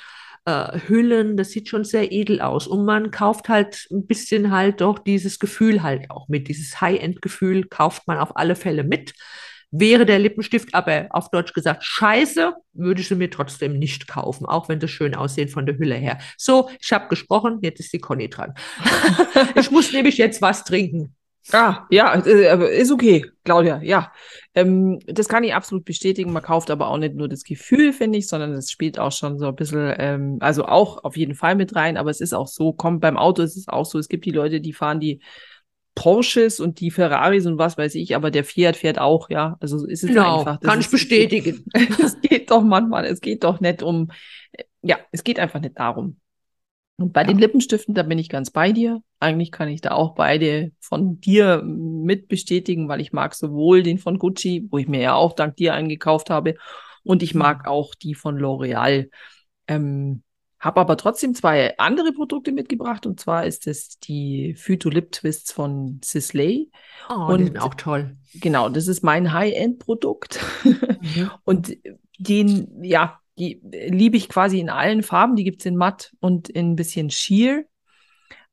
äh, 0.45 0.79
Hüllen, 0.87 1.35
das 1.35 1.51
sieht 1.51 1.67
schon 1.67 1.83
sehr 1.83 2.11
edel 2.11 2.41
aus. 2.41 2.67
Und 2.67 2.85
man 2.85 3.11
kauft 3.11 3.49
halt 3.49 3.85
ein 3.91 4.07
bisschen 4.07 4.51
halt 4.51 4.81
doch 4.81 4.97
dieses 4.97 5.39
Gefühl 5.39 5.83
halt 5.83 6.09
auch 6.09 6.29
mit. 6.29 6.47
Dieses 6.47 6.79
High-End-Gefühl 6.79 7.65
kauft 7.65 8.07
man 8.07 8.17
auf 8.17 8.37
alle 8.37 8.55
Fälle 8.55 8.83
mit. 8.85 9.13
Wäre 9.71 10.05
der 10.05 10.19
Lippenstift 10.19 10.73
aber 10.73 11.07
auf 11.09 11.29
Deutsch 11.29 11.53
gesagt 11.53 11.83
scheiße, 11.83 12.53
würde 12.73 13.01
ich 13.01 13.07
sie 13.09 13.15
mir 13.15 13.29
trotzdem 13.29 13.77
nicht 13.77 14.07
kaufen, 14.07 14.45
auch 14.45 14.69
wenn 14.69 14.79
sie 14.79 14.87
schön 14.87 15.13
aussehen 15.13 15.49
von 15.49 15.65
der 15.65 15.77
Hülle 15.77 15.95
her. 15.95 16.19
So, 16.37 16.69
ich 16.79 16.93
habe 16.93 17.09
gesprochen, 17.09 17.59
jetzt 17.61 17.79
ist 17.81 17.91
die 17.91 17.99
Conny 17.99 18.29
dran. 18.29 18.53
ich 19.55 19.69
muss 19.69 19.91
nämlich 19.91 20.17
jetzt 20.17 20.41
was 20.41 20.63
trinken. 20.63 21.15
Ah, 21.53 21.85
ja, 21.89 22.13
äh, 22.25 22.81
ist 22.81 22.91
okay, 22.91 23.25
Claudia, 23.45 23.81
ja. 23.81 24.11
Ähm, 24.53 24.99
das 25.05 25.29
kann 25.29 25.45
ich 25.45 25.53
absolut 25.53 25.85
bestätigen. 25.85 26.33
Man 26.33 26.43
kauft 26.43 26.69
aber 26.69 26.89
auch 26.89 26.97
nicht 26.97 27.15
nur 27.15 27.29
das 27.29 27.43
Gefühl, 27.43 27.93
finde 27.93 28.19
ich, 28.19 28.27
sondern 28.27 28.53
es 28.53 28.69
spielt 28.69 28.99
auch 28.99 29.13
schon 29.13 29.39
so 29.39 29.47
ein 29.47 29.55
bisschen, 29.55 29.93
ähm, 29.97 30.37
also 30.41 30.65
auch 30.65 31.03
auf 31.05 31.15
jeden 31.15 31.35
Fall 31.35 31.55
mit 31.55 31.73
rein, 31.75 31.95
aber 31.95 32.09
es 32.09 32.19
ist 32.19 32.33
auch 32.33 32.47
so, 32.47 32.73
kommt 32.73 32.99
beim 32.99 33.17
Auto 33.17 33.43
ist 33.43 33.55
es 33.55 33.69
auch 33.69 33.85
so, 33.85 33.97
es 33.97 34.09
gibt 34.09 34.25
die 34.25 34.31
Leute, 34.31 34.59
die 34.59 34.73
fahren 34.73 34.99
die 34.99 35.21
Porsches 35.97 36.59
und 36.59 36.79
die 36.79 36.91
Ferraris 36.91 37.47
und 37.47 37.57
was 37.57 37.75
weiß 37.77 37.95
ich, 37.95 38.15
aber 38.15 38.29
der 38.29 38.43
Fiat 38.43 38.75
fährt 38.75 38.99
auch, 38.99 39.31
ja. 39.31 39.57
Also 39.59 39.85
ist 39.87 40.03
es 40.03 40.09
Genau, 40.09 40.39
einfach. 40.39 40.59
Das 40.59 40.69
kann 40.69 40.79
ich 40.79 40.85
ist- 40.85 40.91
bestätigen. 40.91 41.65
Es 41.99 42.21
geht 42.21 42.51
doch 42.51 42.61
manchmal, 42.61 43.05
es 43.05 43.19
geht 43.19 43.43
doch 43.43 43.59
nicht 43.59 43.81
um, 43.81 44.11
ja, 44.83 44.97
es 45.11 45.23
geht 45.23 45.39
einfach 45.39 45.59
nicht 45.59 45.79
darum. 45.79 46.17
Und 46.99 47.13
bei 47.13 47.23
den 47.23 47.37
Lippenstiften, 47.37 47.93
da 47.95 48.03
bin 48.03 48.17
ich 48.19 48.29
ganz 48.29 48.49
bei 48.51 48.71
dir. 48.71 49.01
Eigentlich 49.19 49.51
kann 49.51 49.69
ich 49.69 49.81
da 49.81 49.91
auch 49.91 50.15
beide 50.15 50.71
von 50.79 51.19
dir 51.19 51.61
mit 51.63 52.27
bestätigen, 52.27 52.87
weil 52.89 53.01
ich 53.01 53.11
mag 53.13 53.33
sowohl 53.35 53.83
den 53.83 53.97
von 53.97 54.17
Gucci, 54.19 54.67
wo 54.71 54.77
ich 54.77 54.87
mir 54.87 55.01
ja 55.01 55.13
auch 55.13 55.33
dank 55.33 55.55
dir 55.57 55.73
eingekauft 55.73 56.29
habe, 56.29 56.55
und 57.03 57.23
ich 57.23 57.33
mag 57.33 57.67
auch 57.67 57.95
die 57.95 58.15
von 58.15 58.37
L'Oreal. 58.37 59.09
Ähm, 59.67 60.23
habe 60.59 60.81
aber 60.81 60.97
trotzdem 60.97 61.35
zwei 61.35 61.77
andere 61.77 62.11
Produkte 62.13 62.51
mitgebracht, 62.51 63.05
und 63.05 63.19
zwar 63.19 63.45
ist 63.45 63.67
es 63.67 63.99
die 63.99 64.55
Phyto 64.55 64.89
Lip 64.89 65.11
Twists 65.11 65.51
von 65.51 65.99
Sisley. 66.03 66.71
Oh, 67.09 67.27
Und- 67.27 67.39
die 67.39 67.45
sind 67.45 67.59
auch 67.61 67.75
toll. 67.75 68.17
Genau, 68.33 68.69
das 68.69 68.87
ist 68.87 69.03
mein 69.03 69.33
High-End-Produkt. 69.33 70.39
Mhm. 70.63 71.31
Und 71.43 71.77
den, 72.19 72.83
ja, 72.83 73.19
die 73.37 73.61
liebe 73.63 74.17
ich 74.17 74.29
quasi 74.29 74.59
in 74.59 74.69
allen 74.69 75.03
Farben. 75.03 75.35
Die 75.35 75.43
gibt 75.43 75.61
es 75.61 75.65
in 75.67 75.75
matt 75.75 76.13
und 76.19 76.49
in 76.49 76.71
ein 76.71 76.75
bisschen 76.75 77.11
sheer. 77.11 77.65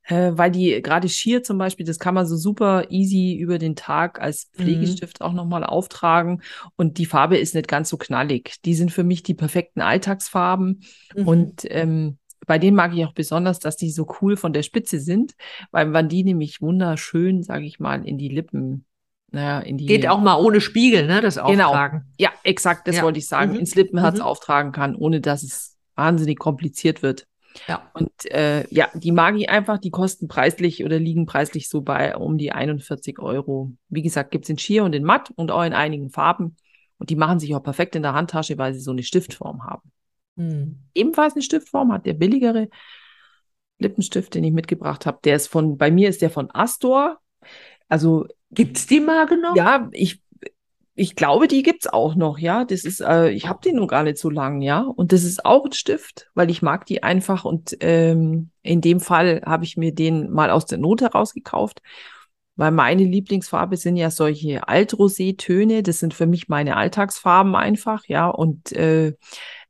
Äh, 0.07 0.33
weil 0.35 0.51
die 0.51 0.83
gerade 0.83 1.09
sheer 1.09 1.43
zum 1.43 1.57
Beispiel, 1.59 1.87
das 1.87 1.99
kann 1.99 2.15
man 2.15 2.27
so 2.27 2.37
super 2.37 2.91
easy 2.91 3.35
über 3.35 3.59
den 3.59 3.75
Tag 3.75 4.21
als 4.21 4.51
Pflegestift 4.55 5.21
auch 5.23 5.33
nochmal 5.33 5.65
auftragen. 5.65 6.43
Und 6.77 6.99
die 6.99 7.07
Farbe 7.07 7.39
ist 7.39 7.55
nicht 7.55 7.69
ganz 7.69 7.89
so 7.89 7.97
knallig. 7.97 8.57
Die 8.65 8.75
sind 8.75 8.93
für 8.93 9.05
mich 9.05 9.23
die 9.23 9.35
perfekten 9.35 9.81
Alltagsfarben. 9.81 10.83
Mhm. 11.17 11.27
Und 11.29 11.63
ähm, 11.71 12.19
bei 12.47 12.59
denen 12.59 12.77
mag 12.77 12.95
ich 12.95 13.05
auch 13.07 13.15
besonders, 13.15 13.59
dass 13.61 13.77
die 13.79 13.91
so 13.91 14.07
cool 14.21 14.37
von 14.37 14.53
der 14.53 14.63
Spitze 14.63 15.01
sind, 15.01 15.33
weil 15.71 15.87
man 15.87 16.11
die 16.11 16.23
nämlich 16.25 16.61
wunderschön, 16.61 17.43
sage 17.43 17.65
ich 17.65 17.81
mal, 17.81 18.07
in 18.07 18.19
die 18.19 18.29
Lippen, 18.29 18.85
naja, 19.31 19.61
in 19.61 19.79
die 19.79 19.87
Geht 19.87 20.07
auch 20.07 20.21
mal 20.21 20.37
ohne 20.37 20.61
Spiegel, 20.61 21.07
ne, 21.07 21.23
das 21.23 21.37
Genau. 21.37 21.69
Auftragen. 21.69 22.13
ja, 22.19 22.31
exakt, 22.43 22.87
das 22.87 22.97
Ja. 22.97 23.03
wollte 23.03 23.19
ich 23.19 23.27
sagen. 23.27 23.53
Mhm. 23.53 23.61
Ins 23.61 23.75
Lippenherz 23.75 24.17
Mhm. 24.19 24.23
auftragen 24.25 24.73
kann, 24.73 24.95
ohne 24.95 25.23
dass 25.23 25.43
es 25.43 25.79
wahnsinnig 25.95 26.39
kompliziert 26.39 27.03
wird. 27.03 27.27
Ja. 27.69 27.91
Und 27.95 28.11
äh, 28.31 28.67
ja, 28.73 28.89
die 28.95 29.13
mag 29.13 29.37
ich 29.37 29.49
einfach, 29.49 29.79
die 29.79 29.91
kosten 29.91 30.29
preislich 30.29 30.85
oder 30.85 30.99
liegen 30.99 31.27
preislich 31.27 31.69
so 31.69 31.83
bei 31.83 32.17
um 32.17 32.39
die 32.39 32.53
41 32.53 33.19
Euro. 33.19 33.73
Wie 33.89 34.03
gesagt, 34.03 34.31
gibt's 34.31 34.49
in 34.49 34.59
Sheer 34.59 34.85
und 34.85 34.95
in 34.95 35.05
Matt 35.05 35.31
und 35.37 35.51
auch 35.51 35.63
in 35.63 35.73
einigen 35.73 36.11
Farben. 36.11 36.57
Und 36.99 37.11
die 37.11 37.17
machen 37.17 37.39
sich 37.39 37.55
auch 37.55 37.63
perfekt 37.63 37.97
in 37.97 38.03
der 38.03 38.15
Handtasche, 38.15 38.59
weil 38.59 38.75
sie 38.75 38.81
so 38.81 38.91
eine 38.91 39.03
Stiftform 39.03 39.65
haben. 39.65 39.93
Mhm. 40.37 40.79
Ebenfalls 40.95 41.35
eine 41.35 41.43
Stiftform 41.43 41.93
hat 41.93 42.07
der 42.07 42.15
billigere 42.15 42.69
Lippenstift, 43.79 44.35
den 44.35 44.45
ich 44.45 44.53
mitgebracht 44.53 45.07
habe. 45.07 45.19
Der 45.25 45.37
ist 45.37 45.49
von, 45.49 45.77
bei 45.77 45.91
mir 45.91 46.09
ist 46.09 46.23
der 46.23 46.31
von 46.31 46.51
Astor. 46.53 47.19
Also 47.89 48.27
Gibt's 48.51 48.87
die 48.87 49.01
Marke 49.01 49.37
noch? 49.37 49.57
ja, 49.57 49.89
ich, 49.93 50.23
ich 50.97 51.17
glaube, 51.17 51.49
die 51.49 51.63
gibt's 51.65 51.89
auch 51.89 52.15
noch, 52.15 52.39
ja. 52.39 52.65
Das 52.65 52.85
ist, 52.85 53.01
äh, 53.01 53.31
ich 53.31 53.49
habe 53.49 53.61
den 53.61 53.77
nur 53.77 53.89
gar 53.89 54.05
nicht 54.05 54.19
so 54.19 54.31
lang, 54.31 54.61
ja. 54.61 54.81
Und 54.81 55.13
das 55.13 55.25
ist 55.25 55.45
auch 55.45 55.65
ein 55.65 55.73
Stift, 55.73 56.31
weil 56.35 56.51
ich 56.51 56.63
mag 56.63 56.87
die 56.87 57.03
einfach. 57.03 57.45
Und 57.45 57.77
ähm, 57.81 58.51
in 58.63 58.81
dem 58.81 59.01
Fall 59.01 59.43
habe 59.45 59.65
ich 59.65 59.77
mir 59.77 59.93
den 59.93 60.31
mal 60.31 60.51
aus 60.51 60.67
der 60.67 60.79
Not 60.79 61.01
heraus 61.03 61.35
gekauft, 61.35 61.83
weil 62.55 62.71
meine 62.71 63.03
Lieblingsfarbe 63.03 63.77
sind 63.77 63.97
ja 63.97 64.11
solche 64.11 64.69
Altrosé-Töne. 64.69 65.83
Das 65.83 65.99
sind 65.99 66.15
für 66.15 66.27
mich 66.27 66.49
meine 66.49 66.77
Alltagsfarben 66.77 67.57
einfach, 67.57 68.05
ja. 68.07 68.29
Und 68.29 68.71
äh, 68.73 69.15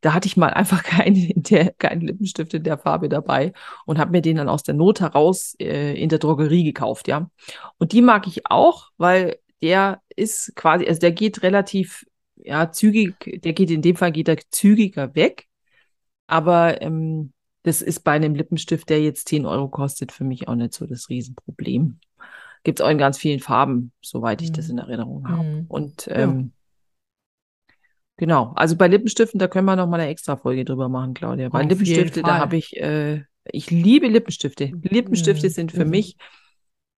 da 0.01 0.13
hatte 0.13 0.27
ich 0.27 0.37
mal 0.37 0.49
einfach 0.53 0.83
keine, 0.83 1.31
in 1.31 1.41
der, 1.41 1.71
keinen 1.73 2.01
Lippenstift 2.01 2.53
in 2.53 2.63
der 2.63 2.77
Farbe 2.77 3.09
dabei 3.09 3.51
und 3.87 3.97
habe 3.97 4.11
mir 4.11 4.21
den 4.21 4.37
dann 4.37 4.49
aus 4.49 4.61
der 4.61 4.75
Not 4.75 5.01
heraus 5.01 5.55
äh, 5.59 5.99
in 5.99 6.09
der 6.09 6.19
Drogerie 6.19 6.63
gekauft, 6.63 7.07
ja. 7.07 7.31
Und 7.79 7.93
die 7.93 8.03
mag 8.03 8.27
ich 8.27 8.45
auch, 8.51 8.91
weil 8.97 9.39
der 9.61 10.01
ist 10.15 10.55
quasi, 10.55 10.85
also 10.87 10.99
der 10.99 11.11
geht 11.11 11.43
relativ, 11.43 12.05
ja, 12.35 12.71
zügig, 12.71 13.41
der 13.43 13.53
geht 13.53 13.71
in 13.71 13.81
dem 13.81 13.95
Fall 13.95 14.11
geht 14.11 14.27
er 14.27 14.37
zügiger 14.49 15.15
weg. 15.15 15.47
Aber 16.27 16.81
ähm, 16.81 17.33
das 17.63 17.81
ist 17.81 18.01
bei 18.01 18.11
einem 18.11 18.35
Lippenstift, 18.35 18.89
der 18.89 19.01
jetzt 19.01 19.27
10 19.29 19.45
Euro 19.45 19.69
kostet, 19.69 20.11
für 20.11 20.23
mich 20.23 20.47
auch 20.47 20.55
nicht 20.55 20.73
so 20.73 20.85
das 20.85 21.09
Riesenproblem. 21.09 21.99
Gibt 22.63 22.79
es 22.79 22.85
auch 22.85 22.89
in 22.89 22.97
ganz 22.97 23.17
vielen 23.17 23.39
Farben, 23.39 23.91
soweit 24.01 24.41
ich 24.41 24.51
das 24.51 24.67
Mhm. 24.67 24.71
in 24.71 24.77
Erinnerung 24.79 25.27
habe. 25.27 25.43
Mhm. 25.43 25.65
Und 25.67 26.07
ähm, 26.11 26.51
genau, 28.17 28.53
also 28.55 28.75
bei 28.75 28.87
Lippenstiften, 28.87 29.39
da 29.39 29.47
können 29.47 29.65
wir 29.65 29.75
noch 29.75 29.87
mal 29.87 29.99
eine 29.99 30.09
extra 30.09 30.35
Folge 30.35 30.65
drüber 30.65 30.89
machen, 30.89 31.13
Claudia. 31.13 31.49
Bei 31.49 31.63
Auf 31.63 31.69
Lippenstifte, 31.69 32.23
da 32.23 32.39
habe 32.39 32.57
ich, 32.57 32.75
äh, 32.77 33.23
ich 33.45 33.69
liebe 33.71 34.07
Lippenstifte. 34.07 34.71
Lippenstifte 34.81 35.47
Mhm. 35.47 35.51
sind 35.51 35.71
für 35.71 35.85
Mhm. 35.85 35.91
mich 35.91 36.17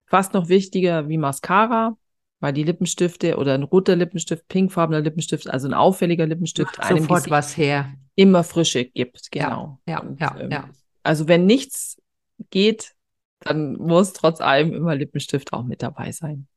fast 0.08 0.34
noch 0.34 0.48
wichtiger 0.48 1.10
wie 1.10 1.17
Mascara, 1.17 1.98
weil 2.39 2.54
die 2.54 2.63
Lippenstifte 2.63 3.38
oder 3.38 3.54
ein 3.56 3.63
roter 3.63 3.95
Lippenstift, 3.95 4.47
pinkfarbener 4.47 5.02
Lippenstift, 5.02 5.50
also 5.50 5.67
ein 5.67 5.73
auffälliger 5.73 6.26
Lippenstift, 6.28 6.78
Macht 6.78 6.89
einem 6.89 7.00
sofort 7.00 7.17
Gesicht 7.19 7.32
was 7.32 7.58
her. 7.58 7.93
immer 8.15 8.43
Frische 8.43 8.86
gibt. 8.86 9.30
Ja, 9.34 9.45
Genau. 9.50 9.80
ja, 9.88 10.00
Und, 10.02 10.19
ja, 10.19 10.36
ähm, 10.39 10.52
ja. 10.52 10.69
Also 11.04 11.28
wenn 11.28 11.45
nichts 11.45 11.97
geht, 12.50 12.93
dann 13.39 13.73
muss 13.78 14.13
trotz 14.13 14.41
allem 14.41 14.73
immer 14.73 14.95
Lippenstift 14.95 15.54
auch 15.54 15.63
mit 15.63 15.82
dabei 15.82 16.12
sein. 16.12 16.47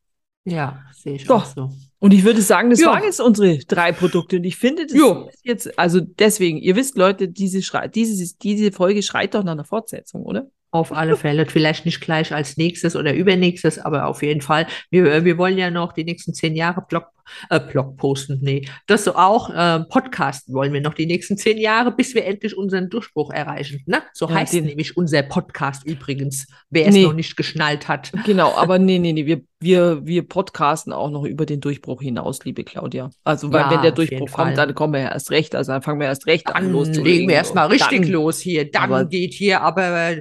Ja, 0.47 0.83
sehe 0.95 1.17
ich 1.17 1.27
So. 1.27 1.35
auch 1.35 1.45
so. 1.45 1.71
Und 1.99 2.13
ich 2.15 2.25
würde 2.25 2.41
sagen, 2.41 2.71
das 2.71 2.81
Ja. 2.81 2.89
waren 2.89 3.03
jetzt 3.05 3.21
unsere 3.21 3.59
drei 3.59 3.93
Produkte. 3.93 4.37
Und 4.37 4.45
ich 4.45 4.57
finde, 4.57 4.87
das 4.87 4.97
Ja. 4.97 5.27
ist 5.29 5.41
jetzt, 5.45 5.79
also 5.79 6.01
deswegen, 6.01 6.57
ihr 6.59 6.77
wisst, 6.77 6.97
Leute, 6.97 7.29
diese, 7.29 7.61
Schrei 7.63 7.89
diese, 7.89 8.35
diese 8.39 8.73
Folge 8.73 9.03
schreit 9.03 9.35
doch 9.35 9.45
nach 9.45 9.53
einer 9.53 9.65
Fortsetzung, 9.65 10.23
oder? 10.23 10.51
Auf 10.73 10.93
alle 10.93 11.17
Fälle. 11.17 11.47
Vielleicht 11.47 11.85
nicht 11.85 12.01
gleich 12.01 12.33
als 12.33 12.57
nächstes 12.57 12.95
oder 12.95 13.13
übernächstes, 13.13 13.79
aber 13.79 14.07
auf 14.07 14.23
jeden 14.23 14.41
Fall. 14.41 14.67
Wir, 14.91 15.25
wir 15.25 15.37
wollen 15.37 15.59
ja 15.59 15.71
noch 15.71 15.93
die 15.93 16.05
nächsten 16.05 16.33
zehn 16.33 16.55
Jahre 16.55 16.85
Blog, 16.89 17.07
Äh, 17.49 17.61
Blog 17.61 17.97
posten, 17.97 18.39
nee. 18.43 18.67
Das 18.87 19.05
so 19.05 19.15
auch. 19.15 19.51
Äh, 19.51 19.81
Podcasten 19.85 20.55
wollen 20.55 20.73
wir 20.73 20.81
noch 20.81 20.95
die 20.95 21.07
nächsten 21.07 21.37
zehn 21.37 21.59
Jahre, 21.59 21.93
bis 21.93 22.15
wir 22.15 22.25
endlich 22.25 22.57
unseren 22.57 22.91
Durchbruch 22.91 23.31
erreichen. 23.33 23.83
Ne? 23.87 24.03
So 24.13 24.29
Ja, 24.29 24.35
heißt 24.37 24.55
nämlich 24.55 24.97
unser 24.97 25.23
Podcast 25.23 25.85
übrigens, 25.87 26.47
wer 26.71 26.87
es 26.89 26.95
Nee. 26.95 27.05
noch 27.05 27.13
nicht 27.15 27.37
geschnallt 27.37 27.89
hat. 27.89 28.13
Genau, 28.27 28.55
aber 28.55 28.79
nee, 28.79 28.99
nee, 28.99 29.13
nee, 29.13 29.27
wir, 29.27 29.43
wir, 29.61 30.07
wir 30.07 30.27
podcasten 30.27 30.93
auch 30.93 31.11
noch 31.11 31.25
über 31.25 31.47
den 31.47 31.61
Durchbruch 31.61 32.01
hinaus, 32.03 32.45
liebe 32.45 32.65
Claudia. 32.65 33.11
Also, 33.25 33.53
weil 33.53 33.61
Ja, 33.63 33.71
wenn 33.71 33.83
der 33.83 33.93
Durchbruch 33.93 34.31
kommt, 34.31 34.57
dann 34.59 34.75
kommen 34.75 34.93
wir 34.95 35.01
ja 35.01 35.13
erst 35.13 35.31
recht. 35.31 35.55
Also, 35.55 35.73
dann 35.73 35.83
fangen 35.83 36.01
wir 36.01 36.07
erst 36.07 36.27
recht 36.27 36.49
an, 36.49 36.65
Dann 36.65 36.73
loszulegen. 36.73 37.05
legen 37.05 37.29
wir 37.29 37.37
erstmal 37.37 37.67
richtig 37.69 38.03
dann- 38.03 38.11
los 38.11 38.39
hier. 38.41 38.71
Dann 38.71 38.83
Aber- 38.85 39.05
geht 39.07 39.33
hier 39.35 39.61
aber 39.63 40.17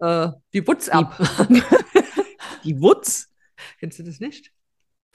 äh, 0.00 0.28
die 0.52 0.66
Wutz 0.66 0.88
ab. 0.88 1.16
Die 2.64 2.78
Wutz? 2.80 3.28
Kennst 3.80 3.98
du 3.98 4.02
das 4.02 4.20
nicht? 4.20 4.50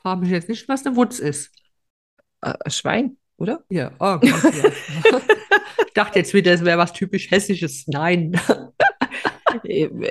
Frag 0.02 0.20
mich 0.20 0.30
jetzt 0.30 0.50
nicht, 0.50 0.68
was 0.70 0.86
eine 0.86 0.95
Wutz 0.95 1.20
ist. 1.20 1.52
Äh, 2.41 2.54
Schwein, 2.70 3.18
oder? 3.38 3.64
Ja, 3.70 3.91
oh 4.00 4.18
Gott, 4.20 4.24
ja. 4.24 5.22
Ich 5.88 5.93
dachte 5.93 6.20
jetzt 6.20 6.34
wieder, 6.34 6.54
es 6.54 6.64
wäre 6.64 6.78
was 6.78 6.93
typisch 6.93 7.30
Hessisches. 7.32 7.86
Nein. 7.88 8.39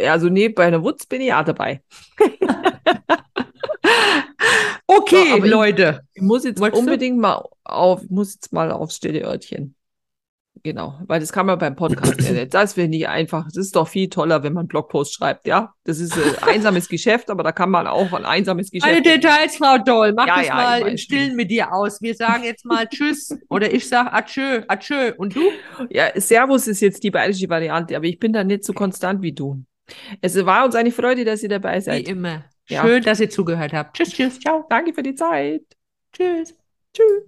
Also, 0.04 0.28
nee, 0.28 0.48
bei 0.48 0.64
einer 0.66 0.82
Wutz 0.82 1.06
bin 1.06 1.20
ich 1.20 1.28
ja 1.28 1.44
dabei. 1.44 1.80
Okay, 4.86 5.28
So, 5.28 5.34
aber 5.36 5.44
ich- 5.44 5.50
Leute. 5.50 6.00
Ich 6.14 6.22
muss 6.22 6.44
jetzt 6.44 6.60
Wolltest 6.60 6.80
du? 6.80 6.84
unbedingt 6.86 7.18
mal 7.18 7.44
auf, 7.64 8.02
muss 8.08 8.34
jetzt 8.34 8.52
mal 8.52 8.70
aufs 8.72 8.96
stille 8.96 9.20
Örtchen. 9.22 9.74
Genau, 10.62 10.98
weil 11.06 11.20
das 11.20 11.32
kann 11.32 11.46
man 11.46 11.58
beim 11.58 11.76
Podcast 11.76 12.20
ja 12.20 12.32
nicht. 12.32 12.54
Das 12.54 12.74
finde 12.74 12.96
ich 12.96 13.08
einfach. 13.08 13.46
Es 13.46 13.56
ist 13.56 13.76
doch 13.76 13.88
viel 13.88 14.08
toller, 14.08 14.42
wenn 14.42 14.52
man 14.52 14.66
Blogpost 14.66 15.14
schreibt, 15.14 15.46
ja. 15.46 15.72
Das 15.84 15.98
ist 15.98 16.14
ein 16.14 16.42
einsames 16.54 16.88
Geschäft, 16.88 17.30
aber 17.30 17.42
da 17.42 17.52
kann 17.52 17.70
man 17.70 17.86
auch 17.86 18.12
ein 18.12 18.24
einsames 18.24 18.70
Alle 18.82 19.00
Geschäft. 19.00 19.24
Details, 19.24 19.56
Frau 19.56 19.78
Doll. 19.78 20.12
Mach 20.14 20.26
Ja, 20.26 20.38
das 20.38 20.46
ja, 20.46 20.54
mal 20.54 20.88
im 20.88 20.96
Stillen 20.98 21.36
mit 21.36 21.50
dir 21.50 21.72
aus. 21.72 22.02
Wir 22.02 22.14
sagen 22.14 22.44
jetzt 22.44 22.64
mal 22.64 22.86
Tschüss 22.88 23.36
oder 23.48 23.72
ich 23.72 23.88
sag 23.88 24.12
Atschö, 24.12 24.62
Atschö. 24.68 25.12
Und 25.16 25.36
du? 25.36 25.42
Ja, 25.90 26.08
Servus 26.14 26.66
ist 26.66 26.80
jetzt 26.80 27.02
die 27.02 27.10
bayerische 27.10 27.48
Variante, 27.48 27.96
aber 27.96 28.06
ich 28.06 28.18
bin 28.18 28.32
da 28.32 28.44
nicht 28.44 28.64
so 28.64 28.72
konstant 28.72 29.22
wie 29.22 29.32
du. 29.32 29.62
Es 30.20 30.44
war 30.44 30.64
uns 30.64 30.74
eine 30.74 30.90
Freude, 30.90 31.24
dass 31.24 31.42
ihr 31.42 31.48
dabei 31.48 31.76
Wie 31.76 31.82
seid. 31.82 32.08
immer. 32.08 32.44
Ja. 32.68 32.82
Schön, 32.82 33.02
dass 33.02 33.20
ihr 33.20 33.30
zugehört 33.30 33.72
habt. 33.72 33.96
Tschüss, 33.96 34.10
tschüss, 34.10 34.38
ciao. 34.40 34.66
Danke 34.68 34.92
für 34.92 35.02
die 35.02 35.14
Zeit. 35.14 35.62
Tschüss. 36.12 36.54
Tschüss. 36.94 37.22